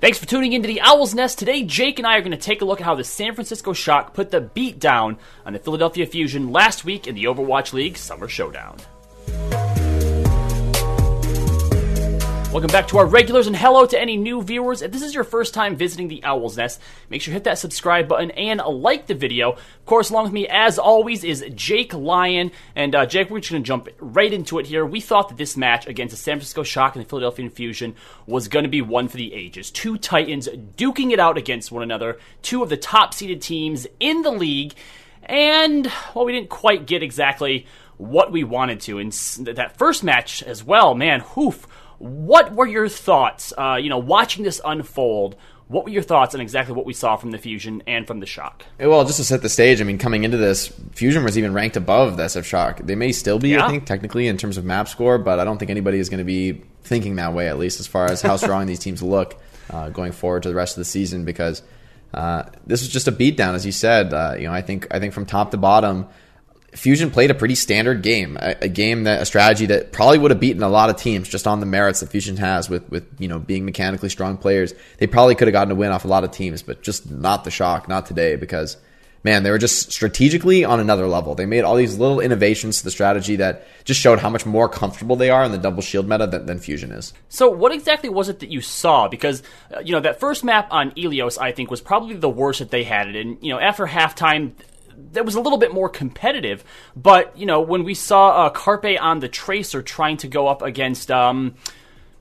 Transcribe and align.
Thanks 0.00 0.18
for 0.18 0.26
tuning 0.26 0.52
into 0.52 0.66
the 0.66 0.80
Owl's 0.80 1.14
Nest. 1.14 1.38
Today, 1.38 1.62
Jake 1.62 1.98
and 1.98 2.06
I 2.06 2.16
are 2.16 2.20
going 2.20 2.32
to 2.32 2.36
take 2.36 2.60
a 2.60 2.64
look 2.64 2.80
at 2.80 2.84
how 2.84 2.96
the 2.96 3.04
San 3.04 3.32
Francisco 3.32 3.72
Shock 3.72 4.12
put 4.12 4.32
the 4.32 4.40
beat 4.40 4.80
down 4.80 5.16
on 5.46 5.52
the 5.52 5.58
Philadelphia 5.58 6.04
Fusion 6.04 6.50
last 6.50 6.84
week 6.84 7.06
in 7.06 7.14
the 7.14 7.24
Overwatch 7.24 7.72
League 7.72 7.96
Summer 7.96 8.28
Showdown. 8.28 8.76
Welcome 12.54 12.70
back 12.70 12.86
to 12.88 12.98
our 12.98 13.06
regulars, 13.06 13.48
and 13.48 13.56
hello 13.56 13.84
to 13.84 14.00
any 14.00 14.16
new 14.16 14.40
viewers. 14.40 14.80
If 14.80 14.92
this 14.92 15.02
is 15.02 15.12
your 15.12 15.24
first 15.24 15.54
time 15.54 15.74
visiting 15.74 16.06
the 16.06 16.22
Owl's 16.22 16.56
Nest, 16.56 16.80
make 17.10 17.20
sure 17.20 17.32
you 17.32 17.34
hit 17.34 17.42
that 17.42 17.58
subscribe 17.58 18.06
button 18.06 18.30
and 18.30 18.60
like 18.60 19.08
the 19.08 19.14
video. 19.16 19.54
Of 19.54 19.86
course, 19.86 20.10
along 20.10 20.26
with 20.26 20.32
me, 20.32 20.46
as 20.46 20.78
always, 20.78 21.24
is 21.24 21.44
Jake 21.56 21.92
Lyon. 21.92 22.52
And 22.76 22.94
uh, 22.94 23.06
Jake, 23.06 23.28
we're 23.28 23.40
just 23.40 23.50
going 23.50 23.64
to 23.64 23.66
jump 23.66 23.88
right 23.98 24.32
into 24.32 24.60
it 24.60 24.68
here. 24.68 24.86
We 24.86 25.00
thought 25.00 25.30
that 25.30 25.36
this 25.36 25.56
match 25.56 25.88
against 25.88 26.12
the 26.12 26.16
San 26.16 26.36
Francisco 26.36 26.62
Shock 26.62 26.94
and 26.94 27.04
the 27.04 27.08
Philadelphia 27.08 27.44
Infusion 27.44 27.96
was 28.24 28.46
going 28.46 28.62
to 28.62 28.68
be 28.68 28.82
one 28.82 29.08
for 29.08 29.16
the 29.16 29.34
ages. 29.34 29.72
Two 29.72 29.98
Titans 29.98 30.46
duking 30.46 31.10
it 31.10 31.18
out 31.18 31.36
against 31.36 31.72
one 31.72 31.82
another, 31.82 32.20
two 32.42 32.62
of 32.62 32.68
the 32.68 32.76
top 32.76 33.14
seeded 33.14 33.42
teams 33.42 33.88
in 33.98 34.22
the 34.22 34.30
league. 34.30 34.74
And, 35.24 35.90
well, 36.14 36.24
we 36.24 36.30
didn't 36.30 36.50
quite 36.50 36.86
get 36.86 37.02
exactly 37.02 37.66
what 37.96 38.30
we 38.30 38.44
wanted 38.44 38.80
to. 38.82 39.00
And 39.00 39.12
that 39.40 39.76
first 39.76 40.04
match 40.04 40.40
as 40.40 40.62
well, 40.62 40.94
man, 40.94 41.18
whoof 41.20 41.66
what 41.98 42.54
were 42.54 42.66
your 42.66 42.88
thoughts, 42.88 43.52
uh, 43.56 43.78
you 43.80 43.88
know, 43.88 43.98
watching 43.98 44.44
this 44.44 44.60
unfold? 44.64 45.36
What 45.68 45.84
were 45.84 45.90
your 45.90 46.02
thoughts 46.02 46.34
on 46.34 46.40
exactly 46.40 46.74
what 46.74 46.84
we 46.84 46.92
saw 46.92 47.16
from 47.16 47.30
the 47.30 47.38
Fusion 47.38 47.82
and 47.86 48.06
from 48.06 48.20
the 48.20 48.26
Shock? 48.26 48.64
Well, 48.78 49.04
just 49.04 49.16
to 49.16 49.24
set 49.24 49.40
the 49.40 49.48
stage, 49.48 49.80
I 49.80 49.84
mean, 49.84 49.96
coming 49.96 50.24
into 50.24 50.36
this, 50.36 50.68
Fusion 50.92 51.24
was 51.24 51.38
even 51.38 51.54
ranked 51.54 51.76
above 51.76 52.18
the 52.18 52.24
SF 52.24 52.44
Shock. 52.44 52.80
They 52.84 52.94
may 52.94 53.12
still 53.12 53.38
be, 53.38 53.50
yeah. 53.50 53.64
I 53.64 53.70
think, 53.70 53.86
technically 53.86 54.28
in 54.28 54.36
terms 54.36 54.58
of 54.58 54.64
map 54.64 54.88
score, 54.88 55.16
but 55.16 55.38
I 55.38 55.44
don't 55.44 55.58
think 55.58 55.70
anybody 55.70 55.98
is 55.98 56.10
going 56.10 56.18
to 56.18 56.24
be 56.24 56.62
thinking 56.82 57.16
that 57.16 57.32
way, 57.32 57.48
at 57.48 57.58
least 57.58 57.80
as 57.80 57.86
far 57.86 58.06
as 58.06 58.20
how 58.20 58.36
strong 58.36 58.66
these 58.66 58.78
teams 58.78 59.02
look 59.02 59.40
uh, 59.70 59.88
going 59.88 60.12
forward 60.12 60.42
to 60.42 60.50
the 60.50 60.54
rest 60.54 60.76
of 60.76 60.82
the 60.82 60.84
season. 60.84 61.24
Because 61.24 61.62
uh, 62.12 62.44
this 62.66 62.82
was 62.82 62.90
just 62.90 63.08
a 63.08 63.12
beatdown, 63.12 63.54
as 63.54 63.64
you 63.64 63.72
said. 63.72 64.12
Uh, 64.12 64.34
you 64.36 64.44
know, 64.44 64.52
I 64.52 64.60
think 64.60 64.86
I 64.90 65.00
think 65.00 65.14
from 65.14 65.24
top 65.24 65.50
to 65.52 65.56
bottom, 65.56 66.08
Fusion 66.74 67.10
played 67.10 67.30
a 67.30 67.34
pretty 67.34 67.54
standard 67.54 68.02
game, 68.02 68.36
a, 68.40 68.56
a, 68.62 68.68
game 68.68 69.04
that 69.04 69.22
a 69.22 69.24
strategy 69.24 69.66
that 69.66 69.92
probably 69.92 70.18
would 70.18 70.32
have 70.32 70.40
beaten 70.40 70.62
a 70.62 70.68
lot 70.68 70.90
of 70.90 70.96
teams 70.96 71.28
just 71.28 71.46
on 71.46 71.60
the 71.60 71.66
merits 71.66 72.00
that 72.00 72.10
Fusion 72.10 72.36
has 72.36 72.68
with 72.68 72.88
with 72.90 73.06
you 73.18 73.28
know 73.28 73.38
being 73.38 73.64
mechanically 73.64 74.08
strong 74.08 74.36
players. 74.36 74.74
They 74.98 75.06
probably 75.06 75.34
could 75.34 75.48
have 75.48 75.52
gotten 75.52 75.70
a 75.70 75.76
win 75.76 75.92
off 75.92 76.04
a 76.04 76.08
lot 76.08 76.24
of 76.24 76.32
teams, 76.32 76.62
but 76.62 76.82
just 76.82 77.10
not 77.10 77.44
the 77.44 77.50
shock, 77.50 77.88
not 77.88 78.06
today 78.06 78.36
because 78.36 78.76
man, 79.24 79.42
they 79.42 79.50
were 79.50 79.58
just 79.58 79.90
strategically 79.90 80.64
on 80.64 80.78
another 80.78 81.06
level. 81.06 81.34
They 81.34 81.46
made 81.46 81.62
all 81.64 81.76
these 81.76 81.96
little 81.98 82.20
innovations 82.20 82.78
to 82.78 82.84
the 82.84 82.90
strategy 82.90 83.36
that 83.36 83.66
just 83.84 83.98
showed 83.98 84.18
how 84.18 84.28
much 84.28 84.44
more 84.44 84.68
comfortable 84.68 85.16
they 85.16 85.30
are 85.30 85.42
in 85.44 85.50
the 85.50 85.58
double 85.58 85.80
shield 85.80 86.06
meta 86.06 86.26
than, 86.26 86.44
than 86.46 86.58
Fusion 86.58 86.92
is. 86.92 87.14
So, 87.30 87.48
what 87.48 87.72
exactly 87.72 88.10
was 88.10 88.28
it 88.28 88.40
that 88.40 88.50
you 88.50 88.60
saw? 88.60 89.08
Because 89.08 89.42
uh, 89.74 89.80
you 89.80 89.92
know 89.92 90.00
that 90.00 90.20
first 90.20 90.44
map 90.44 90.68
on 90.70 90.92
Ilios, 90.92 91.38
I 91.38 91.52
think, 91.52 91.70
was 91.70 91.80
probably 91.80 92.14
the 92.16 92.28
worst 92.28 92.58
that 92.58 92.70
they 92.70 92.84
had 92.84 93.08
it. 93.08 93.16
And 93.16 93.38
you 93.40 93.52
know, 93.52 93.58
after 93.58 93.86
halftime 93.86 94.52
that 95.12 95.24
was 95.24 95.34
a 95.34 95.40
little 95.40 95.58
bit 95.58 95.72
more 95.72 95.88
competitive. 95.88 96.64
But 96.96 97.36
you 97.36 97.46
know, 97.46 97.60
when 97.60 97.84
we 97.84 97.94
saw 97.94 98.46
uh, 98.46 98.50
Carpe 98.50 99.00
on 99.00 99.20
the 99.20 99.28
Tracer 99.28 99.82
trying 99.82 100.16
to 100.18 100.28
go 100.28 100.48
up 100.48 100.62
against, 100.62 101.10
um, 101.10 101.54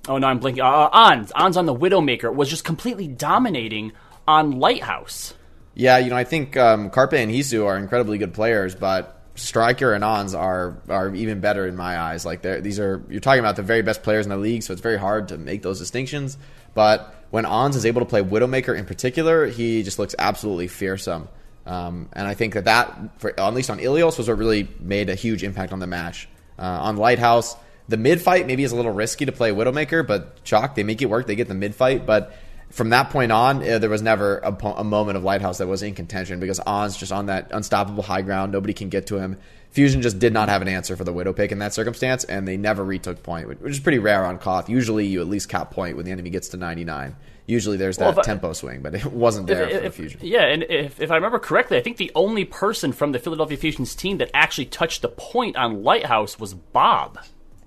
oh 0.08 0.18
no, 0.18 0.28
I'm 0.28 0.40
blinking. 0.40 0.64
Uh, 0.64 0.68
uh 0.68 0.90
Ons, 0.92 1.32
Ons 1.34 1.58
on 1.58 1.66
the 1.66 1.76
Widowmaker 1.76 2.34
was 2.34 2.50
just 2.50 2.64
completely 2.64 3.08
dominating 3.08 3.92
on 4.28 4.60
Lighthouse. 4.60 5.34
Yeah, 5.76 5.98
you 5.98 6.10
know, 6.10 6.16
I 6.16 6.24
think 6.24 6.56
um, 6.56 6.90
Carpe 6.90 7.14
and 7.14 7.32
Heesu 7.32 7.66
are 7.66 7.78
incredibly 7.78 8.20
good 8.20 8.34
players, 8.34 8.76
but 8.76 9.20
Striker 9.36 9.94
and 9.94 10.04
Ons 10.04 10.36
are 10.36 10.78
are 10.88 11.14
even 11.16 11.40
better 11.40 11.68
in 11.68 11.76
my 11.76 11.98
eyes. 11.98 12.26
Like 12.26 12.42
these 12.42 12.80
are 12.80 13.04
you're 13.10 13.20
talking 13.20 13.40
about 13.40 13.56
the 13.56 13.64
very 13.64 13.82
best 13.82 14.04
players 14.04 14.26
in 14.26 14.30
the 14.30 14.38
league, 14.38 14.64
so 14.64 14.74
it's 14.74 14.82
very 14.82 14.98
hard 14.98 15.30
to 15.30 15.38
make 15.38 15.64
those 15.64 15.80
distinctions. 15.80 16.38
But 16.76 17.16
when 17.32 17.46
Ons 17.46 17.76
is 17.76 17.86
able 17.86 18.02
to 18.02 18.06
play 18.06 18.22
Widowmaker 18.22 18.78
in 18.78 18.86
particular, 18.86 19.48
he 19.48 19.82
just 19.82 19.98
looks 19.98 20.14
absolutely 20.20 20.68
fearsome. 20.68 21.28
Um, 21.66 22.10
and 22.14 22.28
I 22.28 22.34
think 22.34 22.54
that 22.54 22.66
that, 22.66 23.20
for, 23.20 23.40
at 23.40 23.54
least 23.54 23.70
on 23.70 23.80
Ilios, 23.80 24.18
was 24.18 24.28
what 24.28 24.38
really 24.38 24.68
made 24.80 25.10
a 25.10 25.16
huge 25.16 25.44
impact 25.44 25.72
on 25.72 25.80
the 25.80 25.88
match. 25.88 26.28
Uh, 26.60 26.64
on 26.64 26.98
Lighthouse, 26.98 27.56
the 27.88 27.98
mid 27.98 28.22
fight 28.22 28.48
maybe 28.48 28.64
is 28.64 28.72
a 28.72 28.76
little 28.76 28.92
risky 28.92 29.26
to 29.26 29.32
play 29.32 29.52
Widowmaker, 29.52 30.06
but 30.06 30.38
Shock, 30.44 30.76
they 30.76 30.84
make 30.84 31.02
it 31.02 31.08
work. 31.08 31.28
They 31.28 31.36
get 31.36 31.48
the 31.48 31.54
mid 31.54 31.76
fight. 31.76 32.06
But 32.06 32.36
from 32.70 32.90
that 32.90 33.10
point 33.10 33.32
on, 33.32 33.68
uh, 33.68 33.80
there 33.80 33.90
was 33.90 34.02
never 34.02 34.40
a, 34.40 34.52
a, 34.78 34.84
moment 34.84 35.18
of 35.18 35.24
Lighthouse 35.24 35.60
that 35.60 35.68
was 35.68 35.84
in 35.84 35.94
contention 35.94 36.40
because 36.40 36.60
On's 36.60 36.98
just 36.98 37.12
on 37.12 37.28
that 37.28 37.52
unstoppable 37.52 38.04
high 38.04 38.22
ground. 38.22 38.52
Nobody 38.52 38.74
can 38.74 38.90
get 38.90 39.08
to 39.08 39.18
him. 39.18 39.38
Fusion 39.70 40.02
just 40.02 40.20
did 40.20 40.34
not 40.34 40.50
have 40.50 40.62
an 40.62 40.68
answer 40.68 40.96
for 40.96 41.04
the 41.04 41.14
Widow 41.14 41.34
pick 41.34 41.52
in 41.52 41.60
that 41.60 41.74
circumstance, 41.74 42.24
and 42.24 42.48
they 42.48 42.58
never 42.58 42.84
retook 42.84 43.24
point, 43.24 43.48
which 43.62 43.72
is 43.72 43.80
pretty 43.80 44.00
rare 44.00 44.26
on 44.26 44.38
Koth. 44.38 44.70
Usually, 44.70 45.06
you 45.06 45.22
at 45.22 45.28
least 45.28 45.50
cap 45.50 45.72
point 45.72 45.96
when 45.96 46.06
the 46.06 46.12
enemy 46.12 46.30
gets 46.30 46.50
to 46.50 46.58
99 46.58 47.16
usually 47.46 47.78
there's 47.78 47.98
that 47.98 48.16
well, 48.16 48.24
tempo 48.24 48.54
swing, 48.54 48.82
but 48.82 48.96
it 48.96 49.06
wasn't 49.06 49.48
there 49.48 49.68
if, 49.68 49.80
for 49.80 49.86
if, 49.86 49.96
Fusion. 49.96 50.20
Yeah, 50.24 50.46
and 50.46 50.64
if, 50.64 51.02
if 51.02 51.12
I 51.12 51.16
remember 51.16 51.40
correctly, 51.40 51.78
I 51.78 51.82
think 51.82 51.98
the 51.98 52.12
only 52.16 52.46
person 52.46 52.92
from 52.92 53.12
the 53.12 53.20
Philadelphia 53.20 53.58
Fusion's 53.58 53.96
team 53.96 54.18
that 54.18 54.32
actually 54.34 54.66
touched 54.66 55.02
the 55.02 55.10
point 55.10 55.56
on 55.58 55.84
Lighthouse 55.84 56.40
was 56.40 56.54
Bob. 56.54 57.20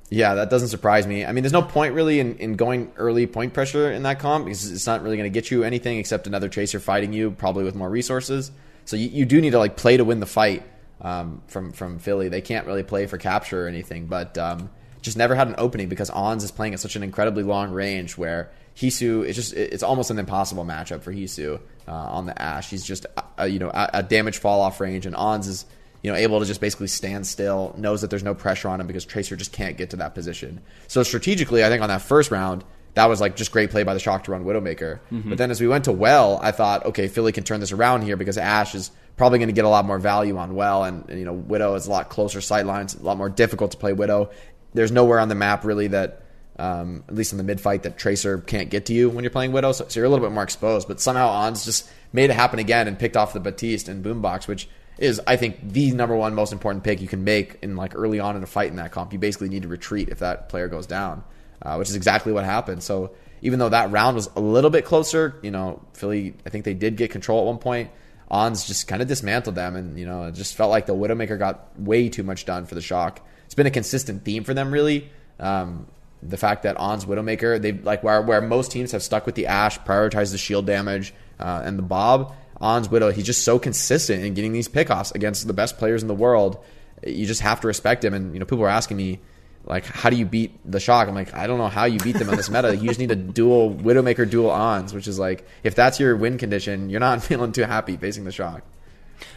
Yeah, 0.09 0.35
that 0.35 0.51
doesn't 0.51 0.69
surprise 0.69 1.07
me. 1.07 1.25
I 1.25 1.33
mean, 1.33 1.43
there's 1.43 1.53
no 1.53 1.63
point 1.63 1.95
really 1.95 2.21
in, 2.21 2.37
in 2.37 2.55
going 2.55 2.93
early 2.97 3.27
point 3.27 3.53
pressure 3.53 3.91
in 3.91 4.05
that 4.05 4.21
comp 4.21 4.45
because 4.45 4.71
it's 4.71 4.87
not 4.87 5.03
really 5.03 5.17
going 5.17 5.31
to 5.31 5.35
get 5.35 5.51
you 5.51 5.65
anything 5.65 5.99
except 5.99 6.27
another 6.27 6.49
Tracer 6.49 6.79
fighting 6.79 7.13
you, 7.13 7.33
probably 7.33 7.65
with 7.65 7.75
more 7.75 7.91
resources. 7.91 8.53
So 8.85 8.97
you, 8.97 9.09
you 9.09 9.25
do 9.27 9.41
need 9.41 9.51
to 9.51 9.59
like 9.59 9.77
play 9.77 9.97
to 9.97 10.05
win 10.05 10.21
the 10.21 10.27
fight 10.27 10.63
um, 11.01 11.43
from 11.49 11.73
from 11.73 11.99
Philly. 11.99 12.29
They 12.29 12.41
can't 12.41 12.67
really 12.67 12.85
play 12.85 13.07
for 13.07 13.19
capture 13.19 13.65
or 13.65 13.69
anything, 13.69 14.07
but 14.07 14.39
um, 14.39 14.71
just 15.03 15.17
never 15.17 15.35
had 15.35 15.49
an 15.49 15.57
opening 15.59 15.89
because 15.89 16.09
Ons 16.11 16.45
is 16.45 16.53
playing 16.53 16.75
at 16.75 16.81
such 16.81 16.95
an 16.95 17.03
incredibly 17.03 17.43
long 17.43 17.73
range 17.73 18.17
where 18.17 18.51
Heesu 18.77 19.25
is 19.25 19.37
just 19.37 19.55
it's 19.55 19.83
almost 19.83 20.11
an 20.11 20.19
impossible 20.19 20.65
matchup 20.65 21.03
for 21.03 21.13
Heesu 21.13 21.59
uh, 21.89 21.91
on 21.91 22.27
the 22.27 22.41
Ash. 22.41 22.69
He's 22.69 22.85
just 22.85 23.07
uh, 23.39 23.45
you 23.45 23.59
know 23.59 23.71
a, 23.71 23.91
a 23.95 24.03
damage 24.03 24.39
fall 24.39 24.61
off 24.61 24.81
range, 24.81 25.07
and 25.07 25.17
Ons 25.17 25.49
is 25.49 25.65
you 26.03 26.13
know 26.13 26.17
able 26.17 26.41
to 26.41 26.47
just 26.47 26.61
basically 26.61 26.89
stand 26.89 27.27
still, 27.27 27.75
knows 27.79 28.03
that 28.03 28.11
there's 28.11 28.23
no 28.23 28.35
pressure 28.35 28.69
on 28.69 28.81
him 28.81 28.87
because 28.87 29.05
Tracer 29.05 29.35
just 29.35 29.53
can't 29.53 29.79
get 29.79 29.91
to 29.91 29.97
that 29.97 30.15
position. 30.15 30.61
So 30.89 31.03
strategically, 31.03 31.65
I 31.65 31.69
think 31.69 31.83
on 31.83 31.89
that 31.89 32.03
first 32.03 32.31
round. 32.31 32.65
That 32.95 33.11
was 33.11 33.21
like 33.21 33.37
just 33.37 33.53
great 33.53 33.71
play 33.71 33.83
by 33.83 33.93
the 33.93 34.01
Shock 34.01 34.25
to 34.25 34.31
run 34.31 34.47
Widowmaker. 34.47 35.01
Mm-hmm. 35.13 35.29
But 35.29 35.37
then 35.37 35.51
as 35.51 35.61
we 35.61 35.69
went 35.69 35.85
to 35.85 35.93
Well, 35.93 36.41
I 36.43 36.51
thought, 36.51 36.87
okay, 36.87 37.09
Philly 37.09 37.31
can 37.31 37.45
turn 37.45 37.61
this 37.61 37.71
around 37.71 38.01
here 38.01 38.17
because 38.17 38.39
Ash 38.39 38.75
is 38.75 38.91
probably 39.19 39.39
going 39.39 39.51
to 39.51 39.53
get 39.53 39.67
a 39.67 39.69
lot 39.69 39.85
more 39.85 39.99
value 39.99 40.39
on 40.39 40.55
Well, 40.55 40.83
and, 40.83 41.07
and 41.11 41.19
you 41.19 41.27
know 41.27 41.35
Widow 41.35 41.75
is 41.75 41.87
a 41.87 41.91
lot 41.91 42.09
closer 42.09 42.41
sight 42.41 42.65
lines, 42.65 42.95
a 42.95 43.03
lot 43.03 43.19
more 43.19 43.29
difficult 43.29 43.73
to 43.73 43.77
play 43.77 43.93
Widow 43.93 44.31
there's 44.77 44.93
nowhere 44.93 45.19
on 45.19 45.29
the 45.29 45.35
map 45.35 45.65
really 45.65 45.89
that, 45.89 46.23
um, 46.59 47.05
at 47.09 47.15
least 47.15 47.33
in 47.33 47.39
the 47.39 47.45
mid 47.45 47.61
fight, 47.61 47.83
that 47.83 47.97
Tracer 47.99 48.39
can't 48.39 48.71
get 48.71 48.87
to 48.87 48.93
you 48.93 49.11
when 49.11 49.25
you're 49.25 49.31
playing 49.31 49.53
Widow. 49.53 49.73
So, 49.73 49.87
so, 49.89 50.01
you're 50.01 50.07
a 50.07 50.09
little 50.09 50.25
bit 50.25 50.33
more 50.33 50.43
exposed. 50.43 50.89
But 50.89 51.01
somehow 51.01 51.29
Ons 51.29 51.65
just 51.65 51.89
made 52.13 52.31
it 52.31 52.35
happen 52.35 52.59
again 52.59 52.89
and 52.89 52.99
picked 52.99 53.17
off 53.17 53.33
the 53.33 53.41
Baptiste 53.41 53.89
and 53.89 54.05
Boombox, 54.05 54.49
which 54.49 54.69
is 54.99 55.21
I 55.27 55.37
think 55.37 55.73
the 55.73 55.93
number 55.93 56.17
one 56.17 56.35
most 56.35 56.53
important 56.53 56.85
pick 56.85 57.01
you 57.01 57.09
can 57.09 57.25
make 57.25 57.59
in 57.63 57.77
like 57.77 57.95
early 57.95 58.21
on 58.21 58.37
in 58.37 58.43
a 58.43 58.47
fight 58.47 58.71
in 58.71 58.77
that 58.77 58.93
comp. 58.93 59.13
You 59.13 59.19
basically 59.19 59.49
need 59.49 59.63
to 59.63 59.69
retreat 59.69 60.09
if 60.09 60.21
that 60.21 60.49
player 60.49 60.69
goes 60.69 60.87
down, 60.87 61.25
uh, 61.63 61.77
which 61.77 61.89
is 61.89 61.97
exactly 61.97 62.33
what 62.33 62.45
happened. 62.45 62.83
So 62.83 63.13
even 63.43 63.59
though 63.59 63.69
that 63.69 63.91
round 63.91 64.17
was 64.17 64.31
a 64.35 64.41
little 64.41 64.71
bit 64.71 64.85
closer, 64.85 65.39
you 65.43 65.51
know, 65.51 65.83
Philly 65.93 66.35
I 66.47 66.51
think 66.51 66.65
they 66.65 66.75
did 66.75 66.97
get 66.97 67.11
control 67.11 67.41
at 67.41 67.47
one 67.47 67.59
point. 67.59 67.91
Ons 68.29 68.67
just 68.67 68.89
kind 68.89 69.01
of 69.01 69.07
dismantled 69.07 69.55
them, 69.55 69.77
and 69.77 69.97
you 69.97 70.05
know, 70.05 70.25
it 70.25 70.35
just 70.35 70.57
felt 70.57 70.71
like 70.71 70.87
the 70.87 70.95
Widowmaker 70.95 71.39
got 71.39 71.79
way 71.79 72.09
too 72.09 72.25
much 72.25 72.45
done 72.45 72.67
for 72.67 72.75
the 72.75 72.81
shock 72.81 73.21
it's 73.47 73.55
been 73.55 73.67
a 73.67 73.71
consistent 73.71 74.25
theme 74.25 74.45
for 74.45 74.53
them 74.53 74.71
really. 74.71 75.11
Um, 75.39 75.87
the 76.29 76.37
fact 76.37 76.63
that 76.65 76.77
On's 76.77 77.05
Widowmaker, 77.05 77.61
they 77.61 77.73
like 77.73 78.03
where 78.03 78.23
where 78.23 78.41
most 78.41 78.71
teams 78.71 78.93
have 78.93 79.03
stuck 79.03 79.27
with 79.27 79.35
the 79.35 79.47
Ash, 79.47 79.79
prioritize 79.81 80.33
the 80.33 80.39
shield 80.39 80.67
damage 80.67 81.15
uh, 81.39 81.63
and 81.65 81.79
the 81.79 81.83
BAP. 81.83 82.33
On's 82.61 82.89
Widow, 82.89 83.13
he's 83.13 83.27
just 83.27 83.45
so 83.45 83.59
consistent 83.59 84.25
in 84.25 84.35
getting 84.35 84.53
these 84.53 84.69
pickoffs 84.69 85.15
against 85.15 85.47
the 85.47 85.53
best 85.53 85.77
players 85.79 86.03
in 86.03 86.09
the 86.09 86.15
world. 86.15 86.59
You 87.07 87.27
just 87.27 87.43
have 87.43 87.61
to 87.61 87.67
respect 87.67 88.05
him. 88.05 88.15
And 88.15 88.33
you 88.33 88.41
know, 88.41 88.47
people 88.47 88.65
are 88.65 88.69
asking 88.69 88.97
me 88.97 89.21
like, 89.65 89.85
how 89.85 90.11
do 90.11 90.17
you 90.17 90.25
beat 90.25 90.59
the 90.65 90.81
Shock? 90.81 91.09
I'm 91.09 91.15
like, 91.15 91.35
I 91.35 91.47
don't 91.47 91.59
know 91.59 91.69
how 91.69 91.85
you 91.85 91.99
beat 91.99 92.17
them 92.17 92.31
on 92.31 92.37
this 92.37 92.49
meta. 92.49 92.75
You 92.75 92.89
just 92.89 93.01
need 93.01 93.11
a 93.11 93.17
dual 93.17 93.75
Widowmaker, 93.75 94.29
dual 94.29 94.51
Ons, 94.51 94.95
which 94.95 95.07
is 95.07 95.19
like, 95.19 95.47
if 95.65 95.75
that's 95.75 96.01
your 96.01 96.17
win 96.17 96.39
condition, 96.39 96.89
you're 96.89 97.01
not 97.01 97.23
feeling 97.25 97.53
too 97.53 97.65
happy 97.65 97.97
facing 97.97 98.25
the 98.25 98.33
Shock. 98.33 98.63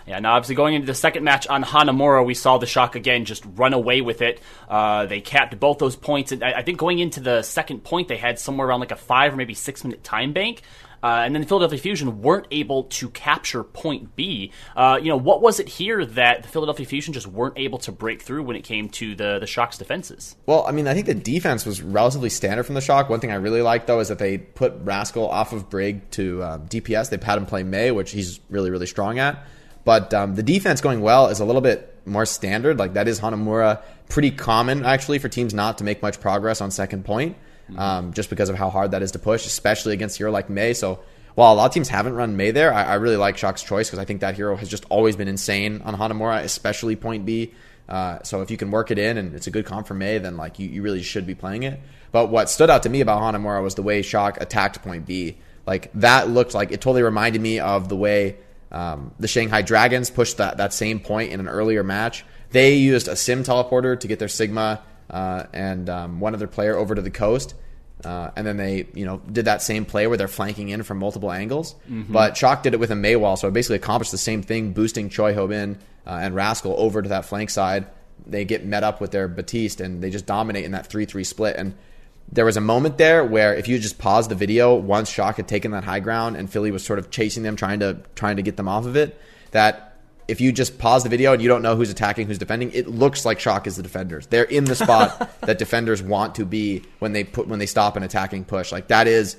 Yeah, 0.07 0.19
now 0.19 0.35
obviously 0.35 0.55
going 0.55 0.75
into 0.75 0.87
the 0.87 0.95
second 0.95 1.23
match 1.23 1.47
on 1.47 1.63
Hanamura, 1.63 2.25
we 2.25 2.33
saw 2.33 2.57
the 2.57 2.65
Shock 2.65 2.95
again 2.95 3.25
just 3.25 3.43
run 3.55 3.73
away 3.73 4.01
with 4.01 4.21
it. 4.21 4.41
Uh, 4.67 5.05
they 5.05 5.21
capped 5.21 5.59
both 5.59 5.79
those 5.79 5.95
points. 5.95 6.31
I, 6.33 6.53
I 6.57 6.61
think 6.63 6.77
going 6.77 6.99
into 6.99 7.19
the 7.19 7.41
second 7.41 7.83
point, 7.83 8.07
they 8.07 8.17
had 8.17 8.39
somewhere 8.39 8.67
around 8.67 8.79
like 8.79 8.91
a 8.91 8.95
five 8.95 9.33
or 9.33 9.35
maybe 9.35 9.53
six 9.53 9.83
minute 9.83 10.03
time 10.03 10.33
bank. 10.33 10.61
Uh, 11.01 11.21
and 11.23 11.33
then 11.33 11.41
the 11.41 11.47
Philadelphia 11.47 11.79
Fusion 11.79 12.21
weren't 12.21 12.47
able 12.51 12.83
to 12.83 13.09
capture 13.09 13.63
point 13.63 14.15
B. 14.15 14.51
Uh, 14.75 14.99
you 15.01 15.09
know, 15.09 15.17
what 15.17 15.41
was 15.41 15.59
it 15.59 15.69
here 15.69 16.05
that 16.05 16.43
the 16.43 16.49
Philadelphia 16.49 16.85
Fusion 16.85 17.13
just 17.13 17.27
weren't 17.27 17.57
able 17.57 17.79
to 17.79 17.91
break 17.91 18.21
through 18.21 18.43
when 18.43 18.55
it 18.55 18.63
came 18.63 18.89
to 18.89 19.15
the 19.15 19.39
the 19.39 19.47
Shock's 19.47 19.77
defenses? 19.77 20.35
Well, 20.45 20.65
I 20.67 20.71
mean, 20.71 20.87
I 20.87 20.93
think 20.93 21.05
the 21.05 21.13
defense 21.13 21.65
was 21.65 21.81
relatively 21.81 22.29
standard 22.29 22.63
from 22.63 22.75
the 22.75 22.81
Shock. 22.81 23.09
One 23.09 23.19
thing 23.19 23.31
I 23.31 23.35
really 23.35 23.61
liked 23.61 23.87
though 23.87 23.99
is 23.99 24.09
that 24.09 24.19
they 24.19 24.37
put 24.37 24.73
Rascal 24.81 25.29
off 25.29 25.53
of 25.53 25.69
Brig 25.69 26.09
to 26.11 26.43
um, 26.43 26.67
DPS. 26.67 27.09
They 27.09 27.25
had 27.25 27.37
him 27.37 27.45
play 27.45 27.63
Mei, 27.63 27.91
which 27.91 28.11
he's 28.11 28.39
really 28.49 28.69
really 28.69 28.87
strong 28.87 29.19
at. 29.19 29.45
But 29.85 30.13
um, 30.13 30.35
the 30.35 30.43
defense 30.43 30.81
going 30.81 31.01
well 31.01 31.27
is 31.27 31.39
a 31.39 31.45
little 31.45 31.61
bit 31.61 31.95
more 32.05 32.25
standard. 32.25 32.77
Like 32.79 32.93
that 32.93 33.07
is 33.07 33.19
Hanamura, 33.19 33.81
pretty 34.09 34.31
common 34.31 34.85
actually 34.85 35.19
for 35.19 35.29
teams 35.29 35.53
not 35.53 35.77
to 35.79 35.83
make 35.83 36.01
much 36.01 36.19
progress 36.19 36.61
on 36.61 36.71
second 36.71 37.05
point. 37.05 37.37
um, 37.77 38.13
just 38.13 38.29
because 38.29 38.49
of 38.49 38.55
how 38.55 38.69
hard 38.69 38.91
that 38.91 39.01
is 39.01 39.11
to 39.11 39.19
push, 39.19 39.45
especially 39.45 39.93
against 39.93 40.17
a 40.17 40.19
hero 40.19 40.31
like 40.31 40.49
Mei. 40.49 40.73
So 40.73 40.99
while 41.35 41.53
a 41.53 41.55
lot 41.55 41.65
of 41.67 41.73
teams 41.73 41.89
haven't 41.89 42.13
run 42.13 42.35
Mei 42.35 42.51
there, 42.51 42.73
I, 42.73 42.83
I 42.83 42.93
really 42.95 43.17
like 43.17 43.37
Shock's 43.37 43.63
choice 43.63 43.87
because 43.87 43.99
I 43.99 44.05
think 44.05 44.21
that 44.21 44.35
hero 44.35 44.55
has 44.55 44.69
just 44.69 44.85
always 44.89 45.15
been 45.15 45.27
insane 45.27 45.81
on 45.83 45.95
Hanamura, 45.95 46.43
especially 46.43 46.95
point 46.95 47.25
B. 47.25 47.53
Uh, 47.87 48.19
so 48.23 48.41
if 48.41 48.51
you 48.51 48.57
can 48.57 48.69
work 48.69 48.91
it 48.91 48.99
in 48.99 49.17
and 49.17 49.33
it's 49.33 49.47
a 49.47 49.51
good 49.51 49.65
comp 49.65 49.87
for 49.87 49.95
Mei, 49.95 50.19
then 50.19 50.37
like 50.37 50.59
you, 50.59 50.67
you 50.67 50.81
really 50.81 51.01
should 51.01 51.25
be 51.25 51.35
playing 51.35 51.63
it. 51.63 51.79
But 52.11 52.29
what 52.29 52.49
stood 52.49 52.69
out 52.69 52.83
to 52.83 52.89
me 52.89 53.01
about 53.01 53.21
Hanamura 53.21 53.63
was 53.63 53.75
the 53.75 53.83
way 53.83 54.01
Shock 54.01 54.41
attacked 54.41 54.81
point 54.81 55.05
B. 55.05 55.37
Like 55.65 55.91
that 55.93 56.29
looked 56.29 56.53
like 56.53 56.71
it 56.71 56.81
totally 56.81 57.03
reminded 57.03 57.41
me 57.41 57.59
of 57.59 57.89
the 57.89 57.95
way 57.95 58.37
um, 58.71 59.11
the 59.19 59.27
Shanghai 59.27 59.61
Dragons 59.61 60.09
pushed 60.09 60.37
that, 60.37 60.57
that 60.57 60.73
same 60.73 60.99
point 60.99 61.31
in 61.31 61.39
an 61.39 61.47
earlier 61.47 61.83
match. 61.83 62.25
They 62.51 62.75
used 62.75 63.07
a 63.07 63.15
sim 63.15 63.43
teleporter 63.43 63.99
to 63.99 64.07
get 64.07 64.19
their 64.19 64.27
Sigma 64.27 64.81
uh, 65.09 65.43
and 65.53 65.89
um, 65.89 66.19
one 66.19 66.33
other 66.33 66.47
player 66.47 66.75
over 66.75 66.95
to 66.95 67.01
the 67.01 67.11
coast. 67.11 67.55
Uh, 68.03 68.31
and 68.37 68.47
then 68.47 68.55
they, 68.55 68.87
you 68.93 69.05
know, 69.05 69.21
did 69.29 69.45
that 69.45 69.61
same 69.61 69.83
play 69.83 70.07
where 70.07 70.17
they're 70.17 70.29
flanking 70.29 70.69
in 70.69 70.83
from 70.83 70.99
multiple 70.99 71.31
angles. 71.31 71.75
Mm-hmm. 71.89 72.13
But 72.13 72.37
Shock 72.37 72.63
did 72.63 72.73
it 72.73 72.79
with 72.79 72.91
a 72.91 72.95
Mei 72.95 73.17
wall, 73.17 73.35
so 73.35 73.49
it 73.49 73.53
basically 73.53 73.75
accomplished 73.75 74.11
the 74.11 74.17
same 74.17 74.41
thing, 74.41 74.71
boosting 74.71 75.09
Choihyobin 75.09 75.75
uh, 76.07 76.19
and 76.21 76.33
Rascal 76.33 76.75
over 76.77 77.01
to 77.01 77.09
that 77.09 77.25
flank 77.25 77.49
side. 77.49 77.87
They 78.25 78.45
get 78.45 78.65
met 78.65 78.83
up 78.83 79.01
with 79.01 79.11
their 79.11 79.27
Baptiste, 79.27 79.81
and 79.81 80.01
they 80.01 80.09
just 80.11 80.25
dominate 80.25 80.63
in 80.63 80.71
that 80.71 80.87
three-three 80.87 81.25
split. 81.25 81.57
And 81.57 81.75
there 82.31 82.45
was 82.45 82.57
a 82.57 82.61
moment 82.61 82.97
there 82.97 83.23
where 83.25 83.55
if 83.55 83.67
you 83.67 83.79
just 83.79 83.97
pause 83.97 84.27
the 84.27 84.35
video 84.35 84.75
once 84.75 85.09
Shock 85.09 85.37
had 85.37 85.47
taken 85.47 85.71
that 85.71 85.83
high 85.83 85.99
ground 85.99 86.35
and 86.35 86.49
Philly 86.49 86.71
was 86.71 86.83
sort 86.83 86.99
of 86.99 87.09
chasing 87.09 87.43
them, 87.43 87.55
trying 87.55 87.79
to 87.79 88.01
trying 88.15 88.35
to 88.35 88.41
get 88.41 88.55
them 88.57 88.67
off 88.67 88.85
of 88.85 88.95
it, 88.95 89.19
that 89.51 89.97
if 90.27 90.39
you 90.39 90.51
just 90.51 90.77
pause 90.77 91.03
the 91.03 91.09
video 91.09 91.33
and 91.33 91.41
you 91.41 91.47
don't 91.47 91.63
know 91.63 91.75
who's 91.75 91.89
attacking, 91.89 92.27
who's 92.27 92.37
defending, 92.37 92.71
it 92.71 92.87
looks 92.87 93.25
like 93.25 93.39
Shock 93.39 93.65
is 93.65 93.77
the 93.77 93.83
defenders. 93.83 94.27
They're 94.27 94.43
in 94.43 94.65
the 94.65 94.75
spot 94.75 95.31
that 95.41 95.57
defenders 95.57 96.03
want 96.03 96.35
to 96.35 96.45
be 96.45 96.83
when 96.99 97.13
they 97.13 97.23
put 97.23 97.47
when 97.47 97.57
they 97.57 97.65
stop 97.65 97.95
an 97.95 98.03
attacking 98.03 98.45
push. 98.45 98.71
Like 98.71 98.89
that 98.89 99.07
is 99.07 99.35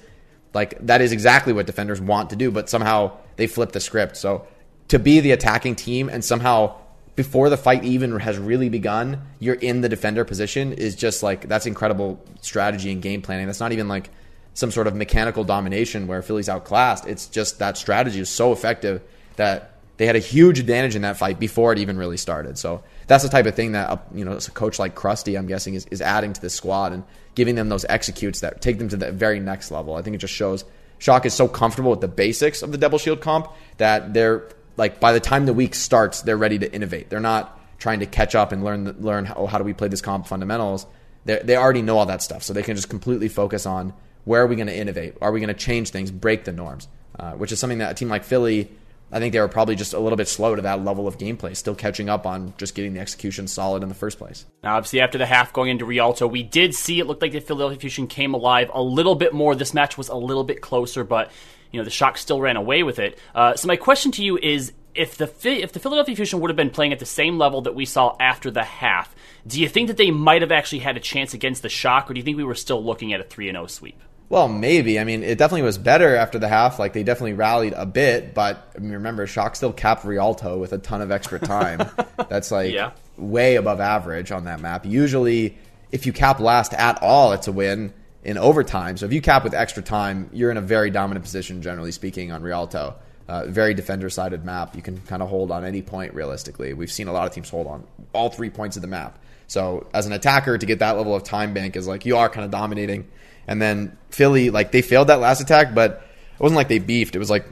like 0.52 0.84
that 0.86 1.00
is 1.00 1.12
exactly 1.12 1.52
what 1.52 1.66
defenders 1.66 2.00
want 2.00 2.30
to 2.30 2.36
do, 2.36 2.50
but 2.50 2.68
somehow 2.68 3.16
they 3.36 3.46
flip 3.46 3.70
the 3.70 3.80
script. 3.80 4.16
So 4.16 4.48
to 4.88 4.98
be 4.98 5.20
the 5.20 5.30
attacking 5.30 5.76
team 5.76 6.08
and 6.08 6.24
somehow 6.24 6.76
before 7.20 7.50
the 7.50 7.56
fight 7.58 7.84
even 7.84 8.18
has 8.18 8.38
really 8.38 8.70
begun, 8.70 9.20
you're 9.40 9.54
in 9.54 9.82
the 9.82 9.90
defender 9.90 10.24
position 10.24 10.72
is 10.72 10.96
just 10.96 11.22
like 11.22 11.46
that's 11.46 11.66
incredible 11.66 12.18
strategy 12.40 12.90
and 12.90 13.02
game 13.02 13.20
planning. 13.20 13.44
That's 13.44 13.60
not 13.60 13.72
even 13.72 13.88
like 13.88 14.08
some 14.54 14.70
sort 14.70 14.86
of 14.86 14.96
mechanical 14.96 15.44
domination 15.44 16.06
where 16.06 16.22
Philly's 16.22 16.48
outclassed. 16.48 17.06
It's 17.06 17.26
just 17.26 17.58
that 17.58 17.76
strategy 17.76 18.20
is 18.20 18.30
so 18.30 18.52
effective 18.52 19.02
that 19.36 19.74
they 19.98 20.06
had 20.06 20.16
a 20.16 20.20
huge 20.20 20.58
advantage 20.58 20.96
in 20.96 21.02
that 21.02 21.18
fight 21.18 21.38
before 21.38 21.74
it 21.74 21.78
even 21.78 21.98
really 21.98 22.16
started. 22.16 22.56
So 22.56 22.82
that's 23.06 23.22
the 23.22 23.28
type 23.28 23.44
of 23.44 23.54
thing 23.54 23.72
that 23.72 24.06
you 24.14 24.24
know 24.24 24.32
a 24.32 24.40
coach 24.52 24.78
like 24.78 24.94
Crusty, 24.94 25.36
I'm 25.36 25.46
guessing, 25.46 25.74
is, 25.74 25.84
is 25.90 26.00
adding 26.00 26.32
to 26.32 26.40
this 26.40 26.54
squad 26.54 26.94
and 26.94 27.04
giving 27.34 27.54
them 27.54 27.68
those 27.68 27.84
executes 27.84 28.40
that 28.40 28.62
take 28.62 28.78
them 28.78 28.88
to 28.88 28.96
the 28.96 29.12
very 29.12 29.40
next 29.40 29.70
level. 29.70 29.94
I 29.94 30.00
think 30.00 30.14
it 30.14 30.20
just 30.20 30.32
shows 30.32 30.64
Shock 31.00 31.26
is 31.26 31.34
so 31.34 31.48
comfortable 31.48 31.90
with 31.90 32.00
the 32.00 32.08
basics 32.08 32.62
of 32.62 32.72
the 32.72 32.78
double 32.78 32.96
shield 32.96 33.20
comp 33.20 33.52
that 33.76 34.14
they're 34.14 34.48
like 34.76 35.00
by 35.00 35.12
the 35.12 35.20
time 35.20 35.46
the 35.46 35.52
week 35.52 35.74
starts, 35.74 36.22
they're 36.22 36.36
ready 36.36 36.58
to 36.58 36.72
innovate. 36.72 37.10
They're 37.10 37.20
not 37.20 37.58
trying 37.78 38.00
to 38.00 38.06
catch 38.06 38.34
up 38.34 38.52
and 38.52 38.62
learn 38.62 38.96
learn 39.00 39.24
how, 39.24 39.34
oh, 39.36 39.46
how 39.46 39.58
do 39.58 39.64
we 39.64 39.72
play 39.72 39.88
this 39.88 40.00
comp 40.00 40.26
fundamentals. 40.26 40.86
They 41.24 41.40
they 41.42 41.56
already 41.56 41.82
know 41.82 41.98
all 41.98 42.06
that 42.06 42.22
stuff, 42.22 42.42
so 42.42 42.52
they 42.52 42.62
can 42.62 42.76
just 42.76 42.88
completely 42.88 43.28
focus 43.28 43.66
on 43.66 43.92
where 44.24 44.42
are 44.42 44.46
we 44.46 44.56
going 44.56 44.68
to 44.68 44.76
innovate? 44.76 45.16
Are 45.20 45.32
we 45.32 45.40
going 45.40 45.48
to 45.48 45.54
change 45.54 45.90
things, 45.90 46.10
break 46.10 46.44
the 46.44 46.52
norms? 46.52 46.88
Uh, 47.18 47.32
which 47.32 47.52
is 47.52 47.58
something 47.58 47.78
that 47.78 47.90
a 47.90 47.94
team 47.94 48.08
like 48.08 48.24
Philly 48.24 48.70
I 49.12 49.18
think 49.18 49.32
they 49.32 49.40
were 49.40 49.48
probably 49.48 49.74
just 49.74 49.92
a 49.92 49.98
little 49.98 50.16
bit 50.16 50.28
slow 50.28 50.54
to 50.54 50.62
that 50.62 50.84
level 50.84 51.08
of 51.08 51.18
gameplay, 51.18 51.56
still 51.56 51.74
catching 51.74 52.08
up 52.08 52.26
on 52.26 52.54
just 52.58 52.74
getting 52.74 52.94
the 52.94 53.00
execution 53.00 53.48
solid 53.48 53.82
in 53.82 53.88
the 53.88 53.94
first 53.94 54.18
place. 54.18 54.46
Now, 54.62 54.76
obviously, 54.76 55.00
after 55.00 55.18
the 55.18 55.26
half 55.26 55.52
going 55.52 55.70
into 55.70 55.84
Rialto, 55.84 56.28
we 56.28 56.44
did 56.44 56.74
see 56.74 57.00
it 57.00 57.06
looked 57.06 57.22
like 57.22 57.32
the 57.32 57.40
Philadelphia 57.40 57.78
Fusion 57.78 58.06
came 58.06 58.34
alive 58.34 58.70
a 58.72 58.82
little 58.82 59.16
bit 59.16 59.32
more. 59.34 59.56
This 59.56 59.74
match 59.74 59.98
was 59.98 60.08
a 60.08 60.14
little 60.14 60.44
bit 60.44 60.60
closer, 60.60 61.02
but 61.02 61.32
you 61.70 61.78
know 61.78 61.84
the 61.84 61.90
Shock 61.90 62.18
still 62.18 62.40
ran 62.40 62.56
away 62.56 62.82
with 62.82 62.98
it. 62.98 63.18
Uh, 63.34 63.54
so 63.54 63.68
my 63.68 63.76
question 63.76 64.12
to 64.12 64.24
you 64.24 64.38
is: 64.38 64.72
if 64.94 65.16
the 65.16 65.30
if 65.44 65.72
the 65.72 65.80
Philadelphia 65.80 66.16
Fusion 66.16 66.40
would 66.40 66.50
have 66.50 66.56
been 66.56 66.70
playing 66.70 66.92
at 66.92 66.98
the 66.98 67.06
same 67.06 67.38
level 67.38 67.62
that 67.62 67.74
we 67.74 67.84
saw 67.84 68.16
after 68.18 68.50
the 68.50 68.64
half, 68.64 69.14
do 69.46 69.60
you 69.60 69.68
think 69.68 69.88
that 69.88 69.96
they 69.96 70.10
might 70.10 70.42
have 70.42 70.52
actually 70.52 70.80
had 70.80 70.96
a 70.96 71.00
chance 71.00 71.34
against 71.34 71.62
the 71.62 71.68
Shock, 71.68 72.10
or 72.10 72.14
do 72.14 72.18
you 72.18 72.24
think 72.24 72.36
we 72.36 72.44
were 72.44 72.54
still 72.54 72.82
looking 72.82 73.12
at 73.12 73.20
a 73.20 73.24
three 73.24 73.48
and 73.48 73.56
zero 73.56 73.64
oh 73.64 73.68
sweep? 73.68 74.00
Well, 74.30 74.46
maybe. 74.46 75.00
I 75.00 75.04
mean, 75.04 75.24
it 75.24 75.38
definitely 75.38 75.62
was 75.62 75.76
better 75.76 76.14
after 76.14 76.38
the 76.38 76.46
half. 76.46 76.78
Like 76.78 76.92
they 76.92 77.02
definitely 77.02 77.32
rallied 77.32 77.74
a 77.76 77.84
bit, 77.84 78.32
but 78.32 78.72
I 78.76 78.78
mean, 78.78 78.92
remember, 78.92 79.26
Shock 79.26 79.56
still 79.56 79.72
capped 79.72 80.04
Rialto 80.04 80.56
with 80.56 80.72
a 80.72 80.78
ton 80.78 81.02
of 81.02 81.10
extra 81.10 81.40
time. 81.40 81.82
That's 82.28 82.50
like 82.52 82.72
yeah. 82.72 82.92
way 83.16 83.56
above 83.56 83.80
average 83.80 84.30
on 84.30 84.44
that 84.44 84.60
map. 84.60 84.86
Usually, 84.86 85.58
if 85.90 86.06
you 86.06 86.12
cap 86.12 86.38
last 86.38 86.74
at 86.74 87.02
all, 87.02 87.32
it's 87.32 87.48
a 87.48 87.52
win 87.52 87.92
in 88.24 88.38
overtime. 88.38 88.96
So 88.96 89.06
if 89.06 89.12
you 89.12 89.20
cap 89.20 89.44
with 89.44 89.54
extra 89.54 89.82
time, 89.82 90.28
you're 90.32 90.50
in 90.50 90.56
a 90.56 90.62
very 90.62 90.90
dominant 90.90 91.24
position, 91.24 91.62
generally 91.62 91.92
speaking, 91.92 92.32
on 92.32 92.42
Rialto. 92.42 92.96
Uh, 93.28 93.46
very 93.46 93.74
defender-sided 93.74 94.44
map. 94.44 94.74
You 94.74 94.82
can 94.82 94.98
kind 95.02 95.22
of 95.22 95.28
hold 95.28 95.52
on 95.52 95.64
any 95.64 95.82
point 95.82 96.14
realistically. 96.14 96.72
We've 96.74 96.90
seen 96.90 97.06
a 97.06 97.12
lot 97.12 97.28
of 97.28 97.32
teams 97.32 97.48
hold 97.48 97.68
on 97.68 97.86
all 98.12 98.28
three 98.28 98.50
points 98.50 98.76
of 98.76 98.82
the 98.82 98.88
map. 98.88 99.20
So 99.46 99.86
as 99.94 100.06
an 100.06 100.12
attacker, 100.12 100.58
to 100.58 100.66
get 100.66 100.80
that 100.80 100.96
level 100.96 101.14
of 101.14 101.22
time 101.22 101.54
bank 101.54 101.76
is 101.76 101.86
like 101.86 102.04
you 102.04 102.16
are 102.16 102.28
kind 102.28 102.44
of 102.44 102.50
dominating 102.50 103.06
and 103.46 103.60
then 103.60 103.96
Philly, 104.10 104.50
like 104.50 104.70
they 104.70 104.80
failed 104.80 105.08
that 105.08 105.18
last 105.18 105.40
attack, 105.40 105.74
but 105.74 106.06
it 106.34 106.40
wasn't 106.40 106.56
like 106.56 106.68
they 106.68 106.78
beefed. 106.78 107.16
It 107.16 107.18
was 107.18 107.30
like 107.30 107.44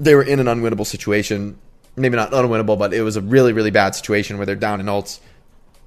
they 0.00 0.16
were 0.16 0.22
in 0.22 0.40
an 0.40 0.46
unwinnable 0.46 0.84
situation. 0.84 1.58
Maybe 1.94 2.16
not 2.16 2.32
unwinnable, 2.32 2.76
but 2.76 2.92
it 2.92 3.02
was 3.02 3.14
a 3.16 3.20
really, 3.20 3.52
really 3.52 3.70
bad 3.70 3.94
situation 3.94 4.36
where 4.36 4.46
they're 4.46 4.56
down 4.56 4.80
in 4.80 4.86
ults 4.86 5.20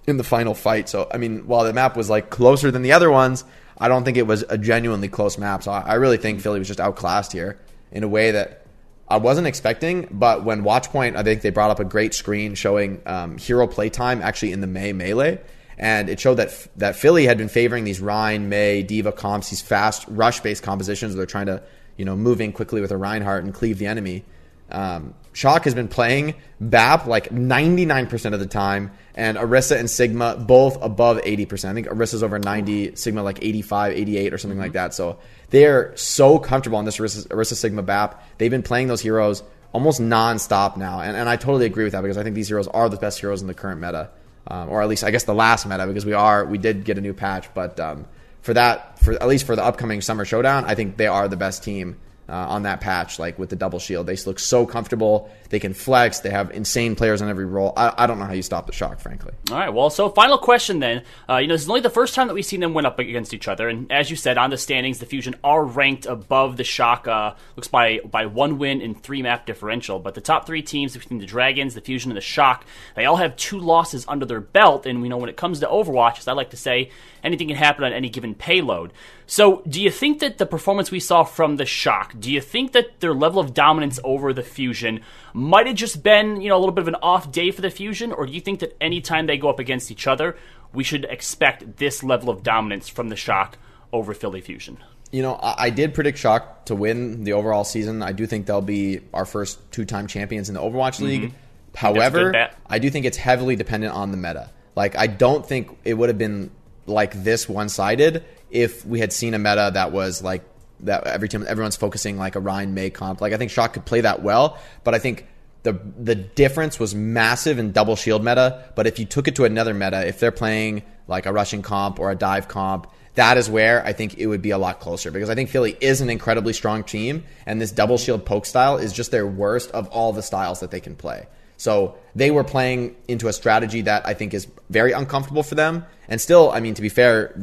in 0.07 0.15
the 0.15 0.23
final 0.23 0.55
fight. 0.55 0.87
So, 0.89 1.09
I 1.13 1.17
mean, 1.17 1.45
while 1.47 1.65
the 1.65 1.73
map 1.73 1.97
was 1.97 2.09
like 2.09 2.29
closer 2.29 2.71
than 2.71 2.81
the 2.81 2.93
other 2.93 3.11
ones, 3.11 3.43
I 3.79 3.87
don't 3.87 4.03
think 4.03 4.17
it 4.17 4.27
was 4.27 4.43
a 4.49 4.57
genuinely 4.57 5.07
close 5.07 5.37
map. 5.37 5.63
So, 5.63 5.71
I 5.71 5.95
really 5.95 6.17
think 6.17 6.41
Philly 6.41 6.59
was 6.59 6.67
just 6.67 6.79
outclassed 6.79 7.31
here 7.31 7.57
in 7.91 8.03
a 8.03 8.07
way 8.07 8.31
that 8.31 8.65
I 9.07 9.17
wasn't 9.17 9.47
expecting. 9.47 10.07
But 10.11 10.43
when 10.43 10.63
Watchpoint, 10.63 11.15
I 11.15 11.23
think 11.23 11.41
they 11.41 11.49
brought 11.49 11.71
up 11.71 11.79
a 11.79 11.85
great 11.85 12.13
screen 12.13 12.55
showing 12.55 13.01
um, 13.05 13.37
hero 13.37 13.67
playtime 13.67 14.21
actually 14.21 14.51
in 14.51 14.61
the 14.61 14.67
Mei 14.67 14.93
melee 14.93 15.39
and 15.79 16.09
it 16.09 16.19
showed 16.19 16.35
that 16.35 16.67
that 16.75 16.95
Philly 16.95 17.25
had 17.25 17.37
been 17.37 17.47
favoring 17.47 17.85
these 17.85 18.01
Rein, 18.01 18.49
May, 18.49 18.83
D.Va 18.83 19.13
comps, 19.13 19.49
these 19.49 19.61
fast 19.61 20.05
rush 20.09 20.41
based 20.41 20.61
compositions. 20.61 21.15
They're 21.15 21.25
trying 21.25 21.45
to 21.47 21.63
you 21.95 22.05
know 22.05 22.15
move 22.15 22.41
in 22.41 22.51
quickly 22.51 22.81
with 22.81 22.91
a 22.91 22.97
Reinhardt 22.97 23.45
and 23.45 23.53
cleave 23.53 23.79
the 23.79 23.87
enemy. 23.87 24.25
Um, 24.71 25.13
Shock 25.33 25.65
has 25.65 25.75
been 25.75 25.87
playing 25.87 26.35
BAP 26.59 27.05
like 27.05 27.29
99% 27.29 28.33
of 28.33 28.39
the 28.39 28.45
time, 28.45 28.91
and 29.15 29.37
Orisa 29.37 29.77
and 29.77 29.89
Sigma 29.89 30.35
both 30.35 30.81
above 30.81 31.17
80%. 31.21 31.69
I 31.69 31.73
think 31.73 31.87
Orisa's 31.87 32.23
over 32.23 32.39
90, 32.39 32.95
Sigma 32.95 33.23
like 33.23 33.43
85, 33.43 33.93
88, 33.93 34.33
or 34.33 34.37
something 34.37 34.55
mm-hmm. 34.55 34.63
like 34.63 34.73
that. 34.73 34.93
So 34.93 35.19
they're 35.49 35.95
so 35.95 36.39
comfortable 36.39 36.77
on 36.77 36.85
this 36.85 36.97
Orisa 36.97 37.55
Sigma 37.55 37.83
BAP. 37.83 38.23
They've 38.37 38.51
been 38.51 38.63
playing 38.63 38.87
those 38.87 39.01
heroes 39.01 39.43
almost 39.71 40.01
nonstop 40.01 40.77
now, 40.77 40.99
and, 41.01 41.15
and 41.15 41.29
I 41.29 41.35
totally 41.35 41.65
agree 41.65 41.83
with 41.83 41.93
that 41.93 42.01
because 42.01 42.17
I 42.17 42.23
think 42.23 42.35
these 42.35 42.47
heroes 42.47 42.67
are 42.67 42.89
the 42.89 42.97
best 42.97 43.19
heroes 43.19 43.41
in 43.41 43.47
the 43.47 43.53
current 43.53 43.79
meta 43.79 44.09
um, 44.49 44.69
or 44.69 44.81
at 44.81 44.89
least 44.89 45.03
I 45.03 45.11
guess 45.11 45.23
the 45.23 45.33
last 45.33 45.65
meta 45.65 45.85
because 45.87 46.05
we 46.05 46.13
are 46.13 46.45
we 46.45 46.57
did 46.57 46.83
get 46.83 46.97
a 46.97 47.01
new 47.01 47.13
patch, 47.13 47.53
but 47.53 47.79
um, 47.79 48.05
for 48.41 48.53
that 48.53 48.99
for 48.99 49.13
at 49.13 49.27
least 49.27 49.45
for 49.45 49.55
the 49.55 49.63
upcoming 49.63 50.01
summer 50.01 50.25
showdown, 50.25 50.65
I 50.65 50.75
think 50.75 50.97
they 50.97 51.07
are 51.07 51.27
the 51.27 51.37
best 51.37 51.63
team 51.63 51.97
uh, 52.29 52.47
on 52.49 52.63
that 52.63 52.79
patch, 52.81 53.19
like 53.19 53.39
with 53.39 53.49
the 53.49 53.55
double 53.55 53.79
shield. 53.79 54.07
They 54.07 54.15
look 54.25 54.39
so 54.39 54.65
comfortable. 54.65 55.29
They 55.49 55.59
can 55.59 55.73
flex. 55.73 56.19
They 56.19 56.29
have 56.29 56.51
insane 56.51 56.95
players 56.95 57.21
on 57.21 57.29
every 57.29 57.45
role. 57.45 57.73
I, 57.75 57.93
I 57.97 58.07
don't 58.07 58.19
know 58.19 58.25
how 58.25 58.33
you 58.33 58.43
stop 58.43 58.67
the 58.67 58.73
shock, 58.73 58.99
frankly. 58.99 59.33
All 59.51 59.57
right. 59.57 59.69
Well, 59.69 59.89
so 59.89 60.09
final 60.09 60.37
question 60.37 60.79
then. 60.79 61.03
Uh, 61.27 61.37
you 61.37 61.47
know, 61.47 61.55
this 61.55 61.63
is 61.63 61.69
only 61.69 61.81
the 61.81 61.89
first 61.89 62.13
time 62.13 62.27
that 62.27 62.33
we've 62.33 62.45
seen 62.45 62.59
them 62.59 62.73
win 62.73 62.85
up 62.85 62.99
against 62.99 63.33
each 63.33 63.47
other, 63.47 63.67
and 63.67 63.91
as 63.91 64.09
you 64.09 64.15
said, 64.15 64.37
on 64.37 64.49
the 64.49 64.57
standings, 64.57 64.99
the 64.99 65.05
Fusion 65.05 65.35
are 65.43 65.63
ranked 65.63 66.05
above 66.05 66.57
the 66.57 66.63
shock. 66.63 67.07
Uh, 67.07 67.33
looks 67.55 67.67
by 67.67 67.99
by 67.99 68.25
one 68.27 68.59
win 68.59 68.81
and 68.81 69.01
three 69.01 69.21
map 69.21 69.45
differential. 69.45 69.99
But 69.99 70.15
the 70.15 70.21
top 70.21 70.45
three 70.45 70.61
teams 70.61 70.95
between 70.95 71.19
the 71.19 71.25
Dragons, 71.25 71.73
the 71.73 71.81
Fusion, 71.81 72.11
and 72.11 72.17
the 72.17 72.21
Shock, 72.21 72.65
they 72.95 73.05
all 73.05 73.17
have 73.17 73.35
two 73.35 73.59
losses 73.59 74.05
under 74.07 74.25
their 74.25 74.41
belt. 74.41 74.85
And 74.85 75.01
we 75.01 75.09
know 75.09 75.17
when 75.17 75.29
it 75.29 75.37
comes 75.37 75.59
to 75.59 75.67
Overwatch, 75.67 76.19
as 76.19 76.27
I 76.27 76.33
like 76.33 76.51
to 76.51 76.57
say, 76.57 76.91
anything 77.23 77.47
can 77.47 77.57
happen 77.57 77.83
on 77.83 77.93
any 77.93 78.09
given 78.09 78.35
payload. 78.35 78.93
So, 79.31 79.61
do 79.67 79.79
you 79.79 79.91
think 79.91 80.21
that 80.21 80.39
the 80.39 80.47
performance 80.47 80.89
we 80.89 80.99
saw 80.99 81.23
from 81.23 81.57
the 81.57 81.65
Shock, 81.67 82.15
do 82.19 82.31
you 82.31 82.41
think 82.41 82.71
that 82.71 82.99
their 82.99 83.13
level 83.13 83.39
of 83.39 83.53
dominance 83.53 83.99
over 84.03 84.33
the 84.33 84.41
Fusion 84.41 85.01
might 85.35 85.67
have 85.67 85.75
just 85.75 86.01
been, 86.01 86.41
you 86.41 86.49
know, 86.49 86.57
a 86.57 86.59
little 86.59 86.73
bit 86.73 86.81
of 86.81 86.87
an 86.87 86.95
off 87.03 87.31
day 87.31 87.51
for 87.51 87.61
the 87.61 87.69
Fusion, 87.69 88.11
or 88.11 88.25
do 88.25 88.31
you 88.31 88.41
think 88.41 88.59
that 88.61 88.75
anytime 88.81 89.27
they 89.27 89.37
go 89.37 89.47
up 89.47 89.59
against 89.59 89.91
each 89.91 90.07
other, 90.07 90.35
we 90.73 90.83
should 90.83 91.05
expect 91.05 91.77
this 91.77 92.01
level 92.01 92.31
of 92.31 92.41
dominance 92.41 92.89
from 92.89 93.09
the 93.09 93.15
Shock 93.15 93.59
over 93.93 94.15
Philly 94.15 94.41
Fusion? 94.41 94.79
You 95.11 95.21
know, 95.21 95.39
I 95.39 95.69
did 95.69 95.93
predict 95.93 96.17
Shock 96.17 96.65
to 96.65 96.73
win 96.73 97.23
the 97.23 97.33
overall 97.33 97.63
season. 97.63 98.01
I 98.01 98.13
do 98.13 98.25
think 98.25 98.47
they'll 98.47 98.61
be 98.61 99.01
our 99.13 99.25
first 99.25 99.59
two-time 99.71 100.07
champions 100.07 100.49
in 100.49 100.55
the 100.55 100.61
Overwatch 100.61 100.95
mm-hmm. 100.95 101.05
League. 101.05 101.21
Mm-hmm. 101.21 101.75
However, 101.77 102.49
I 102.65 102.79
do 102.79 102.89
think 102.89 103.05
it's 103.05 103.17
heavily 103.17 103.55
dependent 103.55 103.93
on 103.93 104.09
the 104.09 104.17
meta. 104.17 104.49
Like, 104.75 104.95
I 104.95 105.05
don't 105.05 105.45
think 105.45 105.77
it 105.85 105.93
would 105.93 106.09
have 106.09 106.17
been 106.17 106.49
like 106.87 107.13
this 107.23 107.47
one-sided 107.47 108.25
if 108.51 108.85
we 108.85 108.99
had 108.99 109.13
seen 109.13 109.33
a 109.33 109.39
meta 109.39 109.71
that 109.73 109.91
was 109.91 110.21
like 110.21 110.43
that 110.81 111.05
every 111.07 111.29
time 111.29 111.45
everyone's 111.47 111.75
focusing 111.75 112.17
like 112.17 112.35
a 112.35 112.39
Rein 112.39 112.73
Mei 112.73 112.89
comp. 112.89 113.21
Like 113.21 113.33
I 113.33 113.37
think 113.37 113.51
Shock 113.51 113.73
could 113.73 113.85
play 113.85 114.01
that 114.01 114.21
well, 114.21 114.57
but 114.83 114.93
I 114.95 114.99
think 114.99 115.25
the 115.63 115.79
the 115.97 116.15
difference 116.15 116.79
was 116.79 116.95
massive 116.95 117.59
in 117.59 117.71
double 117.71 117.95
shield 117.95 118.23
meta. 118.23 118.71
But 118.75 118.87
if 118.87 118.99
you 118.99 119.05
took 119.05 119.27
it 119.27 119.35
to 119.35 119.45
another 119.45 119.73
meta, 119.73 120.07
if 120.07 120.19
they're 120.19 120.31
playing 120.31 120.83
like 121.07 121.25
a 121.25 121.33
rushing 121.33 121.61
comp 121.61 121.99
or 121.99 122.11
a 122.11 122.15
dive 122.15 122.47
comp, 122.47 122.87
that 123.15 123.37
is 123.37 123.49
where 123.49 123.85
I 123.85 123.93
think 123.93 124.17
it 124.17 124.27
would 124.27 124.41
be 124.41 124.51
a 124.51 124.57
lot 124.57 124.79
closer 124.79 125.11
because 125.11 125.29
I 125.29 125.35
think 125.35 125.49
Philly 125.49 125.75
is 125.81 126.01
an 126.01 126.09
incredibly 126.09 126.53
strong 126.53 126.83
team, 126.83 127.25
and 127.45 127.59
this 127.59 127.71
double 127.71 127.97
shield 127.97 128.25
poke 128.25 128.45
style 128.45 128.77
is 128.77 128.93
just 128.93 129.11
their 129.11 129.27
worst 129.27 129.71
of 129.71 129.87
all 129.89 130.13
the 130.13 130.23
styles 130.23 130.61
that 130.61 130.71
they 130.71 130.79
can 130.79 130.95
play. 130.95 131.27
So 131.59 131.97
they 132.15 132.31
were 132.31 132.45
playing 132.45 132.95
into 133.09 133.27
a 133.27 133.33
strategy 133.33 133.81
that 133.81 134.07
I 134.07 134.13
think 134.13 134.33
is 134.33 134.47
very 134.69 134.93
uncomfortable 134.93 135.43
for 135.43 135.55
them. 135.55 135.85
And 136.07 136.21
still, 136.21 136.49
I 136.51 136.61
mean, 136.61 136.73
to 136.75 136.81
be 136.81 136.87
fair, 136.87 137.35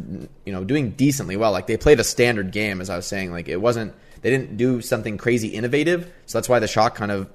you 0.46 0.52
know, 0.52 0.64
doing 0.64 0.92
decently 0.92 1.36
well. 1.36 1.52
Like 1.52 1.66
they 1.66 1.76
played 1.76 2.00
a 2.00 2.04
standard 2.04 2.50
game, 2.50 2.80
as 2.80 2.88
I 2.88 2.96
was 2.96 3.06
saying. 3.06 3.30
Like 3.30 3.46
it 3.46 3.60
wasn't, 3.60 3.92
they 4.22 4.30
didn't 4.30 4.56
do 4.56 4.80
something 4.80 5.18
crazy 5.18 5.48
innovative. 5.48 6.10
So 6.24 6.38
that's 6.38 6.48
why 6.48 6.60
the 6.60 6.66
shock 6.66 6.94
kind 6.94 7.12
of, 7.12 7.28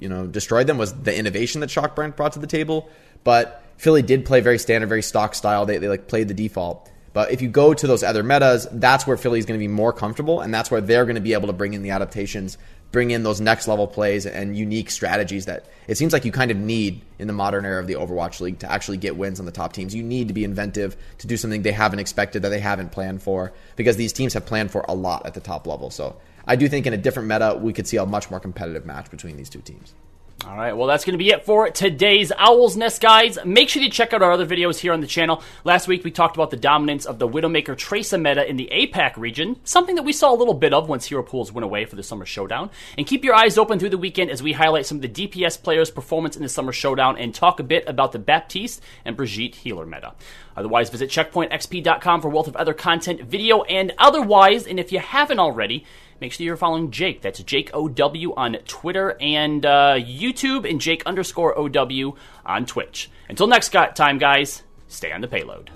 you 0.00 0.08
know, 0.08 0.26
destroyed 0.26 0.66
them 0.66 0.76
was 0.76 0.92
the 0.92 1.16
innovation 1.16 1.60
that 1.60 1.70
Shock 1.70 1.94
Brand 1.94 2.16
brought 2.16 2.32
to 2.32 2.40
the 2.40 2.48
table. 2.48 2.90
But 3.22 3.62
Philly 3.76 4.02
did 4.02 4.24
play 4.24 4.40
very 4.40 4.58
standard, 4.58 4.88
very 4.88 5.02
stock 5.02 5.36
style. 5.36 5.66
They, 5.66 5.78
they 5.78 5.88
like 5.88 6.08
played 6.08 6.26
the 6.26 6.34
default. 6.34 6.90
But 7.12 7.30
if 7.30 7.42
you 7.42 7.48
go 7.48 7.74
to 7.74 7.86
those 7.86 8.02
other 8.02 8.24
metas, 8.24 8.66
that's 8.70 9.06
where 9.06 9.16
Philly's 9.16 9.46
going 9.46 9.58
to 9.58 9.62
be 9.62 9.68
more 9.68 9.92
comfortable, 9.92 10.40
and 10.40 10.52
that's 10.52 10.70
where 10.70 10.80
they're 10.80 11.04
going 11.04 11.14
to 11.14 11.20
be 11.20 11.32
able 11.32 11.46
to 11.46 11.52
bring 11.52 11.74
in 11.74 11.82
the 11.82 11.90
adaptations 11.90 12.58
bring 12.90 13.10
in 13.10 13.22
those 13.22 13.40
next 13.40 13.68
level 13.68 13.86
plays 13.86 14.26
and 14.26 14.56
unique 14.56 14.90
strategies 14.90 15.46
that 15.46 15.66
it 15.86 15.98
seems 15.98 16.12
like 16.12 16.24
you 16.24 16.32
kind 16.32 16.50
of 16.50 16.56
need 16.56 17.02
in 17.18 17.26
the 17.26 17.32
modern 17.32 17.64
era 17.64 17.80
of 17.80 17.86
the 17.86 17.94
Overwatch 17.94 18.40
League 18.40 18.58
to 18.60 18.70
actually 18.70 18.96
get 18.96 19.16
wins 19.16 19.40
on 19.40 19.46
the 19.46 19.52
top 19.52 19.72
teams. 19.72 19.94
You 19.94 20.02
need 20.02 20.28
to 20.28 20.34
be 20.34 20.44
inventive 20.44 20.96
to 21.18 21.26
do 21.26 21.36
something 21.36 21.62
they 21.62 21.72
haven't 21.72 21.98
expected, 21.98 22.42
that 22.42 22.48
they 22.50 22.60
haven't 22.60 22.92
planned 22.92 23.22
for, 23.22 23.52
because 23.76 23.96
these 23.96 24.12
teams 24.12 24.34
have 24.34 24.46
planned 24.46 24.70
for 24.70 24.84
a 24.88 24.94
lot 24.94 25.26
at 25.26 25.34
the 25.34 25.40
top 25.40 25.66
level. 25.66 25.90
So 25.90 26.16
I 26.46 26.56
do 26.56 26.68
think 26.68 26.86
in 26.86 26.94
a 26.94 26.98
different 26.98 27.28
meta, 27.28 27.58
we 27.60 27.72
could 27.72 27.86
see 27.86 27.98
a 27.98 28.06
much 28.06 28.30
more 28.30 28.40
competitive 28.40 28.86
match 28.86 29.10
between 29.10 29.36
these 29.36 29.50
two 29.50 29.60
teams. 29.60 29.94
All 30.46 30.56
right, 30.56 30.72
well, 30.72 30.86
that's 30.86 31.04
going 31.04 31.14
to 31.14 31.22
be 31.22 31.30
it 31.30 31.44
for 31.44 31.68
today's 31.68 32.30
Owl's 32.30 32.76
Nest 32.76 33.02
guides. 33.02 33.38
Make 33.44 33.68
sure 33.68 33.82
you 33.82 33.90
check 33.90 34.12
out 34.12 34.22
our 34.22 34.30
other 34.30 34.46
videos 34.46 34.78
here 34.78 34.92
on 34.92 35.00
the 35.00 35.06
channel. 35.08 35.42
Last 35.64 35.88
week, 35.88 36.04
we 36.04 36.12
talked 36.12 36.36
about 36.36 36.52
the 36.52 36.56
dominance 36.56 37.06
of 37.06 37.18
the 37.18 37.28
Widowmaker 37.28 37.76
Tracer 37.76 38.18
meta 38.18 38.48
in 38.48 38.56
the 38.56 38.68
APAC 38.70 39.16
region, 39.16 39.58
something 39.64 39.96
that 39.96 40.04
we 40.04 40.12
saw 40.12 40.32
a 40.32 40.38
little 40.38 40.54
bit 40.54 40.72
of 40.72 40.88
once 40.88 41.06
hero 41.06 41.24
pools 41.24 41.50
went 41.50 41.64
away 41.64 41.86
for 41.86 41.96
the 41.96 42.04
Summer 42.04 42.24
Showdown. 42.24 42.70
And 42.96 43.04
keep 43.04 43.24
your 43.24 43.34
eyes 43.34 43.58
open 43.58 43.80
through 43.80 43.90
the 43.90 43.98
weekend 43.98 44.30
as 44.30 44.40
we 44.40 44.52
highlight 44.52 44.86
some 44.86 44.98
of 44.98 45.02
the 45.02 45.08
DPS 45.08 45.60
players' 45.60 45.90
performance 45.90 46.36
in 46.36 46.44
the 46.44 46.48
Summer 46.48 46.72
Showdown 46.72 47.18
and 47.18 47.34
talk 47.34 47.58
a 47.58 47.64
bit 47.64 47.88
about 47.88 48.12
the 48.12 48.20
Baptiste 48.20 48.80
and 49.04 49.16
Brigitte 49.16 49.56
healer 49.56 49.86
meta. 49.86 50.14
Otherwise, 50.56 50.88
visit 50.88 51.10
checkpointxp.com 51.10 52.20
for 52.20 52.28
wealth 52.28 52.48
of 52.48 52.56
other 52.56 52.74
content, 52.74 53.22
video, 53.22 53.62
and 53.62 53.92
otherwise. 53.98 54.68
And 54.68 54.78
if 54.78 54.92
you 54.92 55.00
haven't 55.00 55.40
already, 55.40 55.84
Make 56.20 56.32
sure 56.32 56.44
you're 56.44 56.56
following 56.56 56.90
Jake. 56.90 57.22
That's 57.22 57.42
Jake 57.42 57.70
OW 57.72 58.34
on 58.36 58.54
Twitter 58.66 59.16
and 59.20 59.64
uh, 59.64 59.94
YouTube, 59.98 60.68
and 60.68 60.80
Jake 60.80 61.04
underscore 61.06 61.56
OW 61.58 62.16
on 62.44 62.66
Twitch. 62.66 63.10
Until 63.28 63.46
next 63.46 63.70
time, 63.70 64.18
guys, 64.18 64.62
stay 64.88 65.12
on 65.12 65.20
the 65.20 65.28
payload. 65.28 65.70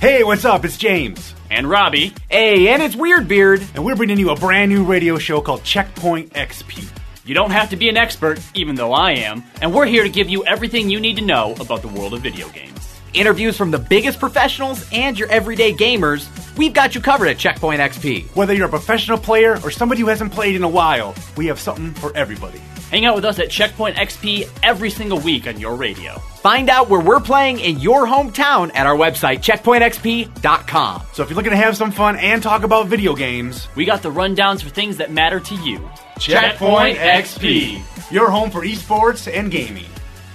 Hey, 0.00 0.22
what's 0.22 0.44
up? 0.44 0.64
It's 0.64 0.76
James. 0.76 1.34
And 1.50 1.68
Robbie. 1.68 2.12
Hey, 2.30 2.68
and 2.68 2.80
it's 2.80 2.94
Weird 2.94 3.26
Beard. 3.26 3.66
And 3.74 3.84
we're 3.84 3.96
bringing 3.96 4.18
you 4.18 4.30
a 4.30 4.36
brand 4.36 4.70
new 4.70 4.84
radio 4.84 5.18
show 5.18 5.40
called 5.40 5.64
Checkpoint 5.64 6.34
XP. 6.34 6.97
You 7.28 7.34
don't 7.34 7.50
have 7.50 7.68
to 7.68 7.76
be 7.76 7.90
an 7.90 7.98
expert, 7.98 8.40
even 8.54 8.74
though 8.74 8.94
I 8.94 9.12
am, 9.12 9.44
and 9.60 9.74
we're 9.74 9.84
here 9.84 10.02
to 10.02 10.08
give 10.08 10.30
you 10.30 10.46
everything 10.46 10.88
you 10.88 10.98
need 10.98 11.16
to 11.16 11.22
know 11.22 11.54
about 11.60 11.82
the 11.82 11.88
world 11.88 12.14
of 12.14 12.22
video 12.22 12.48
games. 12.48 12.98
Interviews 13.12 13.54
from 13.54 13.70
the 13.70 13.78
biggest 13.78 14.18
professionals 14.18 14.88
and 14.92 15.18
your 15.18 15.28
everyday 15.28 15.74
gamers, 15.74 16.26
we've 16.56 16.72
got 16.72 16.94
you 16.94 17.02
covered 17.02 17.28
at 17.28 17.36
Checkpoint 17.36 17.82
XP. 17.82 18.34
Whether 18.34 18.54
you're 18.54 18.68
a 18.68 18.70
professional 18.70 19.18
player 19.18 19.60
or 19.62 19.70
somebody 19.70 20.00
who 20.00 20.06
hasn't 20.06 20.32
played 20.32 20.56
in 20.56 20.62
a 20.62 20.68
while, 20.70 21.14
we 21.36 21.44
have 21.48 21.60
something 21.60 21.92
for 21.92 22.16
everybody. 22.16 22.60
Hang 22.90 23.04
out 23.04 23.14
with 23.14 23.26
us 23.26 23.38
at 23.38 23.50
Checkpoint 23.50 23.96
XP 23.96 24.48
every 24.62 24.88
single 24.88 25.20
week 25.20 25.46
on 25.46 25.60
your 25.60 25.76
radio. 25.76 26.14
Find 26.40 26.70
out 26.70 26.88
where 26.88 27.00
we're 27.00 27.20
playing 27.20 27.60
in 27.60 27.78
your 27.78 28.06
hometown 28.06 28.74
at 28.74 28.86
our 28.86 28.96
website, 28.96 29.40
checkpointxp.com. 29.40 31.02
So 31.12 31.22
if 31.22 31.28
you're 31.28 31.36
looking 31.36 31.50
to 31.50 31.58
have 31.58 31.76
some 31.76 31.90
fun 31.90 32.16
and 32.16 32.42
talk 32.42 32.62
about 32.62 32.86
video 32.86 33.14
games, 33.14 33.68
we 33.74 33.84
got 33.84 34.00
the 34.00 34.10
rundowns 34.10 34.62
for 34.62 34.70
things 34.70 34.96
that 34.96 35.12
matter 35.12 35.40
to 35.40 35.54
you. 35.56 35.90
Checkpoint, 36.18 36.96
Checkpoint 36.96 36.98
XP, 36.98 38.10
your 38.12 38.30
home 38.30 38.50
for 38.50 38.62
esports 38.62 39.32
and 39.32 39.50
gaming. 39.50 39.84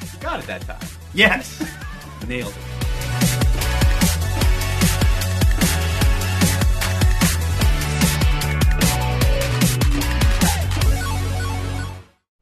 You 0.02 0.20
got 0.20 0.40
it 0.40 0.48
that 0.48 0.62
time. 0.62 0.88
Yes. 1.14 1.64
Nailed 2.28 2.54
it. 2.56 2.74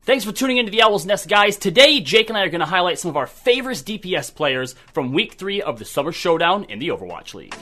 Thanks 0.03 0.25
for 0.25 0.31
tuning 0.31 0.57
into 0.57 0.71
the 0.71 0.81
Owl's 0.81 1.05
Nest, 1.05 1.29
guys. 1.29 1.57
Today, 1.57 2.01
Jake 2.01 2.29
and 2.29 2.37
I 2.37 2.41
are 2.41 2.49
going 2.49 2.59
to 2.59 2.65
highlight 2.65 2.99
some 2.99 3.09
of 3.09 3.17
our 3.17 3.27
favorite 3.27 3.77
DPS 3.77 4.33
players 4.33 4.75
from 4.93 5.13
Week 5.13 5.33
3 5.35 5.61
of 5.61 5.79
the 5.79 5.85
Summer 5.85 6.11
Showdown 6.11 6.65
in 6.65 6.79
the 6.79 6.89
Overwatch 6.89 7.33
League. 7.33 7.55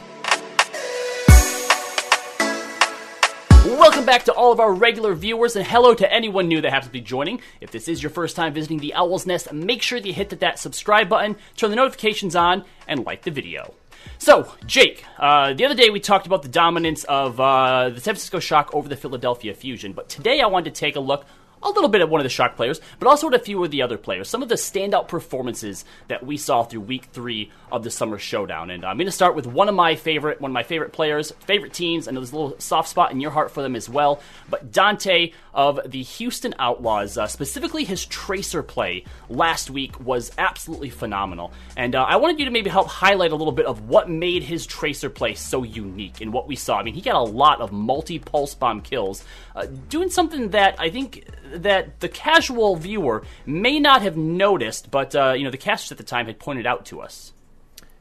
Welcome 3.80 4.04
back 4.04 4.26
to 4.26 4.34
all 4.34 4.52
of 4.52 4.60
our 4.60 4.74
regular 4.74 5.16
viewers, 5.16 5.56
and 5.56 5.66
hello 5.66 5.94
to 5.94 6.14
anyone 6.14 6.50
new 6.50 6.60
that 6.60 6.70
happens 6.70 6.88
to 6.88 6.92
be 6.92 7.00
joining. 7.00 7.40
If 7.62 7.72
this 7.72 7.88
is 7.88 8.04
your 8.04 8.10
first 8.10 8.36
time 8.36 8.54
visiting 8.54 8.80
the 8.80 8.94
Owl's 8.94 9.26
Nest, 9.26 9.54
make 9.54 9.82
sure 9.82 10.02
that 10.02 10.06
you 10.06 10.14
hit 10.14 10.38
that 10.38 10.60
subscribe 10.60 11.08
button, 11.08 11.38
turn 11.56 11.70
the 11.70 11.78
notifications 11.78 12.36
on, 12.36 12.66
and 12.90 13.06
like 13.06 13.22
the 13.22 13.32
video. 13.32 13.74
So, 14.18 14.54
Jake, 14.66 15.06
uh, 15.18 15.54
the 15.54 15.64
other 15.64 15.76
day 15.76 15.90
we 15.90 16.02
talked 16.02 16.28
about 16.28 16.42
the 16.42 16.50
dominance 16.50 17.06
of 17.06 17.40
uh, 17.40 17.90
the 17.92 18.02
San 18.02 18.16
Francisco 18.16 18.40
Shock 18.40 18.70
over 18.74 18.90
the 18.90 18.98
Philadelphia 18.98 19.54
Fusion, 19.54 19.94
but 19.94 20.10
today 20.10 20.42
I 20.42 20.48
wanted 20.48 20.76
to 20.76 20.80
take 20.80 20.98
a 20.98 21.00
look 21.00 21.26
a 21.64 21.70
little 21.70 21.90
bit 21.90 22.02
at 22.02 22.10
one 22.10 22.20
of 22.20 22.24
the 22.24 22.30
shock 22.30 22.56
players, 22.56 22.80
but 23.00 23.08
also 23.08 23.28
at 23.28 23.34
a 23.34 23.40
few 23.40 23.64
of 23.64 23.72
the 23.72 23.82
other 23.82 23.98
players. 23.98 24.30
Some 24.30 24.42
of 24.42 24.50
the 24.50 24.56
standout 24.56 25.08
performances 25.08 25.86
that 26.08 26.26
we 26.26 26.38
saw 26.38 26.64
through 26.64 26.82
week 26.82 27.06
three 27.06 27.52
of 27.72 27.84
the 27.84 27.92
summer 27.92 28.18
showdown. 28.18 28.70
And 28.70 28.86
I'm 28.86 28.98
going 28.98 29.08
to 29.08 29.12
start 29.12 29.36
with 29.36 29.48
one 29.48 29.70
of 29.70 29.76
my 29.76 29.96
favorite, 29.96 30.42
one 30.42 30.52
of 30.52 30.54
my 30.54 30.64
favorite 30.64 30.94
players, 30.94 31.32
favorite 31.46 31.74
teams. 31.74 32.08
Know 32.08 32.14
there's 32.14 32.32
a 32.32 32.38
little 32.38 32.60
soft 32.60 32.90
spot 32.90 33.12
in 33.12 33.20
your 33.20 33.32
heart 33.32 33.52
for 33.52 33.62
them 33.62 33.76
as 33.76 33.90
well. 33.90 34.22
But 34.50 34.72
Danteh 34.72 35.34
of 35.54 35.80
the 35.86 36.02
Houston 36.04 36.56
Outlaws, 36.60 37.18
uh, 37.18 37.28
specifically 37.28 37.84
his 37.84 38.06
tracer 38.06 38.64
play 38.64 39.06
last 39.30 39.70
week 39.70 40.00
was 40.00 40.32
absolutely 40.38 40.90
phenomenal. 40.90 41.52
And 41.76 41.96
uh, 41.96 42.04
I 42.04 42.16
wanted 42.18 42.40
you 42.40 42.46
to 42.46 42.52
maybe 42.52 42.70
help 42.70 42.88
highlight 42.88 43.32
a 43.32 43.36
little 43.36 43.54
bit 43.54 43.66
of 43.66 43.88
what 43.88 44.10
made 44.10 44.44
his 44.44 44.66
tracer 44.66 45.10
play 45.10 45.34
so 45.36 45.64
unique 45.64 46.22
and 46.22 46.34
what 46.34 46.48
we 46.48 46.56
saw. 46.56 46.80
I 46.80 46.84
mean, 46.84 46.94
he 46.94 47.02
got 47.02 47.16
a 47.16 47.22
lot 47.22 47.62
of 47.62 47.72
multi 47.72 48.20
pulse 48.20 48.56
bomb 48.56 48.82
kills, 48.82 49.24
uh, 49.60 49.68
doing 49.90 50.10
something 50.10 50.50
that 50.50 50.76
I 50.80 50.90
think 50.90 51.26
that 51.54 52.00
the 52.00 52.08
casual 52.08 52.76
viewer 52.76 53.24
may 53.46 53.80
not 53.80 54.02
have 54.02 54.16
noticed, 54.16 54.90
but 54.90 55.16
uh, 55.16 55.34
you 55.34 55.44
know 55.44 55.52
the 55.52 55.58
casters 55.58 55.92
at 55.92 55.98
the 55.98 56.04
time 56.04 56.28
had 56.28 56.40
pointed 56.40 56.66
out 56.66 56.86
to 56.88 57.02
us. 57.02 57.34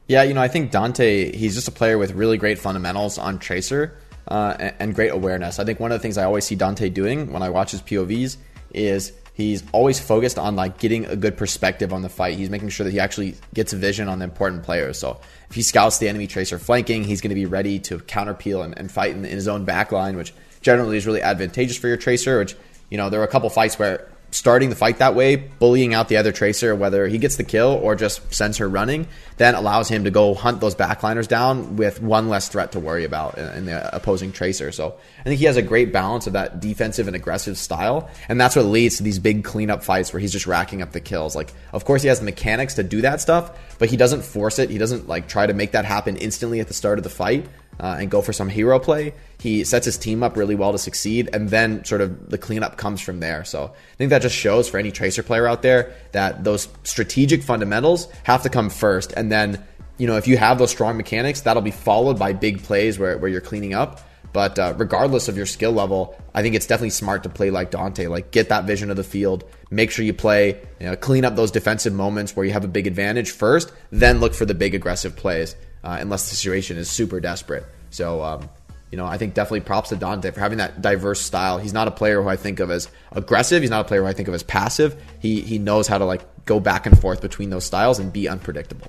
Yeah, 0.07 0.23
you 0.23 0.33
know, 0.33 0.41
I 0.41 0.47
think 0.47 0.71
Danteh, 0.71 1.35
he's 1.35 1.55
just 1.55 1.67
a 1.67 1.71
player 1.71 1.97
with 1.97 2.13
really 2.13 2.37
great 2.37 2.57
fundamentals 2.57 3.17
on 3.17 3.37
Tracer 3.37 3.95
uh, 4.27 4.55
and, 4.57 4.75
and, 4.79 4.95
great 4.95 5.09
awareness. 5.09 5.59
I 5.59 5.65
think 5.65 5.79
one 5.79 5.91
of 5.91 5.99
the 5.99 6.01
things 6.01 6.17
I 6.17 6.23
always 6.23 6.45
see 6.45 6.55
Danteh 6.55 6.91
doing 6.93 7.31
when 7.31 7.43
I 7.43 7.49
watch 7.49 7.71
his 7.71 7.81
POVs 7.83 8.37
is 8.73 9.13
he's 9.33 9.63
always 9.71 9.99
focused 9.99 10.39
on 10.39 10.55
like 10.55 10.79
getting 10.79 11.05
a 11.05 11.15
good 11.15 11.37
perspective 11.37 11.93
on 11.93 12.01
the 12.01 12.09
fight. 12.09 12.37
He's 12.37 12.49
making 12.49 12.69
sure 12.69 12.85
that 12.85 12.91
he 12.91 12.99
actually 12.99 13.35
gets 13.53 13.71
a 13.73 13.77
vision 13.77 14.07
on 14.07 14.17
the 14.17 14.25
important 14.25 14.63
players. 14.63 14.97
So 14.97 15.19
if 15.49 15.55
he 15.55 15.61
scouts 15.61 15.99
the 15.99 16.07
enemy 16.07 16.25
Tracer 16.25 16.57
flanking, 16.57 17.03
he's 17.03 17.21
going 17.21 17.29
to 17.29 17.35
be 17.35 17.45
ready 17.45 17.79
to 17.81 17.99
counter 17.99 18.33
peel 18.33 18.63
and, 18.63 18.77
and 18.77 18.91
fight 18.91 19.11
in, 19.11 19.25
in 19.25 19.31
his 19.31 19.47
own 19.47 19.65
backline, 19.65 20.15
which 20.15 20.33
generally 20.61 20.97
is 20.97 21.05
really 21.05 21.21
advantageous 21.21 21.77
for 21.77 21.87
your 21.87 21.97
Tracer, 21.97 22.39
which 22.39 22.55
you 22.89 22.97
know, 22.97 23.09
there 23.09 23.19
were 23.19 23.25
a 23.25 23.29
couple 23.29 23.49
fights 23.49 23.77
where 23.77 24.07
starting 24.31 24.69
the 24.69 24.75
fight 24.75 24.99
that 24.99 25.15
way, 25.15 25.35
bullying 25.35 25.93
out 25.93 26.07
the 26.07 26.17
other 26.17 26.31
tracer, 26.31 26.75
whether 26.75 27.07
he 27.07 27.17
gets 27.17 27.37
the 27.37 27.43
kill 27.43 27.79
or 27.81 27.95
just 27.95 28.31
sends 28.33 28.57
her 28.57 28.69
running, 28.69 29.07
then 29.37 29.55
allows 29.55 29.89
him 29.89 30.03
to 30.03 30.11
go 30.11 30.35
hunt 30.35 30.61
those 30.61 30.75
backliners 30.75 31.27
down 31.27 31.77
with 31.77 32.01
one 32.01 32.29
less 32.29 32.47
threat 32.47 32.73
to 32.73 32.79
worry 32.79 33.05
about 33.05 33.37
in 33.37 33.65
the 33.65 33.95
opposing 33.95 34.31
tracer. 34.31 34.71
So 34.71 34.95
I 35.19 35.23
think 35.23 35.39
he 35.39 35.45
has 35.45 35.57
a 35.57 35.63
great 35.63 35.91
balance 35.91 36.27
of 36.27 36.33
that 36.33 36.59
defensive 36.59 37.07
and 37.07 37.15
aggressive 37.15 37.57
style, 37.57 38.09
and 38.27 38.39
that's 38.39 38.55
what 38.55 38.65
leads 38.65 38.97
to 38.97 39.03
these 39.03 39.19
big 39.19 39.43
cleanup 39.43 39.83
fights 39.83 40.13
where 40.13 40.19
he's 40.19 40.31
just 40.31 40.45
racking 40.45 40.81
up 40.81 40.91
the 40.91 40.99
kills. 40.99 41.35
Like, 41.35 41.51
of 41.73 41.85
course, 41.85 42.03
he 42.03 42.07
has 42.07 42.19
the 42.19 42.25
mechanics 42.25 42.75
to 42.75 42.83
do 42.83 43.01
that 43.01 43.21
stuff, 43.21 43.57
but 43.79 43.89
he 43.89 43.97
doesn't 43.97 44.21
force 44.21 44.59
it. 44.59 44.69
He 44.69 44.77
doesn't 44.77 45.07
like 45.07 45.27
try 45.27 45.47
to 45.47 45.53
make 45.53 45.71
that 45.71 45.85
happen 45.85 46.17
instantly 46.17 46.59
at 46.59 46.67
the 46.67 46.73
start 46.75 46.99
of 46.99 47.03
the 47.03 47.09
fight 47.09 47.47
uh, 47.79 47.97
and 47.99 48.11
go 48.11 48.21
for 48.21 48.33
some 48.33 48.49
hero 48.49 48.77
play. 48.77 49.13
He 49.39 49.63
sets 49.63 49.85
his 49.85 49.97
team 49.97 50.21
up 50.21 50.35
really 50.35 50.55
well 50.55 50.73
to 50.73 50.77
succeed, 50.77 51.29
and 51.31 51.49
then 51.49 51.85
sort 51.85 52.01
of 52.01 52.29
the 52.29 52.37
cleanup 52.37 52.77
comes 52.77 52.99
from 52.99 53.21
there. 53.21 53.45
So 53.45 53.65
I 53.65 53.95
think 53.95 54.09
that 54.09 54.21
just 54.21 54.35
shows 54.35 54.67
for 54.67 54.77
any 54.77 54.91
Tracer 54.91 55.23
player 55.23 55.47
out 55.47 55.61
there 55.61 55.93
that 56.11 56.43
those 56.43 56.67
strategic 56.83 57.43
fundamentals 57.43 58.09
have 58.23 58.43
to 58.43 58.49
come 58.49 58.69
first, 58.69 59.13
and 59.13 59.31
then 59.31 59.63
you 59.97 60.07
know 60.07 60.17
if 60.17 60.27
you 60.27 60.37
have 60.37 60.57
those 60.57 60.71
strong 60.71 60.97
mechanics, 60.97 61.41
that'll 61.41 61.61
be 61.61 61.71
followed 61.71 62.19
by 62.19 62.33
big 62.33 62.63
plays 62.63 62.99
where, 62.99 63.17
where 63.17 63.29
you're 63.29 63.41
cleaning 63.41 63.73
up. 63.73 64.01
But 64.31 64.59
uh, 64.59 64.73
regardless 64.77 65.27
of 65.27 65.37
your 65.37 65.45
skill 65.45 65.71
level, 65.71 66.15
I 66.33 66.41
think 66.41 66.53
it's 66.53 66.67
definitely 66.67 66.91
smart 66.91 67.23
to 67.23 67.29
play 67.29 67.49
like 67.49 67.71
Danteh. 67.71 68.09
Like 68.09 68.31
get 68.31 68.49
that 68.49 68.65
vision 68.65 68.91
of 68.91 68.97
the 68.97 69.03
field, 69.03 69.43
make 69.71 69.89
sure 69.89 70.05
you 70.05 70.13
play, 70.13 70.61
you 70.79 70.85
know, 70.85 70.95
clean 70.95 71.25
up 71.25 71.35
those 71.35 71.49
defensive 71.49 71.93
moments 71.93 72.35
where 72.35 72.45
you 72.45 72.51
have 72.51 72.63
a 72.63 72.67
big 72.67 72.85
advantage 72.87 73.31
first, 73.31 73.71
then 73.91 74.19
look 74.19 74.33
for 74.33 74.45
the 74.45 74.53
big 74.53 74.75
aggressive 74.75 75.15
plays 75.15 75.55
uh, 75.83 75.97
unless 75.99 76.29
the 76.29 76.35
situation 76.35 76.77
is 76.77 76.89
super 76.89 77.19
desperate. 77.19 77.65
So 77.89 78.21
um, 78.23 78.49
you 78.91 78.97
know, 78.97 79.05
I 79.05 79.17
think 79.17 79.33
definitely 79.33 79.61
props 79.61 79.89
to 79.89 79.95
Danteh 79.95 80.33
for 80.33 80.39
having 80.39 80.57
that 80.57 80.81
diverse 80.81 81.21
style. 81.21 81.59
He's 81.59 81.73
not 81.73 81.87
a 81.87 81.91
player 81.91 82.21
who 82.21 82.27
I 82.27 82.35
think 82.35 82.59
of 82.59 82.71
as 82.71 82.89
aggressive. 83.11 83.61
He's 83.61 83.69
not 83.69 83.85
a 83.85 83.87
player 83.87 84.01
who 84.01 84.07
I 84.07 84.13
think 84.13 84.27
of 84.27 84.33
as 84.33 84.43
passive. 84.43 85.01
He 85.19 85.41
he 85.41 85.59
knows 85.59 85.87
how 85.87 85.97
to 85.97 86.05
like 86.05 86.45
go 86.45 86.59
back 86.59 86.85
and 86.85 86.99
forth 86.99 87.21
between 87.21 87.51
those 87.51 87.65
styles 87.65 87.99
and 87.99 88.11
be 88.11 88.27
unpredictable. 88.27 88.87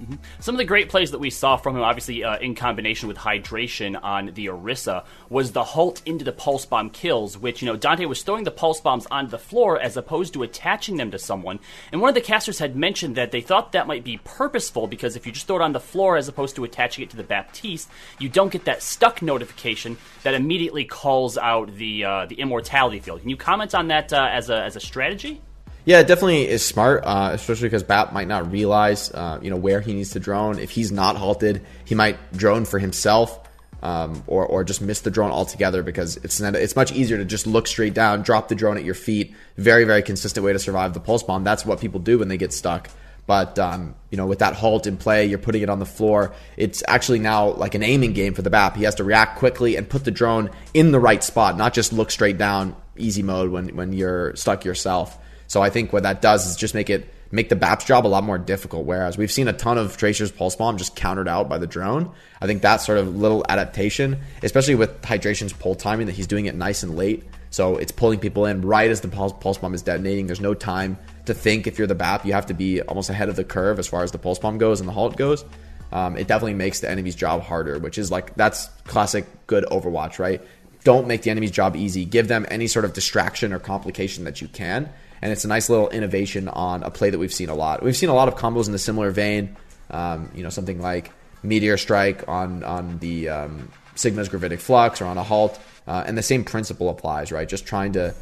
Mm-hmm. 0.00 0.14
Some 0.38 0.54
of 0.54 0.58
the 0.58 0.64
great 0.64 0.88
plays 0.88 1.10
that 1.10 1.18
we 1.18 1.30
saw 1.30 1.56
from 1.56 1.76
him, 1.76 1.82
obviously 1.82 2.22
uh, 2.22 2.38
in 2.38 2.54
combination 2.54 3.08
with 3.08 3.16
hydration 3.16 4.00
on 4.02 4.26
the 4.26 4.46
Orisa, 4.46 5.04
was 5.28 5.52
the 5.52 5.64
halt 5.64 6.02
into 6.06 6.24
the 6.24 6.32
pulse 6.32 6.64
bomb 6.66 6.90
kills, 6.90 7.36
which, 7.36 7.62
you 7.62 7.66
know, 7.66 7.76
Danteh 7.76 8.06
was 8.06 8.22
throwing 8.22 8.44
the 8.44 8.50
pulse 8.50 8.80
bombs 8.80 9.06
onto 9.10 9.30
the 9.30 9.38
floor 9.38 9.80
as 9.80 9.96
opposed 9.96 10.34
to 10.34 10.42
attaching 10.42 10.96
them 10.96 11.10
to 11.10 11.18
someone. 11.18 11.58
And 11.90 12.00
one 12.00 12.08
of 12.08 12.14
the 12.14 12.20
casters 12.20 12.58
had 12.58 12.76
mentioned 12.76 13.16
that 13.16 13.32
they 13.32 13.40
thought 13.40 13.72
that 13.72 13.86
might 13.86 14.04
be 14.04 14.20
purposeful 14.22 14.86
because 14.86 15.16
if 15.16 15.26
you 15.26 15.32
just 15.32 15.46
throw 15.46 15.56
it 15.56 15.62
on 15.62 15.72
the 15.72 15.80
floor 15.80 16.16
as 16.16 16.28
opposed 16.28 16.56
to 16.56 16.64
attaching 16.64 17.02
it 17.02 17.10
to 17.10 17.16
the 17.16 17.24
Baptiste, 17.24 17.88
you 18.18 18.28
don't 18.28 18.52
get 18.52 18.64
that 18.66 18.82
stuck 18.82 19.20
notification 19.20 19.96
that 20.22 20.34
immediately 20.34 20.84
calls 20.84 21.36
out 21.36 21.74
the 21.74 22.04
uh, 22.04 22.26
the 22.26 22.36
immortality 22.36 23.00
field. 23.00 23.20
Can 23.20 23.30
you 23.30 23.36
comment 23.36 23.74
on 23.74 23.88
that 23.88 24.12
uh, 24.12 24.28
as, 24.30 24.50
a, 24.50 24.62
as 24.62 24.76
a 24.76 24.80
strategy? 24.80 25.40
Yeah, 25.88 26.00
it 26.00 26.06
definitely 26.06 26.46
is 26.46 26.62
smart, 26.62 27.02
uh, 27.06 27.30
especially 27.32 27.70
because 27.70 27.82
Bap 27.82 28.12
might 28.12 28.28
not 28.28 28.52
realize, 28.52 29.10
uh, 29.10 29.38
you 29.40 29.48
know, 29.48 29.56
where 29.56 29.80
he 29.80 29.94
needs 29.94 30.10
to 30.10 30.20
drone. 30.20 30.58
If 30.58 30.68
he's 30.68 30.92
not 30.92 31.16
halted, 31.16 31.64
he 31.86 31.94
might 31.94 32.18
drone 32.34 32.66
for 32.66 32.78
himself, 32.78 33.40
um, 33.82 34.22
or 34.26 34.44
or 34.44 34.64
just 34.64 34.82
miss 34.82 35.00
the 35.00 35.10
drone 35.10 35.30
altogether 35.30 35.82
because 35.82 36.18
it's 36.18 36.40
it's 36.40 36.76
much 36.76 36.92
easier 36.92 37.16
to 37.16 37.24
just 37.24 37.46
look 37.46 37.66
straight 37.66 37.94
down, 37.94 38.20
drop 38.20 38.48
the 38.48 38.54
drone 38.54 38.76
at 38.76 38.84
your 38.84 38.92
feet. 38.92 39.34
Very 39.56 39.84
very 39.84 40.02
consistent 40.02 40.44
way 40.44 40.52
to 40.52 40.58
survive 40.58 40.92
the 40.92 41.00
pulse 41.00 41.22
bomb. 41.22 41.42
That's 41.42 41.64
what 41.64 41.80
people 41.80 42.00
do 42.00 42.18
when 42.18 42.28
they 42.28 42.36
get 42.36 42.52
stuck. 42.52 42.90
But 43.26 43.58
um, 43.58 43.94
you 44.10 44.18
know, 44.18 44.26
with 44.26 44.40
that 44.40 44.52
halt 44.52 44.86
in 44.86 44.98
play, 44.98 45.24
you're 45.24 45.38
putting 45.38 45.62
it 45.62 45.70
on 45.70 45.78
the 45.78 45.86
floor. 45.86 46.34
It's 46.58 46.82
actually 46.86 47.20
now 47.20 47.52
like 47.52 47.74
an 47.74 47.82
aiming 47.82 48.12
game 48.12 48.34
for 48.34 48.42
the 48.42 48.50
BAP. 48.50 48.76
He 48.76 48.84
has 48.84 48.96
to 48.96 49.04
react 49.04 49.38
quickly 49.38 49.76
and 49.76 49.88
put 49.88 50.04
the 50.04 50.10
drone 50.10 50.50
in 50.74 50.92
the 50.92 51.00
right 51.00 51.24
spot, 51.24 51.56
not 51.56 51.72
just 51.72 51.94
look 51.94 52.10
straight 52.10 52.36
down, 52.36 52.76
easy 52.98 53.22
mode 53.22 53.50
when 53.50 53.74
when 53.74 53.94
you're 53.94 54.36
stuck 54.36 54.66
yourself. 54.66 55.18
So 55.48 55.62
I 55.62 55.70
think 55.70 55.92
what 55.92 56.04
that 56.04 56.22
does 56.22 56.46
is 56.46 56.56
just 56.56 56.74
make 56.74 56.88
it 56.90 57.12
make 57.30 57.48
the 57.48 57.56
BAP's 57.56 57.84
job 57.84 58.06
a 58.06 58.08
lot 58.08 58.24
more 58.24 58.38
difficult. 58.38 58.86
Whereas 58.86 59.18
we've 59.18 59.32
seen 59.32 59.48
a 59.48 59.52
ton 59.52 59.76
of 59.76 59.96
Tracer's 59.96 60.30
pulse 60.30 60.56
bomb 60.56 60.78
just 60.78 60.94
countered 60.94 61.28
out 61.28 61.48
by 61.48 61.58
the 61.58 61.66
drone. 61.66 62.12
I 62.40 62.46
think 62.46 62.62
that 62.62 62.76
sort 62.78 62.98
of 62.98 63.16
little 63.16 63.44
adaptation, 63.48 64.18
especially 64.42 64.76
with 64.76 65.02
Hydration's 65.04 65.52
pull 65.52 65.74
timing, 65.74 66.06
that 66.06 66.14
he's 66.14 66.26
doing 66.26 66.46
it 66.46 66.54
nice 66.54 66.82
and 66.82 66.96
late. 66.96 67.24
So 67.50 67.76
it's 67.76 67.92
pulling 67.92 68.20
people 68.20 68.44
in 68.46 68.62
right 68.62 68.90
as 68.90 69.00
the 69.00 69.08
pulse, 69.08 69.58
bomb 69.58 69.74
is 69.74 69.82
detonating. 69.82 70.26
There's 70.26 70.40
no 70.40 70.54
time 70.54 70.98
to 71.24 71.34
think 71.34 71.66
if 71.66 71.78
you're 71.78 71.86
the 71.86 71.94
BAP. 71.94 72.26
You 72.26 72.34
have 72.34 72.46
to 72.46 72.54
be 72.54 72.82
almost 72.82 73.08
ahead 73.08 73.28
of 73.28 73.36
the 73.36 73.44
curve 73.44 73.78
as 73.78 73.86
far 73.86 74.02
as 74.02 74.12
the 74.12 74.18
pulse 74.18 74.38
bomb 74.38 74.58
goes 74.58 74.80
and 74.80 74.88
the 74.88 74.92
halt 74.92 75.16
goes. 75.16 75.44
Um, 75.90 76.18
it 76.18 76.28
definitely 76.28 76.54
makes 76.54 76.80
the 76.80 76.90
enemy's 76.90 77.14
job 77.14 77.42
harder, 77.42 77.78
which 77.78 77.96
is 77.96 78.10
like 78.10 78.34
that's 78.34 78.66
classic 78.84 79.24
good 79.46 79.64
Overwatch, 79.64 80.18
right? 80.18 80.42
Don't 80.84 81.08
make 81.08 81.22
the 81.22 81.30
enemy's 81.30 81.50
job 81.50 81.74
easy. 81.74 82.04
Give 82.04 82.28
them 82.28 82.46
any 82.50 82.66
sort 82.66 82.84
of 82.84 82.92
distraction 82.92 83.54
or 83.54 83.58
complication 83.58 84.24
that 84.24 84.42
you 84.42 84.48
can 84.48 84.90
and 85.22 85.32
it's 85.32 85.44
a 85.44 85.48
nice 85.48 85.68
little 85.68 85.88
innovation 85.90 86.48
on 86.48 86.82
a 86.82 86.90
play 86.90 87.10
that 87.10 87.18
we've 87.18 87.32
seen 87.32 87.48
a 87.48 87.54
lot. 87.54 87.82
We've 87.82 87.96
seen 87.96 88.08
a 88.08 88.14
lot 88.14 88.28
of 88.28 88.36
combos 88.36 88.66
in 88.66 88.72
the 88.72 88.78
similar 88.78 89.10
vein. 89.10 89.56
Um, 89.90 90.30
you 90.34 90.42
know, 90.42 90.50
something 90.50 90.80
like 90.80 91.10
Meteor 91.42 91.76
Strike 91.76 92.28
on 92.28 92.62
on 92.64 92.98
the 92.98 93.28
um, 93.28 93.70
Sigma's 93.94 94.28
Gravitic 94.28 94.60
Flux 94.60 95.00
or 95.00 95.06
on 95.06 95.18
a 95.18 95.22
Halt, 95.22 95.58
uh, 95.86 96.04
and 96.06 96.16
the 96.16 96.22
same 96.22 96.44
principle 96.44 96.88
applies, 96.88 97.32
right? 97.32 97.48
Just 97.48 97.66
trying 97.66 97.92
to 97.92 98.14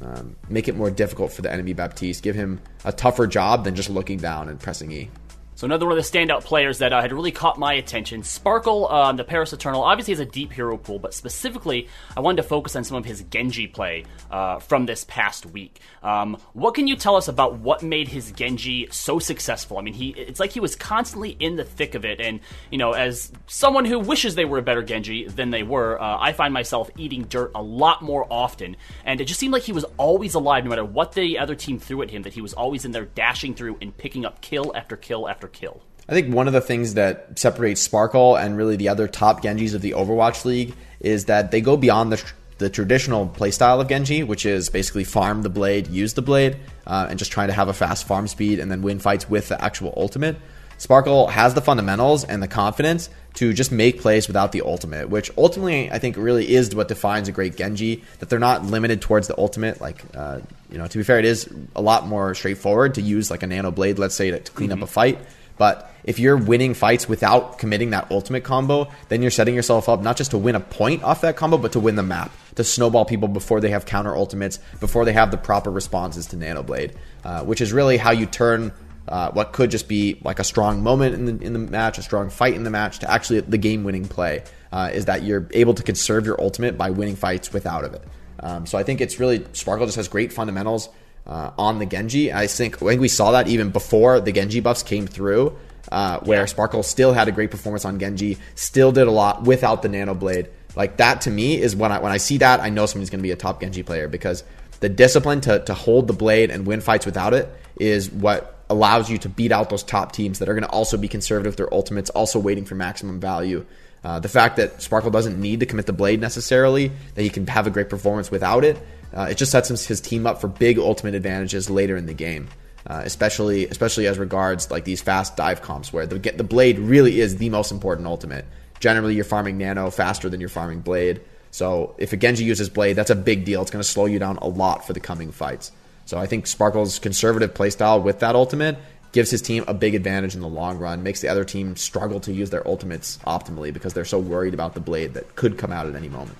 um, 0.00 0.36
make 0.48 0.68
it 0.68 0.76
more 0.76 0.90
difficult 0.90 1.32
for 1.32 1.42
the 1.42 1.52
enemy 1.52 1.72
Baptiste, 1.72 2.22
give 2.22 2.34
him 2.34 2.60
a 2.84 2.92
tougher 2.92 3.26
job 3.26 3.64
than 3.64 3.74
just 3.74 3.90
looking 3.90 4.18
down 4.18 4.48
and 4.48 4.60
pressing 4.60 4.92
E. 4.92 5.10
So 5.58 5.64
another 5.64 5.86
one 5.86 5.98
of 5.98 6.04
the 6.04 6.08
standout 6.08 6.44
players 6.44 6.78
that 6.78 6.92
uh, 6.92 7.00
had 7.00 7.12
really 7.12 7.32
caught 7.32 7.58
my 7.58 7.72
attention, 7.72 8.22
Sparkle, 8.22 8.86
um, 8.92 9.16
the 9.16 9.24
Paris 9.24 9.52
Eternal, 9.52 9.82
obviously 9.82 10.12
has 10.12 10.20
a 10.20 10.24
deep 10.24 10.52
hero 10.52 10.76
pool, 10.76 11.00
but 11.00 11.12
specifically, 11.12 11.88
I 12.16 12.20
wanted 12.20 12.42
to 12.42 12.48
focus 12.48 12.76
on 12.76 12.84
some 12.84 12.96
of 12.96 13.04
his 13.04 13.24
Genji 13.24 13.66
play 13.66 14.04
uh, 14.30 14.60
from 14.60 14.86
this 14.86 15.02
past 15.08 15.46
week. 15.46 15.80
Um, 16.00 16.36
what 16.52 16.76
can 16.76 16.86
you 16.86 16.94
tell 16.94 17.16
us 17.16 17.26
about 17.26 17.58
what 17.58 17.82
made 17.82 18.06
his 18.06 18.30
Genji 18.30 18.86
so 18.92 19.18
successful? 19.18 19.78
I 19.78 19.82
mean, 19.82 19.94
he 19.94 20.10
it's 20.10 20.38
like 20.38 20.52
he 20.52 20.60
was 20.60 20.76
constantly 20.76 21.30
in 21.30 21.56
the 21.56 21.64
thick 21.64 21.96
of 21.96 22.04
it, 22.04 22.20
and 22.20 22.38
you 22.70 22.78
know, 22.78 22.92
as 22.92 23.32
someone 23.48 23.84
who 23.84 23.98
wishes 23.98 24.36
they 24.36 24.44
were 24.44 24.58
a 24.58 24.62
better 24.62 24.84
Genji 24.84 25.26
than 25.26 25.50
they 25.50 25.64
were, 25.64 26.00
uh, 26.00 26.18
I 26.20 26.34
find 26.34 26.54
myself 26.54 26.88
eating 26.96 27.24
dirt 27.24 27.50
a 27.56 27.62
lot 27.64 28.00
more 28.00 28.28
often, 28.30 28.76
and 29.04 29.20
it 29.20 29.24
just 29.24 29.40
seemed 29.40 29.54
like 29.54 29.64
he 29.64 29.72
was 29.72 29.86
always 29.96 30.34
alive, 30.34 30.62
no 30.62 30.70
matter 30.70 30.84
what 30.84 31.14
the 31.14 31.36
other 31.36 31.56
team 31.56 31.80
threw 31.80 32.00
at 32.02 32.10
him. 32.10 32.22
That 32.22 32.34
he 32.34 32.42
was 32.42 32.54
always 32.54 32.84
in 32.84 32.92
there, 32.92 33.06
dashing 33.06 33.56
through 33.56 33.78
and 33.80 33.96
picking 33.96 34.24
up 34.24 34.40
kill 34.40 34.70
after 34.76 34.96
kill 34.96 35.28
after 35.28 35.47
kill. 35.48 35.80
I 36.08 36.14
think 36.14 36.32
one 36.34 36.46
of 36.46 36.54
the 36.54 36.60
things 36.60 36.94
that 36.94 37.38
separates 37.38 37.82
Sparkle 37.82 38.36
and 38.36 38.56
really 38.56 38.76
the 38.76 38.88
other 38.88 39.06
top 39.06 39.42
Genjis 39.42 39.74
of 39.74 39.82
the 39.82 39.92
Overwatch 39.92 40.44
League 40.44 40.74
is 41.00 41.26
that 41.26 41.50
they 41.50 41.60
go 41.60 41.76
beyond 41.76 42.12
the, 42.12 42.32
the 42.56 42.70
traditional 42.70 43.28
playstyle 43.28 43.80
of 43.80 43.88
Genji, 43.88 44.22
which 44.22 44.46
is 44.46 44.70
basically 44.70 45.04
farm 45.04 45.42
the 45.42 45.50
blade, 45.50 45.86
use 45.88 46.14
the 46.14 46.22
blade, 46.22 46.56
uh, 46.86 47.06
and 47.10 47.18
just 47.18 47.30
trying 47.30 47.48
to 47.48 47.54
have 47.54 47.68
a 47.68 47.74
fast 47.74 48.06
farm 48.06 48.26
speed 48.26 48.58
and 48.58 48.70
then 48.70 48.80
win 48.80 48.98
fights 48.98 49.28
with 49.28 49.48
the 49.48 49.62
actual 49.62 49.92
ultimate. 49.96 50.36
Sparkle 50.78 51.26
has 51.26 51.54
the 51.54 51.60
fundamentals 51.60 52.24
and 52.24 52.42
the 52.42 52.48
confidence 52.48 53.10
to 53.34 53.52
just 53.52 53.70
make 53.70 54.00
plays 54.00 54.28
without 54.28 54.52
the 54.52 54.62
ultimate, 54.62 55.10
which 55.10 55.30
ultimately 55.36 55.90
I 55.90 55.98
think 55.98 56.16
really 56.16 56.48
is 56.54 56.74
what 56.74 56.88
defines 56.88 57.28
a 57.28 57.32
great 57.32 57.56
Genji. 57.56 58.02
That 58.20 58.30
they're 58.30 58.38
not 58.38 58.64
limited 58.64 59.02
towards 59.02 59.28
the 59.28 59.36
ultimate. 59.36 59.80
Like, 59.80 60.02
uh, 60.14 60.40
you 60.70 60.78
know, 60.78 60.86
to 60.86 60.98
be 60.98 61.04
fair, 61.04 61.18
it 61.18 61.24
is 61.24 61.52
a 61.76 61.82
lot 61.82 62.06
more 62.06 62.34
straightforward 62.34 62.94
to 62.94 63.02
use 63.02 63.30
like 63.30 63.42
a 63.42 63.46
nano 63.46 63.72
blade, 63.72 63.98
let's 63.98 64.14
say, 64.14 64.30
to, 64.30 64.38
to 64.38 64.52
clean 64.52 64.70
mm-hmm. 64.70 64.82
up 64.82 64.88
a 64.88 64.92
fight. 64.92 65.18
But 65.58 65.92
if 66.04 66.18
you're 66.18 66.36
winning 66.36 66.74
fights 66.74 67.08
without 67.08 67.58
committing 67.58 67.90
that 67.90 68.10
ultimate 68.10 68.44
combo, 68.44 68.88
then 69.08 69.20
you're 69.20 69.30
setting 69.30 69.54
yourself 69.54 69.88
up 69.88 70.00
not 70.00 70.16
just 70.16 70.30
to 70.30 70.38
win 70.38 70.54
a 70.54 70.60
point 70.60 71.02
off 71.02 71.20
that 71.20 71.36
combo, 71.36 71.58
but 71.58 71.72
to 71.72 71.80
win 71.80 71.96
the 71.96 72.02
map, 72.02 72.30
to 72.54 72.64
snowball 72.64 73.04
people 73.04 73.28
before 73.28 73.60
they 73.60 73.70
have 73.70 73.84
counter 73.84 74.16
ultimates, 74.16 74.58
before 74.80 75.04
they 75.04 75.12
have 75.12 75.30
the 75.30 75.36
proper 75.36 75.70
responses 75.70 76.26
to 76.28 76.36
Nanoblade, 76.36 76.94
uh, 77.24 77.44
which 77.44 77.60
is 77.60 77.72
really 77.72 77.96
how 77.96 78.12
you 78.12 78.26
turn 78.26 78.72
uh, 79.08 79.30
what 79.32 79.52
could 79.52 79.70
just 79.70 79.88
be 79.88 80.20
like 80.22 80.38
a 80.38 80.44
strong 80.44 80.82
moment 80.82 81.14
in 81.14 81.24
the, 81.24 81.44
in 81.44 81.52
the 81.54 81.58
match, 81.58 81.98
a 81.98 82.02
strong 82.02 82.30
fight 82.30 82.54
in 82.54 82.62
the 82.62 82.70
match, 82.70 83.00
to 83.00 83.10
actually 83.10 83.40
the 83.40 83.58
game 83.58 83.84
winning 83.84 84.06
play. 84.06 84.42
Uh, 84.70 84.90
is 84.92 85.06
that 85.06 85.22
you're 85.22 85.48
able 85.52 85.72
to 85.72 85.82
conserve 85.82 86.26
your 86.26 86.38
ultimate 86.42 86.76
by 86.76 86.90
winning 86.90 87.16
fights 87.16 87.54
without 87.54 87.84
of 87.84 87.94
it. 87.94 88.04
Um, 88.40 88.66
so 88.66 88.76
I 88.76 88.82
think 88.82 89.00
it's 89.00 89.18
really 89.18 89.46
Sparkle 89.54 89.86
just 89.86 89.96
has 89.96 90.08
great 90.08 90.30
fundamentals 90.30 90.90
uh, 91.28 91.50
on 91.58 91.78
the 91.78 91.86
Genji. 91.86 92.32
I 92.32 92.46
think 92.46 92.82
I 92.82 92.86
think 92.86 93.00
we 93.00 93.08
saw 93.08 93.32
that 93.32 93.48
even 93.48 93.70
before 93.70 94.20
the 94.20 94.32
Genji 94.32 94.60
buffs 94.60 94.82
came 94.82 95.06
through, 95.06 95.56
uh, 95.92 96.20
where 96.20 96.40
yeah. 96.40 96.46
Sparkle 96.46 96.82
still 96.82 97.12
had 97.12 97.28
a 97.28 97.32
great 97.32 97.50
performance 97.50 97.84
on 97.84 97.98
Genji, 97.98 98.38
still 98.54 98.92
did 98.92 99.06
a 99.06 99.10
lot 99.10 99.42
without 99.42 99.82
the 99.82 99.88
Nano 99.88 100.14
Blade. 100.14 100.48
Like 100.74 100.96
that 100.98 101.22
to 101.22 101.30
me 101.30 101.60
is 101.60 101.76
when 101.76 101.92
I 101.92 101.98
when 101.98 102.12
I 102.12 102.18
see 102.18 102.38
that 102.38 102.60
I 102.60 102.70
know 102.70 102.86
somebody's 102.86 103.10
going 103.10 103.20
to 103.20 103.24
be 103.24 103.30
a 103.30 103.36
top 103.36 103.60
Genji 103.60 103.82
player 103.82 104.08
because 104.08 104.44
the 104.80 104.88
discipline 104.88 105.40
to 105.42 105.60
to 105.60 105.74
hold 105.74 106.06
the 106.06 106.12
blade 106.12 106.50
and 106.50 106.66
win 106.66 106.80
fights 106.80 107.04
without 107.04 107.34
it 107.34 107.48
is 107.78 108.10
what 108.10 108.54
allows 108.70 109.10
you 109.10 109.18
to 109.18 109.28
beat 109.28 109.52
out 109.52 109.70
those 109.70 109.82
top 109.82 110.12
teams 110.12 110.38
that 110.38 110.48
are 110.48 110.54
going 110.54 110.64
to 110.64 110.70
also 110.70 110.96
be 110.96 111.08
conservative 111.08 111.52
with 111.52 111.56
their 111.56 111.72
ultimates, 111.72 112.10
also 112.10 112.38
waiting 112.38 112.64
for 112.64 112.74
maximum 112.74 113.18
value. 113.18 113.64
Uh, 114.04 114.20
the 114.20 114.28
fact 114.28 114.56
that 114.56 114.80
Sparkle 114.80 115.10
doesn't 115.10 115.40
need 115.40 115.60
to 115.60 115.66
commit 115.66 115.86
the 115.86 115.92
blade 115.92 116.20
necessarily, 116.20 116.92
that 117.14 117.22
he 117.22 117.30
can 117.30 117.46
have 117.46 117.66
a 117.66 117.70
great 117.70 117.88
performance 117.88 118.30
without 118.30 118.64
it, 118.64 118.78
uh, 119.14 119.28
it 119.30 119.36
just 119.36 119.52
sets 119.52 119.68
his 119.68 120.00
team 120.00 120.26
up 120.26 120.40
for 120.40 120.48
big 120.48 120.78
ultimate 120.78 121.14
advantages 121.14 121.70
later 121.70 121.96
in 121.96 122.06
the 122.06 122.14
game. 122.14 122.48
Uh, 122.86 123.02
especially 123.04 123.66
especially 123.66 124.06
as 124.06 124.18
regards 124.18 124.70
like 124.70 124.84
these 124.84 125.02
fast 125.02 125.36
dive 125.36 125.60
comps 125.60 125.92
where 125.92 126.06
the 126.06 126.18
the 126.18 126.44
blade 126.44 126.78
really 126.78 127.20
is 127.20 127.36
the 127.36 127.50
most 127.50 127.70
important 127.70 128.06
ultimate. 128.06 128.46
Generally, 128.80 129.14
you're 129.14 129.24
farming 129.24 129.58
nano 129.58 129.90
faster 129.90 130.30
than 130.30 130.40
you're 130.40 130.48
farming 130.48 130.80
blade. 130.80 131.20
So 131.50 131.94
if 131.98 132.12
a 132.12 132.16
Genji 132.16 132.44
uses 132.44 132.68
blade, 132.68 132.94
that's 132.94 133.10
a 133.10 133.16
big 133.16 133.44
deal. 133.44 133.60
It's 133.62 133.70
going 133.70 133.82
to 133.82 133.88
slow 133.88 134.06
you 134.06 134.18
down 134.18 134.38
a 134.38 134.48
lot 134.48 134.86
for 134.86 134.92
the 134.92 135.00
coming 135.00 135.32
fights. 135.32 135.72
So 136.04 136.16
I 136.18 136.26
think 136.26 136.46
Sparkle's 136.46 136.98
conservative 136.98 137.52
playstyle 137.52 138.02
with 138.02 138.20
that 138.20 138.34
ultimate 138.34 138.78
gives 139.12 139.30
his 139.30 139.42
team 139.42 139.64
a 139.66 139.74
big 139.74 139.94
advantage 139.94 140.34
in 140.34 140.40
the 140.40 140.48
long 140.48 140.78
run, 140.78 141.02
makes 141.02 141.20
the 141.20 141.28
other 141.28 141.44
team 141.44 141.76
struggle 141.76 142.20
to 142.20 142.32
use 142.32 142.50
their 142.50 142.66
ultimates 142.66 143.18
optimally 143.26 143.72
because 143.72 143.94
they're 143.94 144.04
so 144.04 144.18
worried 144.18 144.54
about 144.54 144.74
the 144.74 144.80
blade 144.80 145.14
that 145.14 145.34
could 145.36 145.58
come 145.58 145.72
out 145.72 145.86
at 145.86 145.94
any 145.94 146.08
moment. 146.08 146.38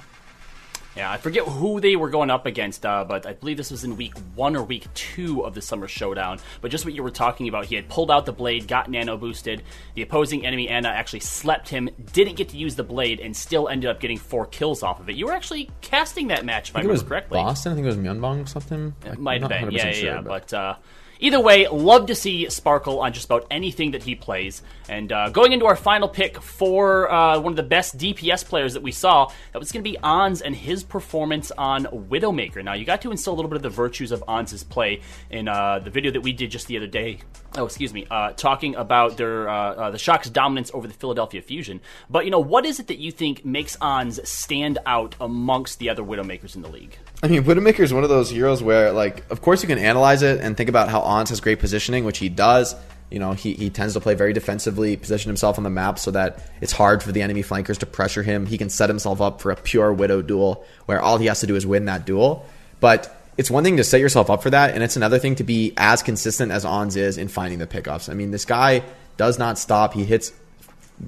Yeah, 0.98 1.12
I 1.12 1.16
forget 1.16 1.44
who 1.44 1.80
they 1.80 1.94
were 1.94 2.10
going 2.10 2.28
up 2.28 2.44
against, 2.44 2.84
uh, 2.84 3.04
but 3.04 3.24
I 3.24 3.32
believe 3.32 3.56
this 3.56 3.70
was 3.70 3.84
in 3.84 3.96
week 3.96 4.14
one 4.34 4.56
or 4.56 4.64
week 4.64 4.92
two 4.94 5.44
of 5.44 5.54
the 5.54 5.62
Summer 5.62 5.86
Showdown. 5.86 6.40
But 6.60 6.72
just 6.72 6.84
what 6.84 6.92
you 6.92 7.04
were 7.04 7.12
talking 7.12 7.46
about, 7.46 7.66
he 7.66 7.76
had 7.76 7.88
pulled 7.88 8.10
out 8.10 8.26
the 8.26 8.32
blade, 8.32 8.66
got 8.66 8.90
nano 8.90 9.16
boosted. 9.16 9.62
The 9.94 10.02
opposing 10.02 10.44
enemy, 10.44 10.68
Ana, 10.68 10.88
actually 10.88 11.20
slept 11.20 11.68
him, 11.68 11.88
didn't 12.12 12.34
get 12.34 12.48
to 12.48 12.56
use 12.56 12.74
the 12.74 12.82
blade, 12.82 13.20
and 13.20 13.36
still 13.36 13.68
ended 13.68 13.88
up 13.88 14.00
getting 14.00 14.18
four 14.18 14.46
kills 14.46 14.82
off 14.82 14.98
of 14.98 15.08
it. 15.08 15.14
You 15.14 15.26
were 15.26 15.34
actually 15.34 15.70
casting 15.82 16.26
that 16.28 16.44
match, 16.44 16.70
if 16.70 16.76
I, 16.76 16.80
I 16.80 16.82
remember 16.82 17.04
correctly. 17.04 17.38
Boston, 17.38 17.70
I 17.70 17.74
think 17.76 17.84
it 17.84 17.90
was 17.90 17.96
Myeonbong 17.96 18.42
or 18.42 18.46
something. 18.48 18.92
It 19.06 19.20
might 19.20 19.40
have 19.42 19.50
been, 19.50 19.70
yeah, 19.70 19.86
yeah, 19.86 19.92
sure, 19.92 20.08
yeah. 20.08 20.20
But, 20.20 20.50
but 20.50 20.52
uh, 20.52 20.74
Either 21.20 21.40
way, 21.40 21.66
love 21.66 22.06
to 22.06 22.14
see 22.14 22.48
Sparkle 22.48 23.00
on 23.00 23.12
just 23.12 23.26
about 23.26 23.46
anything 23.50 23.90
that 23.90 24.02
he 24.02 24.14
plays. 24.14 24.62
And 24.88 25.10
uh, 25.10 25.30
going 25.30 25.52
into 25.52 25.66
our 25.66 25.76
final 25.76 26.08
pick 26.08 26.40
for 26.40 27.10
uh, 27.10 27.40
one 27.40 27.52
of 27.52 27.56
the 27.56 27.62
best 27.64 27.98
DPS 27.98 28.44
players 28.44 28.74
that 28.74 28.82
we 28.82 28.92
saw, 28.92 29.30
that 29.52 29.58
was 29.58 29.72
going 29.72 29.82
to 29.82 29.90
be 29.90 29.98
Ons 29.98 30.42
and 30.42 30.54
his 30.54 30.84
performance 30.84 31.50
on 31.50 31.84
Widowmaker. 31.86 32.62
Now, 32.62 32.74
you 32.74 32.84
got 32.84 33.02
to 33.02 33.10
instill 33.10 33.32
a 33.32 33.36
little 33.36 33.48
bit 33.50 33.56
of 33.56 33.62
the 33.62 33.70
virtues 33.70 34.12
of 34.12 34.22
Ons' 34.28 34.62
play 34.62 35.00
in 35.30 35.48
uh, 35.48 35.80
the 35.80 35.90
video 35.90 36.12
that 36.12 36.20
we 36.20 36.32
did 36.32 36.50
just 36.50 36.68
the 36.68 36.76
other 36.76 36.86
day 36.86 37.18
oh, 37.56 37.64
excuse 37.64 37.92
me, 37.92 38.06
uh, 38.10 38.32
talking 38.32 38.74
about 38.74 39.16
their 39.16 39.48
uh, 39.48 39.74
uh, 39.74 39.90
the 39.90 39.98
Shock's 39.98 40.30
dominance 40.30 40.70
over 40.74 40.86
the 40.86 40.94
Philadelphia 40.94 41.42
Fusion. 41.42 41.80
But 42.10 42.24
you 42.24 42.30
know, 42.30 42.40
what 42.40 42.64
is 42.64 42.80
it 42.80 42.88
that 42.88 42.98
you 42.98 43.10
think 43.10 43.44
makes 43.44 43.76
Ons 43.80 44.20
stand 44.28 44.78
out 44.86 45.14
amongst 45.20 45.78
the 45.78 45.90
other 45.90 46.02
Widowmakers 46.02 46.54
in 46.56 46.62
the 46.62 46.68
league? 46.68 46.98
I 47.22 47.28
mean, 47.28 47.44
Widowmaker 47.44 47.80
is 47.80 47.92
one 47.92 48.04
of 48.04 48.10
those 48.10 48.30
heroes 48.30 48.62
where, 48.62 48.92
like, 48.92 49.28
of 49.30 49.42
course 49.42 49.62
you 49.62 49.68
can 49.68 49.78
analyze 49.78 50.22
it 50.22 50.40
and 50.40 50.56
think 50.56 50.68
about 50.68 50.88
how 50.88 51.00
Ons 51.00 51.30
has 51.30 51.40
great 51.40 51.58
positioning, 51.58 52.04
which 52.04 52.18
he 52.18 52.28
does. 52.28 52.74
You 53.10 53.18
know, 53.18 53.32
he, 53.32 53.54
he 53.54 53.70
tends 53.70 53.94
to 53.94 54.00
play 54.00 54.14
very 54.14 54.34
defensively, 54.34 54.94
position 54.96 55.30
himself 55.30 55.56
on 55.56 55.64
the 55.64 55.70
map 55.70 55.98
so 55.98 56.10
that 56.10 56.42
it's 56.60 56.72
hard 56.72 57.02
for 57.02 57.10
the 57.10 57.22
enemy 57.22 57.40
flankers 57.40 57.78
to 57.78 57.86
pressure 57.86 58.22
him. 58.22 58.44
He 58.44 58.58
can 58.58 58.68
set 58.68 58.90
himself 58.90 59.22
up 59.22 59.40
for 59.40 59.50
a 59.50 59.56
pure 59.56 59.92
Widow 59.92 60.20
duel 60.20 60.64
where 60.84 61.00
all 61.00 61.16
he 61.16 61.26
has 61.26 61.40
to 61.40 61.46
do 61.46 61.56
is 61.56 61.66
win 61.66 61.86
that 61.86 62.04
duel. 62.04 62.46
But 62.80 63.17
it's 63.38 63.50
one 63.50 63.62
thing 63.62 63.76
to 63.76 63.84
set 63.84 64.00
yourself 64.00 64.30
up 64.30 64.42
for 64.42 64.50
that, 64.50 64.74
and 64.74 64.82
it's 64.82 64.96
another 64.96 65.20
thing 65.20 65.36
to 65.36 65.44
be 65.44 65.72
as 65.76 66.02
consistent 66.02 66.50
as 66.50 66.64
Ons 66.64 66.96
is 66.96 67.16
in 67.16 67.28
finding 67.28 67.60
the 67.60 67.68
pickoffs. 67.68 68.10
I 68.10 68.14
mean, 68.14 68.32
this 68.32 68.44
guy 68.44 68.82
does 69.16 69.38
not 69.38 69.58
stop. 69.58 69.94
He 69.94 70.04
hits 70.04 70.32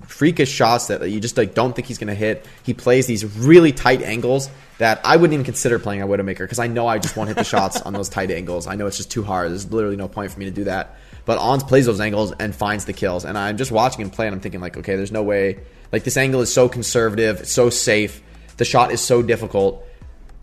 freakish 0.07 0.49
shots 0.49 0.87
that 0.87 1.11
you 1.11 1.19
just 1.19 1.37
like 1.37 1.55
don't 1.55 1.75
think 1.75 1.89
he's 1.89 1.99
going 1.99 2.09
to 2.09 2.15
hit. 2.15 2.47
He 2.63 2.73
plays 2.73 3.09
these 3.09 3.25
really 3.25 3.73
tight 3.73 4.03
angles 4.03 4.49
that 4.79 5.01
I 5.05 5.17
wouldn't 5.17 5.35
even 5.35 5.45
consider 5.45 5.81
playing 5.81 6.03
a 6.03 6.07
Widowmaker 6.07 6.39
because 6.39 6.61
I 6.61 6.69
know 6.69 6.87
I 6.87 6.99
just 6.99 7.17
won't 7.17 7.29
hit 7.29 7.37
the 7.37 7.45
shots 7.45 7.81
on 7.83 7.93
those 7.93 8.09
tight 8.09 8.31
angles. 8.31 8.69
I 8.69 8.77
know 8.77 8.87
it's 8.87 8.97
just 8.97 9.11
too 9.11 9.25
hard. 9.25 9.51
There's 9.51 9.71
literally 9.73 9.97
no 9.97 10.07
point 10.07 10.31
for 10.31 10.39
me 10.39 10.45
to 10.45 10.53
do 10.53 10.65
that. 10.65 10.97
But 11.25 11.39
Ons 11.39 11.65
plays 11.65 11.87
those 11.87 12.01
angles 12.01 12.33
and 12.39 12.55
finds 12.55 12.85
the 12.85 12.93
kills, 12.93 13.25
and 13.25 13.37
I'm 13.37 13.57
just 13.57 13.73
watching 13.73 14.03
him 14.03 14.11
play, 14.11 14.27
and 14.27 14.35
I'm 14.35 14.41
thinking 14.41 14.61
like, 14.61 14.77
okay, 14.77 14.95
there's 14.95 15.13
no 15.13 15.25
way. 15.25 15.59
Like 15.91 16.05
this 16.05 16.17
angle 16.17 16.41
is 16.43 16.53
so 16.53 16.69
conservative, 16.69 17.49
so 17.49 17.71
safe. 17.71 18.23
The 18.57 18.65
shot 18.65 18.93
is 18.93 19.01
so 19.01 19.21
difficult 19.23 19.85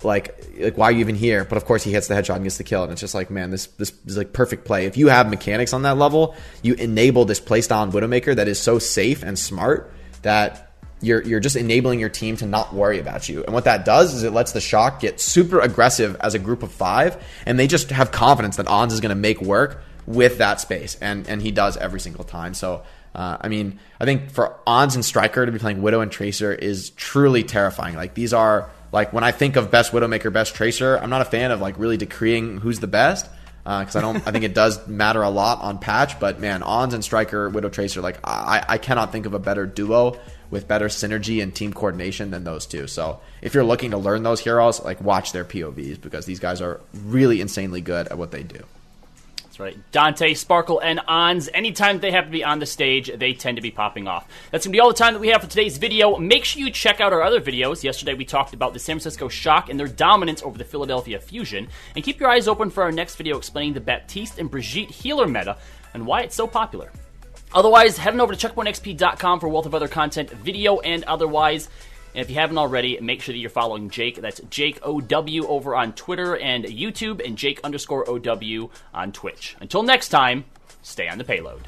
like 0.03 0.45
like 0.59 0.77
why 0.77 0.85
are 0.85 0.91
you 0.91 0.99
even 0.99 1.15
here? 1.15 1.43
But 1.43 1.57
of 1.57 1.65
course 1.65 1.83
he 1.83 1.91
hits 1.91 2.07
the 2.07 2.13
headshot 2.13 2.35
and 2.35 2.43
gets 2.43 2.57
the 2.57 2.63
kill, 2.63 2.83
and 2.83 2.91
it's 2.91 3.01
just 3.01 3.15
like 3.15 3.29
man, 3.29 3.49
this 3.49 3.67
this 3.67 3.93
is 4.05 4.17
like 4.17 4.33
perfect 4.33 4.65
play. 4.65 4.85
If 4.85 4.97
you 4.97 5.07
have 5.07 5.29
mechanics 5.29 5.73
on 5.73 5.83
that 5.83 5.97
level, 5.97 6.35
you 6.61 6.75
enable 6.75 7.25
this 7.25 7.39
playstyle 7.39 7.81
on 7.81 7.91
Widowmaker 7.91 8.35
that 8.35 8.47
is 8.47 8.59
so 8.59 8.79
safe 8.79 9.23
and 9.23 9.37
smart 9.37 9.91
that 10.21 10.67
you're 11.01 11.23
you're 11.23 11.39
just 11.39 11.55
enabling 11.55 11.99
your 11.99 12.09
team 12.09 12.37
to 12.37 12.45
not 12.45 12.73
worry 12.73 12.99
about 12.99 13.27
you. 13.29 13.43
And 13.43 13.53
what 13.53 13.65
that 13.65 13.85
does 13.85 14.13
is 14.13 14.23
it 14.23 14.33
lets 14.33 14.51
the 14.51 14.61
shock 14.61 14.99
get 14.99 15.19
super 15.19 15.59
aggressive 15.59 16.15
as 16.19 16.33
a 16.33 16.39
group 16.39 16.63
of 16.63 16.71
five, 16.71 17.23
and 17.45 17.59
they 17.59 17.67
just 17.67 17.89
have 17.89 18.11
confidence 18.11 18.57
that 18.57 18.67
Ons 18.67 18.93
is 18.93 18.99
going 18.99 19.09
to 19.09 19.15
make 19.15 19.41
work 19.41 19.83
with 20.05 20.39
that 20.39 20.61
space, 20.61 20.95
and 21.01 21.27
and 21.27 21.41
he 21.41 21.51
does 21.51 21.77
every 21.77 21.99
single 21.99 22.23
time. 22.23 22.53
So. 22.53 22.83
Uh, 23.15 23.35
I 23.41 23.47
mean, 23.47 23.79
I 23.99 24.05
think 24.05 24.29
for 24.29 24.59
Ons 24.67 24.93
and 24.93 25.03
Striker 25.03 25.43
to 25.43 25.51
be 25.51 25.57
playing 25.57 25.81
Widow 25.81 26.01
and 26.01 26.11
Tracer 26.11 26.53
is 26.53 26.91
truly 26.91 27.43
terrifying. 27.43 27.95
Like 27.95 28.13
these 28.13 28.31
are 28.31 28.69
like 28.91 29.13
when 29.13 29.23
I 29.23 29.31
think 29.31 29.55
of 29.55 29.71
best 29.71 29.91
Widowmaker, 29.91 30.31
best 30.31 30.55
Tracer, 30.55 30.97
I'm 30.97 31.09
not 31.09 31.21
a 31.21 31.25
fan 31.25 31.51
of 31.51 31.61
like 31.61 31.77
really 31.77 31.97
decreeing 31.97 32.59
who's 32.59 32.79
the 32.79 32.87
best 32.87 33.29
because 33.63 33.95
uh, 33.97 33.99
I 33.99 34.01
don't. 34.01 34.27
I 34.27 34.31
think 34.31 34.45
it 34.45 34.53
does 34.53 34.87
matter 34.87 35.21
a 35.21 35.29
lot 35.29 35.59
on 35.61 35.77
patch. 35.77 36.19
But 36.21 36.39
man, 36.39 36.63
Ons 36.63 36.93
and 36.93 37.03
Striker, 37.03 37.49
Widow 37.49 37.69
Tracer, 37.69 38.01
like 38.01 38.19
I, 38.23 38.63
I 38.67 38.77
cannot 38.77 39.11
think 39.11 39.25
of 39.25 39.33
a 39.33 39.39
better 39.39 39.65
duo 39.65 40.17
with 40.49 40.69
better 40.69 40.87
synergy 40.87 41.43
and 41.43 41.53
team 41.53 41.73
coordination 41.73 42.31
than 42.31 42.45
those 42.45 42.65
two. 42.65 42.87
So 42.87 43.19
if 43.41 43.53
you're 43.53 43.65
looking 43.65 43.91
to 43.91 43.97
learn 43.97 44.23
those 44.23 44.39
heroes, 44.39 44.81
like 44.81 45.01
watch 45.01 45.33
their 45.33 45.43
POVs 45.43 45.99
because 45.99 46.25
these 46.25 46.39
guys 46.39 46.61
are 46.61 46.79
really 46.93 47.41
insanely 47.41 47.81
good 47.81 48.07
at 48.07 48.17
what 48.17 48.31
they 48.31 48.43
do. 48.43 48.63
Right. 49.59 49.75
Danteh, 49.91 50.37
Sparkle, 50.37 50.79
and 50.79 50.99
Ons, 51.07 51.49
anytime 51.51 51.99
they 51.99 52.11
happen 52.11 52.29
to 52.29 52.37
be 52.37 52.43
on 52.43 52.59
the 52.59 52.65
stage, 52.65 53.11
they 53.15 53.33
tend 53.33 53.57
to 53.57 53.61
be 53.61 53.71
popping 53.71 54.07
off. 54.07 54.27
That's 54.51 54.65
going 54.65 54.71
to 54.71 54.75
be 54.75 54.79
all 54.79 54.89
the 54.89 54.93
time 54.93 55.13
that 55.13 55.19
we 55.19 55.29
have 55.29 55.41
for 55.41 55.47
today's 55.47 55.77
video. 55.77 56.17
Make 56.17 56.45
sure 56.45 56.61
you 56.61 56.69
check 56.69 57.01
out 57.01 57.11
our 57.11 57.23
other 57.23 57.41
videos. 57.41 57.83
Yesterday 57.83 58.13
we 58.13 58.23
talked 58.23 58.53
about 58.53 58.73
the 58.73 58.79
San 58.79 58.95
Francisco 58.95 59.27
Shock 59.29 59.69
and 59.69 59.79
their 59.79 59.87
dominance 59.87 60.43
over 60.43 60.57
the 60.57 60.63
Philadelphia 60.63 61.19
Fusion. 61.19 61.67
And 61.95 62.03
keep 62.03 62.19
your 62.19 62.29
eyes 62.29 62.47
open 62.47 62.69
for 62.69 62.83
our 62.83 62.91
next 62.91 63.15
video 63.15 63.37
explaining 63.37 63.73
the 63.73 63.81
Baptiste 63.81 64.37
and 64.37 64.51
Brigitte 64.51 64.91
healer 64.91 65.27
meta 65.27 65.57
and 65.93 66.05
why 66.05 66.21
it's 66.21 66.35
so 66.35 66.45
popular. 66.45 66.91
Otherwise, 67.53 67.97
head 67.97 68.13
on 68.13 68.21
over 68.21 68.35
to 68.35 68.47
checkpointxp.com 68.47 69.39
for 69.39 69.47
a 69.47 69.49
wealth 69.49 69.65
of 69.65 69.73
other 69.73 69.87
content, 69.87 70.29
video 70.29 70.79
and 70.81 71.03
otherwise. 71.05 71.69
And 72.17 72.23
if 72.23 72.31
you 72.31 72.37
haven't 72.37 72.57
already, 72.57 72.99
make 72.99 73.21
sure 73.21 73.31
that 73.31 73.37
you're 73.37 73.51
following 73.51 73.91
Jake. 73.91 74.19
That's 74.19 74.41
Jake 74.49 74.79
OW 74.83 75.45
over 75.47 75.75
on 75.75 75.93
Twitter 75.93 76.35
and 76.35 76.65
YouTube, 76.65 77.23
and 77.23 77.37
Jake 77.37 77.59
underscore 77.63 78.09
OW 78.09 78.71
on 78.91 79.11
Twitch. 79.11 79.55
Until 79.61 79.83
next 79.83 80.09
time, 80.09 80.45
stay 80.81 81.07
on 81.07 81.19
the 81.19 81.23
payload. 81.23 81.61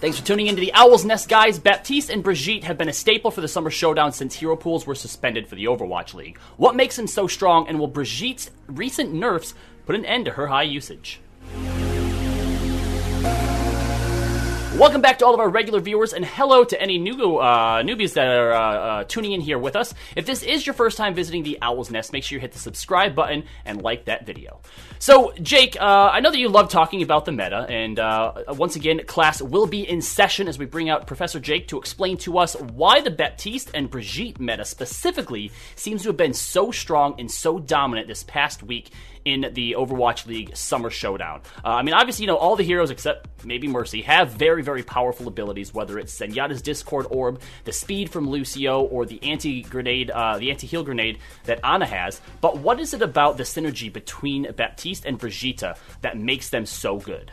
Thanks 0.00 0.20
for 0.20 0.24
tuning 0.24 0.46
into 0.46 0.60
the 0.60 0.72
Owl's 0.72 1.04
Nest, 1.04 1.28
guys. 1.28 1.58
Baptiste 1.58 2.10
and 2.10 2.22
Brigitte 2.22 2.62
have 2.62 2.78
been 2.78 2.88
a 2.88 2.92
staple 2.92 3.32
for 3.32 3.40
the 3.40 3.48
Summer 3.48 3.70
Showdown 3.70 4.12
since 4.12 4.36
hero 4.36 4.54
pools 4.54 4.86
were 4.86 4.94
suspended 4.94 5.48
for 5.48 5.56
the 5.56 5.64
Overwatch 5.64 6.14
League. 6.14 6.38
What 6.58 6.76
makes 6.76 6.94
them 6.94 7.08
so 7.08 7.26
strong, 7.26 7.66
and 7.66 7.80
will 7.80 7.88
Brigitte's 7.88 8.52
recent 8.68 9.12
nerfs 9.12 9.52
put 9.84 9.96
an 9.96 10.04
end 10.04 10.26
to 10.26 10.30
her 10.30 10.46
high 10.46 10.62
usage? 10.62 11.18
Welcome 14.80 15.02
back 15.02 15.18
to 15.18 15.26
all 15.26 15.34
of 15.34 15.40
our 15.40 15.50
regular 15.50 15.78
viewers, 15.78 16.14
and 16.14 16.24
hello 16.24 16.64
to 16.64 16.80
any 16.80 16.96
new 16.96 17.36
uh, 17.36 17.82
newbies 17.82 18.14
that 18.14 18.26
are 18.26 18.52
uh, 18.54 18.60
uh, 18.60 19.04
tuning 19.04 19.32
in 19.32 19.42
here 19.42 19.58
with 19.58 19.76
us. 19.76 19.92
If 20.16 20.24
this 20.24 20.42
is 20.42 20.66
your 20.66 20.72
first 20.72 20.96
time 20.96 21.14
visiting 21.14 21.42
the 21.42 21.58
Owl's 21.60 21.90
Nest, 21.90 22.14
make 22.14 22.24
sure 22.24 22.36
you 22.36 22.40
hit 22.40 22.52
the 22.52 22.58
subscribe 22.58 23.14
button 23.14 23.44
and 23.66 23.82
like 23.82 24.06
that 24.06 24.24
video. 24.24 24.62
So, 24.98 25.34
Jake, 25.42 25.76
uh, 25.78 26.08
I 26.10 26.20
know 26.20 26.30
that 26.30 26.38
you 26.38 26.48
love 26.48 26.70
talking 26.70 27.02
about 27.02 27.26
the 27.26 27.32
meta, 27.32 27.66
and 27.68 27.98
uh, 27.98 28.32
once 28.48 28.74
again, 28.74 29.04
class 29.04 29.42
will 29.42 29.66
be 29.66 29.86
in 29.86 30.00
session 30.00 30.48
as 30.48 30.58
we 30.58 30.64
bring 30.64 30.88
out 30.88 31.06
Professor 31.06 31.40
Jake 31.40 31.68
to 31.68 31.78
explain 31.78 32.16
to 32.16 32.38
us 32.38 32.54
why 32.58 33.02
the 33.02 33.10
Baptiste 33.10 33.70
and 33.74 33.90
Brigitte 33.90 34.40
meta 34.40 34.64
specifically 34.64 35.52
seems 35.76 36.04
to 36.04 36.08
have 36.08 36.16
been 36.16 36.32
so 36.32 36.70
strong 36.70 37.16
and 37.18 37.30
so 37.30 37.58
dominant 37.58 38.08
this 38.08 38.22
past 38.22 38.62
week 38.62 38.88
in 39.24 39.50
the 39.52 39.76
Overwatch 39.78 40.26
League 40.26 40.56
Summer 40.56 40.90
Showdown. 40.90 41.42
Uh, 41.64 41.68
I 41.68 41.82
mean, 41.82 41.94
obviously, 41.94 42.24
you 42.24 42.26
know, 42.26 42.36
all 42.36 42.56
the 42.56 42.62
heroes 42.62 42.90
except 42.90 43.44
maybe 43.44 43.68
Mercy 43.68 44.02
have 44.02 44.30
very, 44.30 44.62
very 44.62 44.82
powerful 44.82 45.28
abilities, 45.28 45.72
whether 45.74 45.98
it's 45.98 46.18
Zenyatta's 46.18 46.62
Discord 46.62 47.06
Orb, 47.10 47.40
the 47.64 47.72
speed 47.72 48.10
from 48.10 48.28
Lucio, 48.28 48.82
or 48.82 49.06
the 49.06 49.22
anti 49.22 49.62
grenade, 49.62 50.10
uh, 50.10 50.38
the 50.38 50.50
anti 50.50 50.66
heal 50.66 50.82
grenade 50.82 51.18
that 51.44 51.60
Ana 51.64 51.86
has. 51.86 52.20
But 52.40 52.58
what 52.58 52.80
is 52.80 52.94
it 52.94 53.02
about 53.02 53.36
the 53.36 53.44
synergy 53.44 53.92
between 53.92 54.50
Baptiste 54.52 55.04
and 55.04 55.18
Brigitte 55.18 55.76
that 56.02 56.18
makes 56.18 56.50
them 56.50 56.66
so 56.66 56.98
good? 56.98 57.30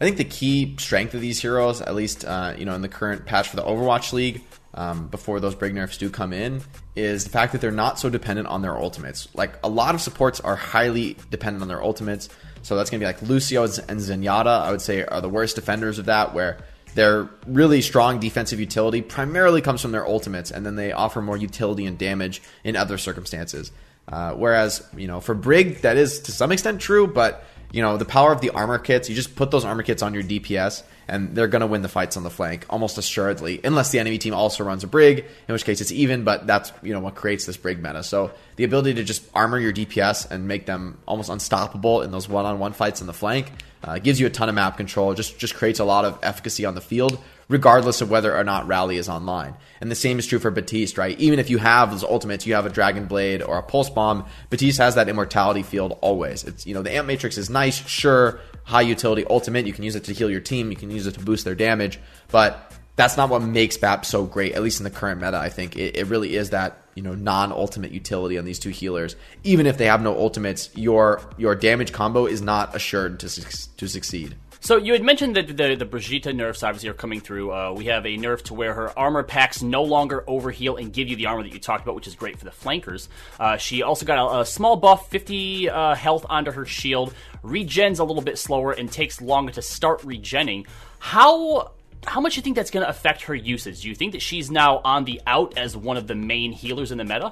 I 0.00 0.04
think 0.04 0.18
the 0.18 0.24
key 0.24 0.76
strength 0.78 1.14
of 1.14 1.22
these 1.22 1.40
heroes, 1.40 1.80
at 1.80 1.94
least 1.94 2.24
uh, 2.24 2.54
you 2.58 2.64
know 2.64 2.74
in 2.74 2.82
the 2.82 2.88
current 2.88 3.24
patch 3.24 3.48
for 3.48 3.56
the 3.56 3.62
Overwatch 3.62 4.12
League, 4.12 4.42
um, 4.76 5.08
before 5.08 5.40
those 5.40 5.54
brig 5.54 5.74
nerfs 5.74 5.98
do 5.98 6.10
come 6.10 6.32
in, 6.32 6.62
is 6.94 7.24
the 7.24 7.30
fact 7.30 7.52
that 7.52 7.60
they're 7.60 7.70
not 7.70 7.98
so 7.98 8.10
dependent 8.10 8.48
on 8.48 8.62
their 8.62 8.76
ultimates. 8.76 9.28
Like 9.34 9.58
a 9.64 9.68
lot 9.68 9.94
of 9.94 10.00
supports 10.00 10.40
are 10.40 10.56
highly 10.56 11.16
dependent 11.30 11.62
on 11.62 11.68
their 11.68 11.82
ultimates, 11.82 12.28
so 12.62 12.76
that's 12.76 12.90
going 12.90 13.00
to 13.00 13.04
be 13.04 13.06
like 13.06 13.22
Lucio 13.22 13.64
and 13.64 14.00
Zenyatta. 14.00 14.62
I 14.62 14.70
would 14.70 14.82
say 14.82 15.04
are 15.04 15.20
the 15.20 15.28
worst 15.28 15.56
defenders 15.56 15.98
of 15.98 16.06
that, 16.06 16.34
where 16.34 16.58
their 16.94 17.28
really 17.46 17.82
strong 17.82 18.20
defensive 18.20 18.58
utility 18.58 19.02
primarily 19.02 19.60
comes 19.60 19.82
from 19.82 19.92
their 19.92 20.06
ultimates, 20.06 20.50
and 20.50 20.64
then 20.64 20.76
they 20.76 20.92
offer 20.92 21.20
more 21.20 21.36
utility 21.36 21.86
and 21.86 21.98
damage 21.98 22.42
in 22.64 22.74
other 22.74 22.98
circumstances. 22.98 23.70
Uh, 24.08 24.32
whereas, 24.32 24.86
you 24.96 25.06
know, 25.06 25.20
for 25.20 25.34
Brig, 25.34 25.82
that 25.82 25.96
is 25.96 26.20
to 26.20 26.32
some 26.32 26.52
extent 26.52 26.80
true, 26.80 27.06
but 27.06 27.44
you 27.72 27.82
know, 27.82 27.96
the 27.96 28.04
power 28.04 28.32
of 28.32 28.40
the 28.40 28.50
armor 28.50 28.78
kits, 28.78 29.08
you 29.08 29.14
just 29.14 29.36
put 29.36 29.50
those 29.50 29.64
armor 29.64 29.82
kits 29.82 30.02
on 30.02 30.14
your 30.14 30.22
DPS, 30.22 30.82
and 31.08 31.34
they're 31.34 31.48
going 31.48 31.60
to 31.60 31.66
win 31.66 31.82
the 31.82 31.88
fights 31.88 32.16
on 32.16 32.22
the 32.22 32.30
flank 32.30 32.64
almost 32.70 32.98
assuredly, 32.98 33.60
unless 33.64 33.90
the 33.90 33.98
enemy 33.98 34.18
team 34.18 34.34
also 34.34 34.64
runs 34.64 34.84
a 34.84 34.86
brig, 34.86 35.24
in 35.48 35.52
which 35.52 35.64
case 35.64 35.80
it's 35.80 35.92
even. 35.92 36.24
But 36.24 36.46
that's 36.46 36.72
you 36.82 36.92
know 36.92 37.00
what 37.00 37.14
creates 37.14 37.46
this 37.46 37.56
brig 37.56 37.82
meta. 37.82 38.02
So 38.02 38.32
the 38.56 38.64
ability 38.64 38.94
to 38.94 39.04
just 39.04 39.24
armor 39.34 39.58
your 39.58 39.72
DPS 39.72 40.30
and 40.30 40.48
make 40.48 40.66
them 40.66 40.98
almost 41.06 41.28
unstoppable 41.28 42.02
in 42.02 42.10
those 42.10 42.28
one-on-one 42.28 42.72
fights 42.72 43.00
on 43.00 43.06
the 43.06 43.12
flank 43.12 43.52
uh, 43.84 43.98
gives 43.98 44.20
you 44.20 44.26
a 44.26 44.30
ton 44.30 44.48
of 44.48 44.54
map 44.54 44.76
control. 44.76 45.14
Just 45.14 45.38
just 45.38 45.54
creates 45.54 45.78
a 45.78 45.84
lot 45.84 46.04
of 46.04 46.18
efficacy 46.22 46.64
on 46.64 46.74
the 46.74 46.80
field, 46.80 47.18
regardless 47.48 48.00
of 48.00 48.10
whether 48.10 48.36
or 48.36 48.44
not 48.44 48.66
Rally 48.66 48.96
is 48.96 49.08
online. 49.08 49.54
And 49.80 49.90
the 49.90 49.94
same 49.94 50.18
is 50.18 50.26
true 50.26 50.38
for 50.38 50.50
Baptiste, 50.50 50.98
right? 50.98 51.18
Even 51.18 51.38
if 51.38 51.50
you 51.50 51.58
have 51.58 51.90
those 51.90 52.02
ultimates, 52.02 52.46
you 52.46 52.54
have 52.54 52.66
a 52.66 52.70
Dragon 52.70 53.06
Blade 53.06 53.42
or 53.42 53.58
a 53.58 53.62
Pulse 53.62 53.90
Bomb, 53.90 54.26
Baptiste 54.50 54.78
has 54.78 54.96
that 54.96 55.08
immortality 55.08 55.62
field 55.62 55.98
always. 56.00 56.44
It's 56.44 56.66
you 56.66 56.74
know 56.74 56.82
the 56.82 56.94
Amp 56.94 57.06
Matrix 57.06 57.38
is 57.38 57.48
nice, 57.48 57.76
sure, 57.86 58.40
high 58.64 58.82
utility 58.82 59.24
ultimate. 59.28 59.66
You 59.66 59.72
can 59.72 59.84
use 59.84 59.96
it 59.96 60.04
to 60.04 60.12
heal 60.12 60.30
your 60.30 60.40
team. 60.40 60.70
You 60.70 60.76
can 60.76 60.90
use 60.90 61.06
it 61.06 61.12
to 61.12 61.20
boost 61.20 61.44
their 61.44 61.54
damage, 61.54 62.00
but 62.28 62.72
that's 62.96 63.16
not 63.16 63.28
what 63.28 63.42
makes 63.42 63.76
BAP 63.76 64.04
so 64.04 64.24
great. 64.24 64.54
At 64.54 64.62
least 64.62 64.80
in 64.80 64.84
the 64.84 64.90
current 64.90 65.20
meta, 65.20 65.36
I 65.36 65.50
think 65.50 65.76
it, 65.76 65.96
it 65.96 66.06
really 66.06 66.34
is 66.34 66.50
that 66.50 66.78
you 66.94 67.02
know 67.02 67.14
non-ultimate 67.14 67.92
utility 67.92 68.38
on 68.38 68.44
these 68.44 68.58
two 68.58 68.70
healers. 68.70 69.14
Even 69.44 69.66
if 69.66 69.78
they 69.78 69.86
have 69.86 70.02
no 70.02 70.16
ultimates, 70.16 70.70
your 70.74 71.20
your 71.36 71.54
damage 71.54 71.92
combo 71.92 72.26
is 72.26 72.42
not 72.42 72.74
assured 72.74 73.20
to 73.20 73.28
to 73.76 73.88
succeed. 73.88 74.34
So 74.66 74.78
you 74.78 74.94
had 74.94 75.04
mentioned 75.04 75.36
that 75.36 75.46
the 75.46 75.76
the 75.76 75.84
Brigitte 75.84 76.34
nerfs 76.34 76.64
obviously 76.64 76.88
are 76.88 76.92
coming 76.92 77.20
through. 77.20 77.52
Uh, 77.52 77.72
we 77.76 77.84
have 77.84 78.04
a 78.04 78.18
nerf 78.18 78.42
to 78.46 78.54
where 78.54 78.74
her 78.74 78.98
armor 78.98 79.22
packs 79.22 79.62
no 79.62 79.84
longer 79.84 80.24
overheal 80.26 80.76
and 80.80 80.92
give 80.92 81.06
you 81.06 81.14
the 81.14 81.26
armor 81.26 81.44
that 81.44 81.52
you 81.52 81.60
talked 81.60 81.84
about, 81.84 81.94
which 81.94 82.08
is 82.08 82.16
great 82.16 82.36
for 82.36 82.44
the 82.44 82.50
flankers. 82.50 83.08
Uh, 83.38 83.56
she 83.58 83.84
also 83.84 84.04
got 84.04 84.18
a, 84.18 84.40
a 84.40 84.44
small 84.44 84.74
buff, 84.74 85.08
50 85.08 85.70
uh, 85.70 85.94
health 85.94 86.26
onto 86.28 86.50
her 86.50 86.66
shield, 86.66 87.14
regens 87.44 88.00
a 88.00 88.02
little 88.02 88.24
bit 88.24 88.38
slower, 88.38 88.72
and 88.72 88.90
takes 88.90 89.20
longer 89.20 89.52
to 89.52 89.62
start 89.62 90.00
regenning. 90.02 90.66
How 90.98 91.70
how 92.04 92.20
much 92.20 92.34
do 92.34 92.38
you 92.38 92.42
think 92.42 92.56
that's 92.56 92.72
going 92.72 92.82
to 92.84 92.90
affect 92.90 93.22
her 93.22 93.36
usage? 93.36 93.82
Do 93.82 93.88
you 93.88 93.94
think 93.94 94.14
that 94.14 94.22
she's 94.22 94.50
now 94.50 94.80
on 94.82 95.04
the 95.04 95.20
out 95.28 95.56
as 95.56 95.76
one 95.76 95.96
of 95.96 96.08
the 96.08 96.16
main 96.16 96.50
healers 96.50 96.90
in 96.90 96.98
the 96.98 97.04
meta? 97.04 97.30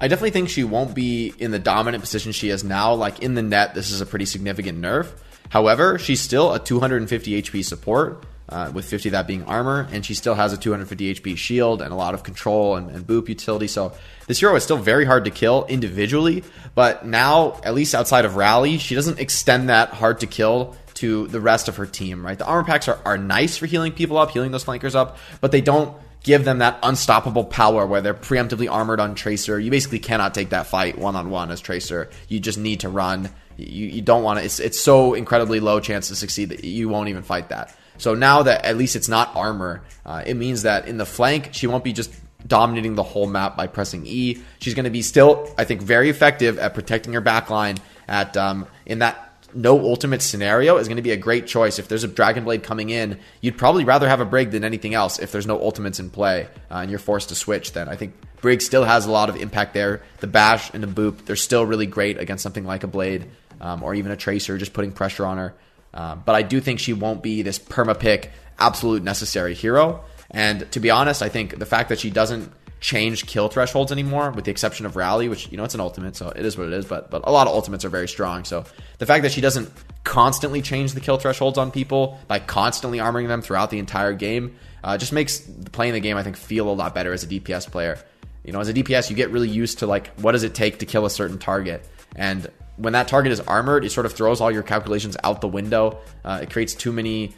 I 0.00 0.08
definitely 0.08 0.32
think 0.32 0.48
she 0.48 0.64
won't 0.64 0.96
be 0.96 1.32
in 1.38 1.52
the 1.52 1.60
dominant 1.60 2.02
position 2.02 2.32
she 2.32 2.48
is 2.48 2.64
now. 2.64 2.92
Like 2.94 3.20
in 3.20 3.34
the 3.34 3.42
net, 3.42 3.76
this 3.76 3.92
is 3.92 4.00
a 4.00 4.06
pretty 4.06 4.24
significant 4.24 4.80
nerf. 4.82 5.12
However, 5.48 5.98
she's 5.98 6.20
still 6.20 6.52
a 6.52 6.58
250 6.58 7.42
HP 7.42 7.64
support, 7.64 8.24
uh, 8.48 8.70
with 8.72 8.84
50 8.84 9.10
that 9.10 9.26
being 9.26 9.44
armor, 9.44 9.88
and 9.90 10.04
she 10.04 10.14
still 10.14 10.34
has 10.34 10.52
a 10.52 10.56
250 10.56 11.14
HP 11.14 11.36
shield 11.36 11.82
and 11.82 11.92
a 11.92 11.96
lot 11.96 12.14
of 12.14 12.22
control 12.22 12.76
and, 12.76 12.90
and 12.90 13.06
boop 13.06 13.28
utility. 13.28 13.66
So 13.66 13.92
this 14.26 14.40
hero 14.40 14.54
is 14.54 14.62
still 14.62 14.76
very 14.76 15.04
hard 15.04 15.24
to 15.24 15.30
kill 15.30 15.66
individually, 15.68 16.44
but 16.74 17.04
now, 17.06 17.60
at 17.64 17.74
least 17.74 17.94
outside 17.94 18.24
of 18.24 18.36
rally, 18.36 18.78
she 18.78 18.94
doesn't 18.94 19.18
extend 19.18 19.68
that 19.68 19.90
hard 19.90 20.20
to 20.20 20.26
kill 20.26 20.76
to 20.94 21.26
the 21.26 21.40
rest 21.40 21.68
of 21.68 21.76
her 21.76 21.86
team, 21.86 22.24
right? 22.24 22.38
The 22.38 22.46
armor 22.46 22.64
packs 22.64 22.88
are, 22.88 22.98
are 23.04 23.18
nice 23.18 23.56
for 23.56 23.66
healing 23.66 23.92
people 23.92 24.16
up, 24.16 24.30
healing 24.30 24.50
those 24.50 24.64
flankers 24.64 24.94
up, 24.94 25.18
but 25.40 25.52
they 25.52 25.60
don't 25.60 25.96
give 26.22 26.44
them 26.44 26.58
that 26.58 26.78
unstoppable 26.82 27.44
power 27.44 27.86
where 27.86 28.00
they're 28.00 28.14
preemptively 28.14 28.70
armored 28.70 28.98
on 28.98 29.14
Tracer. 29.14 29.60
You 29.60 29.70
basically 29.70 30.00
cannot 30.00 30.34
take 30.34 30.50
that 30.50 30.66
fight 30.66 30.98
one 30.98 31.14
on 31.14 31.30
one 31.30 31.50
as 31.50 31.60
Tracer. 31.60 32.10
You 32.28 32.40
just 32.40 32.58
need 32.58 32.80
to 32.80 32.88
run. 32.88 33.30
You, 33.56 33.86
you 33.86 34.02
don't 34.02 34.22
want 34.22 34.38
to. 34.38 34.44
It's, 34.44 34.60
it's 34.60 34.80
so 34.80 35.14
incredibly 35.14 35.60
low 35.60 35.80
chance 35.80 36.08
to 36.08 36.16
succeed 36.16 36.50
that 36.50 36.64
you 36.64 36.88
won't 36.88 37.08
even 37.08 37.22
fight 37.22 37.48
that. 37.48 37.74
So 37.98 38.14
now 38.14 38.42
that 38.42 38.64
at 38.64 38.76
least 38.76 38.96
it's 38.96 39.08
not 39.08 39.34
armor, 39.34 39.82
uh, 40.04 40.22
it 40.26 40.34
means 40.34 40.62
that 40.62 40.86
in 40.86 40.98
the 40.98 41.06
flank, 41.06 41.50
she 41.52 41.66
won't 41.66 41.84
be 41.84 41.92
just 41.92 42.12
dominating 42.46 42.94
the 42.94 43.02
whole 43.02 43.26
map 43.26 43.56
by 43.56 43.66
pressing 43.66 44.04
E. 44.06 44.42
She's 44.60 44.74
going 44.74 44.84
to 44.84 44.90
be 44.90 45.02
still, 45.02 45.52
I 45.58 45.64
think, 45.64 45.82
very 45.82 46.10
effective 46.10 46.58
at 46.58 46.74
protecting 46.74 47.14
her 47.14 47.22
backline 47.22 47.78
at 48.06 48.36
um, 48.36 48.66
in 48.84 49.00
that 49.00 49.22
no 49.54 49.80
ultimate 49.80 50.20
scenario 50.20 50.76
is 50.76 50.86
going 50.86 50.96
to 50.96 51.02
be 51.02 51.12
a 51.12 51.16
great 51.16 51.46
choice. 51.46 51.78
If 51.78 51.88
there's 51.88 52.04
a 52.04 52.08
Dragon 52.08 52.44
Blade 52.44 52.62
coming 52.62 52.90
in, 52.90 53.18
you'd 53.40 53.56
probably 53.56 53.84
rather 53.84 54.08
have 54.08 54.20
a 54.20 54.24
Brig 54.24 54.50
than 54.50 54.64
anything 54.64 54.92
else 54.94 55.18
if 55.18 55.32
there's 55.32 55.46
no 55.46 55.60
ultimates 55.60 55.98
in 55.98 56.10
play 56.10 56.48
uh, 56.70 56.76
and 56.76 56.90
you're 56.90 56.98
forced 56.98 57.30
to 57.30 57.34
switch. 57.34 57.72
Then 57.72 57.88
I 57.88 57.96
think 57.96 58.14
Brig 58.42 58.60
still 58.60 58.84
has 58.84 59.06
a 59.06 59.10
lot 59.10 59.30
of 59.30 59.36
impact 59.36 59.72
there. 59.72 60.02
The 60.20 60.26
Bash 60.26 60.72
and 60.74 60.82
the 60.82 60.86
Boop, 60.86 61.24
they're 61.24 61.36
still 61.36 61.64
really 61.64 61.86
great 61.86 62.18
against 62.18 62.42
something 62.42 62.64
like 62.64 62.84
a 62.84 62.86
Blade 62.86 63.26
um, 63.60 63.82
or 63.82 63.94
even 63.94 64.12
a 64.12 64.16
Tracer, 64.16 64.58
just 64.58 64.72
putting 64.72 64.92
pressure 64.92 65.26
on 65.26 65.38
her. 65.38 65.54
Uh, 65.94 66.14
but 66.14 66.34
I 66.34 66.42
do 66.42 66.60
think 66.60 66.80
she 66.80 66.92
won't 66.92 67.22
be 67.22 67.42
this 67.42 67.58
perma 67.58 67.98
pick, 67.98 68.30
absolute 68.58 69.02
necessary 69.02 69.54
hero. 69.54 70.04
And 70.30 70.70
to 70.72 70.80
be 70.80 70.90
honest, 70.90 71.22
I 71.22 71.28
think 71.28 71.58
the 71.58 71.66
fact 71.66 71.88
that 71.88 71.98
she 71.98 72.10
doesn't 72.10 72.52
change 72.80 73.26
kill 73.26 73.48
thresholds 73.48 73.90
anymore, 73.90 74.30
with 74.30 74.44
the 74.44 74.50
exception 74.50 74.86
of 74.86 74.96
Rally, 74.96 75.28
which 75.28 75.50
you 75.50 75.56
know 75.56 75.64
it's 75.64 75.74
an 75.74 75.80
ultimate, 75.80 76.16
so 76.16 76.28
it 76.28 76.44
is 76.44 76.58
what 76.58 76.66
it 76.68 76.72
is. 76.72 76.84
But 76.84 77.10
but 77.10 77.26
a 77.26 77.32
lot 77.32 77.46
of 77.46 77.54
ultimates 77.54 77.84
are 77.84 77.88
very 77.88 78.08
strong. 78.08 78.44
So 78.44 78.64
the 78.98 79.06
fact 79.06 79.22
that 79.22 79.32
she 79.32 79.40
doesn't 79.40 79.70
constantly 80.04 80.62
change 80.62 80.92
the 80.92 81.00
kill 81.00 81.18
thresholds 81.18 81.58
on 81.58 81.70
people 81.70 82.18
by 82.28 82.38
constantly 82.38 82.98
armoring 82.98 83.28
them 83.28 83.42
throughout 83.42 83.70
the 83.70 83.78
entire 83.78 84.12
game 84.12 84.56
uh, 84.84 84.96
just 84.96 85.12
makes 85.12 85.40
playing 85.72 85.94
the 85.94 86.00
game 86.00 86.16
I 86.16 86.22
think 86.22 86.36
feel 86.36 86.68
a 86.68 86.72
lot 86.72 86.94
better 86.94 87.12
as 87.12 87.24
a 87.24 87.26
DPS 87.26 87.70
player. 87.70 87.98
You 88.44 88.52
know, 88.52 88.60
as 88.60 88.68
a 88.68 88.74
DPS, 88.74 89.10
you 89.10 89.16
get 89.16 89.30
really 89.30 89.48
used 89.48 89.80
to 89.80 89.86
like 89.86 90.08
what 90.20 90.32
does 90.32 90.44
it 90.44 90.54
take 90.54 90.78
to 90.78 90.86
kill 90.86 91.06
a 91.06 91.10
certain 91.10 91.38
target, 91.38 91.88
and 92.14 92.46
when 92.76 92.92
that 92.92 93.08
target 93.08 93.32
is 93.32 93.40
armored, 93.40 93.84
it 93.84 93.90
sort 93.90 94.06
of 94.06 94.12
throws 94.12 94.40
all 94.40 94.50
your 94.50 94.62
calculations 94.62 95.16
out 95.24 95.40
the 95.40 95.48
window. 95.48 95.98
Uh, 96.24 96.40
it 96.42 96.50
creates 96.50 96.74
too 96.74 96.92
many 96.92 97.34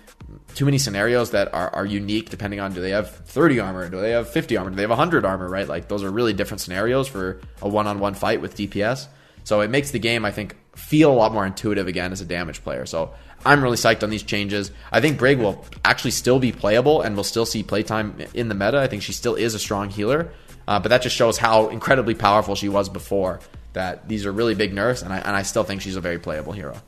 too 0.55 0.65
many 0.65 0.79
scenarios 0.79 1.31
that 1.31 1.53
are, 1.55 1.71
are 1.75 1.87
unique 1.87 2.29
depending 2.29 2.61
on 2.61 2.75
do 2.75 2.81
they 2.81 2.91
have 2.91 3.11
30 3.11 3.61
armor, 3.61 3.89
do 3.89 4.01
they 4.01 4.11
have 4.11 4.29
50 4.29 4.57
armor, 4.57 4.71
do 4.71 4.77
they 4.77 4.83
have 4.83 4.91
100 4.91 5.25
armor, 5.25 5.49
right? 5.49 5.69
Like 5.69 5.89
those 5.89 6.03
are 6.03 6.11
really 6.11 6.33
different 6.33 6.61
scenarios 6.61 7.09
for 7.09 7.41
a 7.63 7.69
one 7.69 7.87
on 7.87 8.01
one 8.01 8.15
fight 8.15 8.41
with 8.41 8.57
DPS. 8.57 9.07
So 9.45 9.61
it 9.61 9.71
makes 9.71 9.93
the 9.93 9.99
game, 9.99 10.25
I 10.25 10.31
think, 10.31 10.57
feel 10.77 11.11
a 11.11 11.15
lot 11.15 11.33
more 11.33 11.47
intuitive 11.47 11.87
again 11.87 12.13
as 12.13 12.21
a 12.21 12.25
damage 12.25 12.63
player. 12.63 12.85
So 12.85 13.15
I'm 13.47 13.63
really 13.63 13.77
psyched 13.77 14.03
on 14.03 14.11
these 14.11 14.23
changes. 14.23 14.71
I 14.93 15.01
think 15.01 15.19
Brig 15.19 15.39
will 15.39 15.65
actually 15.85 16.11
still 16.11 16.39
be 16.39 16.53
playable 16.53 17.01
and 17.01 17.15
we'll 17.15 17.25
still 17.25 17.47
see 17.47 17.63
playtime 17.63 18.19
in 18.35 18.49
the 18.49 18.55
meta. 18.55 18.79
I 18.79 18.89
think 18.89 19.03
she 19.03 19.13
still 19.13 19.37
is 19.37 19.55
a 19.55 19.59
strong 19.59 19.89
healer, 19.89 20.31
uh, 20.67 20.81
but 20.81 20.89
that 20.89 21.03
just 21.03 21.17
shows 21.17 21.39
how 21.39 21.69
incredibly 21.69 22.15
powerful 22.15 22.55
she 22.57 22.69
was 22.69 22.89
before. 22.89 23.41
That 23.79 24.09
these 24.09 24.27
are 24.27 24.33
really 24.33 24.57
big 24.57 24.75
nerfs, 24.75 25.03
and 25.03 25.13
I, 25.13 25.19
and 25.19 25.37
I 25.37 25.43
still 25.43 25.63
think 25.63 25.83
she's 25.83 25.95
a 25.95 26.01
very 26.01 26.19
playable 26.19 26.53
hero. 26.53 26.83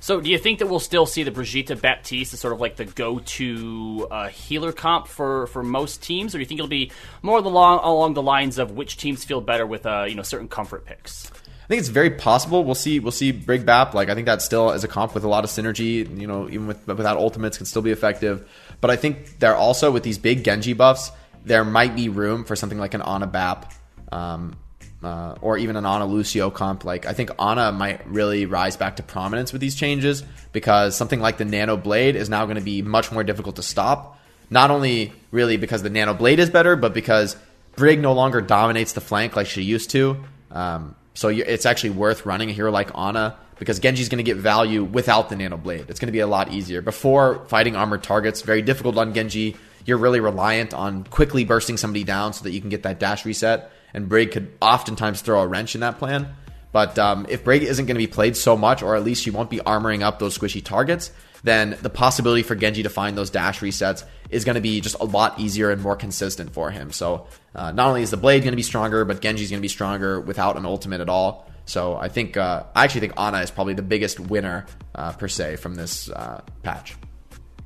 So, 0.00 0.18
do 0.18 0.30
you 0.30 0.38
think 0.38 0.60
that 0.60 0.66
we'll 0.66 0.80
still 0.80 1.04
see 1.04 1.24
the 1.24 1.30
Brigitte 1.30 1.82
Baptiste 1.82 2.32
as 2.32 2.40
sort 2.40 2.54
of 2.54 2.60
like 2.60 2.76
the 2.76 2.86
go-to 2.86 4.08
uh, 4.10 4.28
healer 4.28 4.72
comp 4.72 5.08
for, 5.08 5.46
for 5.48 5.62
most 5.62 6.02
teams, 6.02 6.34
or 6.34 6.38
do 6.38 6.40
you 6.40 6.46
think 6.46 6.58
it'll 6.58 6.68
be 6.68 6.90
more 7.20 7.36
along 7.36 7.80
along 7.82 8.14
the 8.14 8.22
lines 8.22 8.56
of 8.56 8.70
which 8.70 8.96
teams 8.96 9.24
feel 9.24 9.42
better 9.42 9.66
with 9.66 9.84
uh, 9.84 10.06
you 10.08 10.14
know 10.14 10.22
certain 10.22 10.48
comfort 10.48 10.86
picks? 10.86 11.30
I 11.30 11.68
think 11.68 11.80
it's 11.80 11.90
very 11.90 12.10
possible. 12.10 12.64
We'll 12.64 12.74
see. 12.74 12.98
We'll 12.98 13.12
see 13.12 13.30
Brig 13.30 13.66
Bap. 13.66 13.92
Like 13.92 14.08
I 14.08 14.14
think 14.14 14.24
that 14.24 14.40
still 14.40 14.70
as 14.70 14.84
a 14.84 14.88
comp 14.88 15.12
with 15.12 15.24
a 15.24 15.28
lot 15.28 15.44
of 15.44 15.50
synergy. 15.50 16.18
You 16.18 16.26
know, 16.26 16.48
even 16.48 16.66
with 16.66 16.86
without 16.86 17.18
ultimates, 17.18 17.58
can 17.58 17.66
still 17.66 17.82
be 17.82 17.90
effective. 17.90 18.48
But 18.80 18.90
I 18.90 18.96
think 18.96 19.38
there 19.40 19.54
also 19.54 19.90
with 19.90 20.02
these 20.02 20.16
big 20.16 20.44
Genji 20.44 20.72
buffs, 20.72 21.10
there 21.44 21.62
might 21.62 21.94
be 21.94 22.08
room 22.08 22.46
for 22.46 22.56
something 22.56 22.78
like 22.78 22.94
an 22.94 23.02
Ana 23.02 23.26
Bap. 23.26 23.74
Um, 24.10 24.56
uh, 25.06 25.36
or 25.40 25.56
even 25.56 25.76
an 25.76 25.86
Ana 25.86 26.04
Lucio 26.04 26.50
comp. 26.50 26.84
Like 26.84 27.06
I 27.06 27.12
think 27.12 27.30
Ana 27.38 27.70
might 27.70 28.04
really 28.08 28.44
rise 28.44 28.76
back 28.76 28.96
to 28.96 29.04
prominence 29.04 29.52
with 29.52 29.60
these 29.60 29.76
changes 29.76 30.24
because 30.50 30.96
something 30.96 31.20
like 31.20 31.38
the 31.38 31.44
Nano 31.44 31.76
Blade 31.76 32.16
is 32.16 32.28
now 32.28 32.44
going 32.44 32.56
to 32.56 32.62
be 32.62 32.82
much 32.82 33.12
more 33.12 33.22
difficult 33.22 33.56
to 33.56 33.62
stop. 33.62 34.18
Not 34.50 34.72
only 34.72 35.12
really 35.30 35.58
because 35.58 35.84
the 35.84 35.90
Nano 35.90 36.12
Blade 36.12 36.40
is 36.40 36.50
better, 36.50 36.74
but 36.74 36.92
because 36.92 37.36
Brig 37.76 38.00
no 38.00 38.14
longer 38.14 38.40
dominates 38.40 38.94
the 38.94 39.00
flank 39.00 39.36
like 39.36 39.46
she 39.46 39.62
used 39.62 39.90
to. 39.90 40.24
Um, 40.50 40.96
so 41.14 41.28
it's 41.28 41.66
actually 41.66 41.90
worth 41.90 42.26
running 42.26 42.50
a 42.50 42.52
hero 42.52 42.72
like 42.72 42.90
Ana 42.92 43.36
because 43.60 43.78
Genji's 43.78 44.08
going 44.08 44.18
to 44.18 44.24
get 44.24 44.38
value 44.38 44.82
without 44.82 45.28
the 45.28 45.36
Nano 45.36 45.56
Blade. 45.56 45.86
It's 45.88 46.00
going 46.00 46.08
to 46.08 46.12
be 46.12 46.20
a 46.20 46.26
lot 46.26 46.52
easier. 46.52 46.82
Before 46.82 47.44
fighting 47.46 47.76
armored 47.76 48.02
targets, 48.02 48.42
very 48.42 48.60
difficult 48.62 48.98
on 48.98 49.14
Genji. 49.14 49.56
You're 49.84 49.98
really 49.98 50.18
reliant 50.18 50.74
on 50.74 51.04
quickly 51.04 51.44
bursting 51.44 51.76
somebody 51.76 52.02
down 52.02 52.32
so 52.32 52.42
that 52.42 52.50
you 52.50 52.60
can 52.60 52.70
get 52.70 52.82
that 52.82 52.98
dash 52.98 53.24
reset 53.24 53.70
and 53.96 54.08
Brig 54.08 54.30
could 54.30 54.52
oftentimes 54.60 55.22
throw 55.22 55.40
a 55.40 55.46
wrench 55.46 55.74
in 55.74 55.80
that 55.80 55.98
plan. 55.98 56.28
But 56.70 56.98
um, 56.98 57.26
if 57.28 57.42
Brig 57.42 57.62
isn't 57.62 57.86
going 57.86 57.94
to 57.94 57.98
be 57.98 58.06
played 58.06 58.36
so 58.36 58.56
much, 58.56 58.82
or 58.82 58.94
at 58.94 59.02
least 59.02 59.22
she 59.22 59.30
won't 59.30 59.48
be 59.48 59.58
armoring 59.58 60.02
up 60.02 60.18
those 60.18 60.36
squishy 60.36 60.62
targets, 60.62 61.10
then 61.42 61.78
the 61.80 61.88
possibility 61.88 62.42
for 62.42 62.54
Genji 62.54 62.82
to 62.82 62.90
find 62.90 63.16
those 63.16 63.30
dash 63.30 63.60
resets 63.60 64.04
is 64.28 64.44
going 64.44 64.56
to 64.56 64.60
be 64.60 64.80
just 64.82 64.96
a 65.00 65.04
lot 65.04 65.40
easier 65.40 65.70
and 65.70 65.80
more 65.80 65.96
consistent 65.96 66.52
for 66.52 66.70
him. 66.70 66.92
So 66.92 67.26
uh, 67.54 67.72
not 67.72 67.88
only 67.88 68.02
is 68.02 68.10
the 68.10 68.18
blade 68.18 68.40
going 68.40 68.52
to 68.52 68.56
be 68.56 68.62
stronger, 68.62 69.06
but 69.06 69.22
Genji's 69.22 69.50
going 69.50 69.60
to 69.60 69.62
be 69.62 69.68
stronger 69.68 70.20
without 70.20 70.58
an 70.58 70.66
ultimate 70.66 71.00
at 71.00 71.08
all. 71.08 71.50
So 71.64 71.96
I 71.96 72.08
think 72.08 72.36
uh, 72.36 72.64
I 72.74 72.84
actually 72.84 73.00
think 73.00 73.14
Ana 73.16 73.40
is 73.40 73.50
probably 73.50 73.74
the 73.74 73.82
biggest 73.82 74.20
winner 74.20 74.66
uh, 74.94 75.12
per 75.12 75.28
se 75.28 75.56
from 75.56 75.74
this 75.74 76.10
uh, 76.10 76.42
patch. 76.62 76.96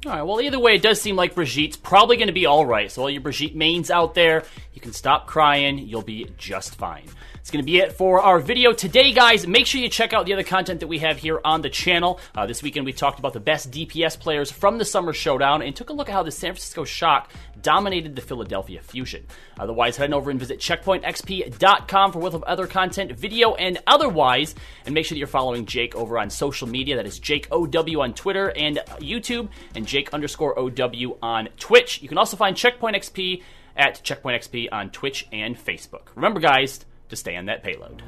All 0.07 0.13
right. 0.13 0.23
Well, 0.23 0.41
either 0.41 0.59
way, 0.59 0.77
it 0.77 0.83
does 0.83 0.99
seem 0.99 1.15
like 1.15 1.35
Brigitte's 1.35 1.77
probably 1.77 2.17
going 2.17 2.29
to 2.29 2.33
be 2.33 2.47
all 2.47 2.65
right. 2.65 2.91
So 2.91 3.03
all 3.03 3.11
your 3.11 3.21
Brigitte 3.21 3.55
mains 3.55 3.91
out 3.91 4.15
there, 4.15 4.45
you 4.73 4.81
can 4.81 4.95
stop 4.95 5.27
crying. 5.27 5.77
You'll 5.77 6.01
be 6.01 6.33
just 6.39 6.77
fine. 6.77 7.05
It's 7.41 7.51
going 7.51 7.63
to 7.63 7.67
be 7.67 7.79
it 7.81 7.93
for 7.93 8.21
our 8.21 8.39
video 8.39 8.73
today, 8.73 9.13
guys. 9.13 9.47
Make 9.47 9.67
sure 9.67 9.81
you 9.81 9.91
check 9.91 10.15
out 10.15 10.25
the 10.25 10.33
other 10.33 10.43
content 10.43 10.81
that 10.81 10.87
we 10.87 11.01
have 11.01 11.19
here 11.19 11.41
on 11.45 11.61
the 11.61 11.69
channel. 11.69 12.19
Uh, 12.35 12.47
this 12.47 12.63
weekend, 12.63 12.87
we 12.87 12.95
talked 12.95 13.19
about 13.19 13.35
the 13.35 13.41
best 13.41 13.71
DPS 13.71 14.19
players 14.19 14.51
from 14.51 14.79
the 14.79 14.87
Summer 14.87 15.13
Showdown 15.13 15.61
and 15.61 15.77
took 15.77 15.91
a 15.91 15.93
look 15.93 16.09
at 16.09 16.13
how 16.13 16.23
the 16.23 16.31
San 16.31 16.53
Francisco 16.53 16.85
Shock 16.85 17.31
dominated 17.63 18.17
the 18.17 18.23
Philadelphia 18.23 18.81
Fusion. 18.83 19.27
Otherwise, 19.59 19.97
head 19.97 20.11
on 20.11 20.15
over 20.15 20.31
and 20.31 20.41
visit 20.41 20.59
checkpointxp.com 20.61 22.13
for 22.13 22.19
wealth 22.19 22.35
of 22.35 22.43
other 22.45 22.67
content, 22.67 23.13
video, 23.13 23.55
and 23.55 23.79
otherwise. 23.87 24.55
And 24.85 24.95
make 24.95 25.07
sure 25.07 25.15
that 25.15 25.19
you're 25.19 25.27
following 25.27 25.67
Jake 25.67 25.95
over 25.95 26.19
on 26.19 26.31
social 26.31 26.69
media. 26.69 26.97
That 26.97 27.07
is 27.07 27.19
Jake 27.19 27.49
OW 27.51 28.01
on 28.01 28.15
Twitter 28.15 28.51
and 28.57 28.79
YouTube, 28.99 29.49
and 29.75 29.87
Jake 29.87 30.13
underscore 30.13 30.59
OW 30.59 31.19
on 31.23 31.49
Twitch. 31.59 32.03
You 32.03 32.09
can 32.09 32.19
also 32.19 32.37
find 32.37 32.57
Checkpoint 32.57 32.97
XP 32.97 33.43
at 33.77 34.03
Checkpoint 34.03 34.43
XP 34.43 34.69
on 34.73 34.91
Twitch 34.91 35.27
and 35.33 35.57
Facebook. 35.57 36.09
Remember, 36.15 36.41
guys, 36.41 36.85
to 37.09 37.17
stay 37.17 37.37
on 37.37 37.47
that 37.47 37.63
payload. 37.63 38.03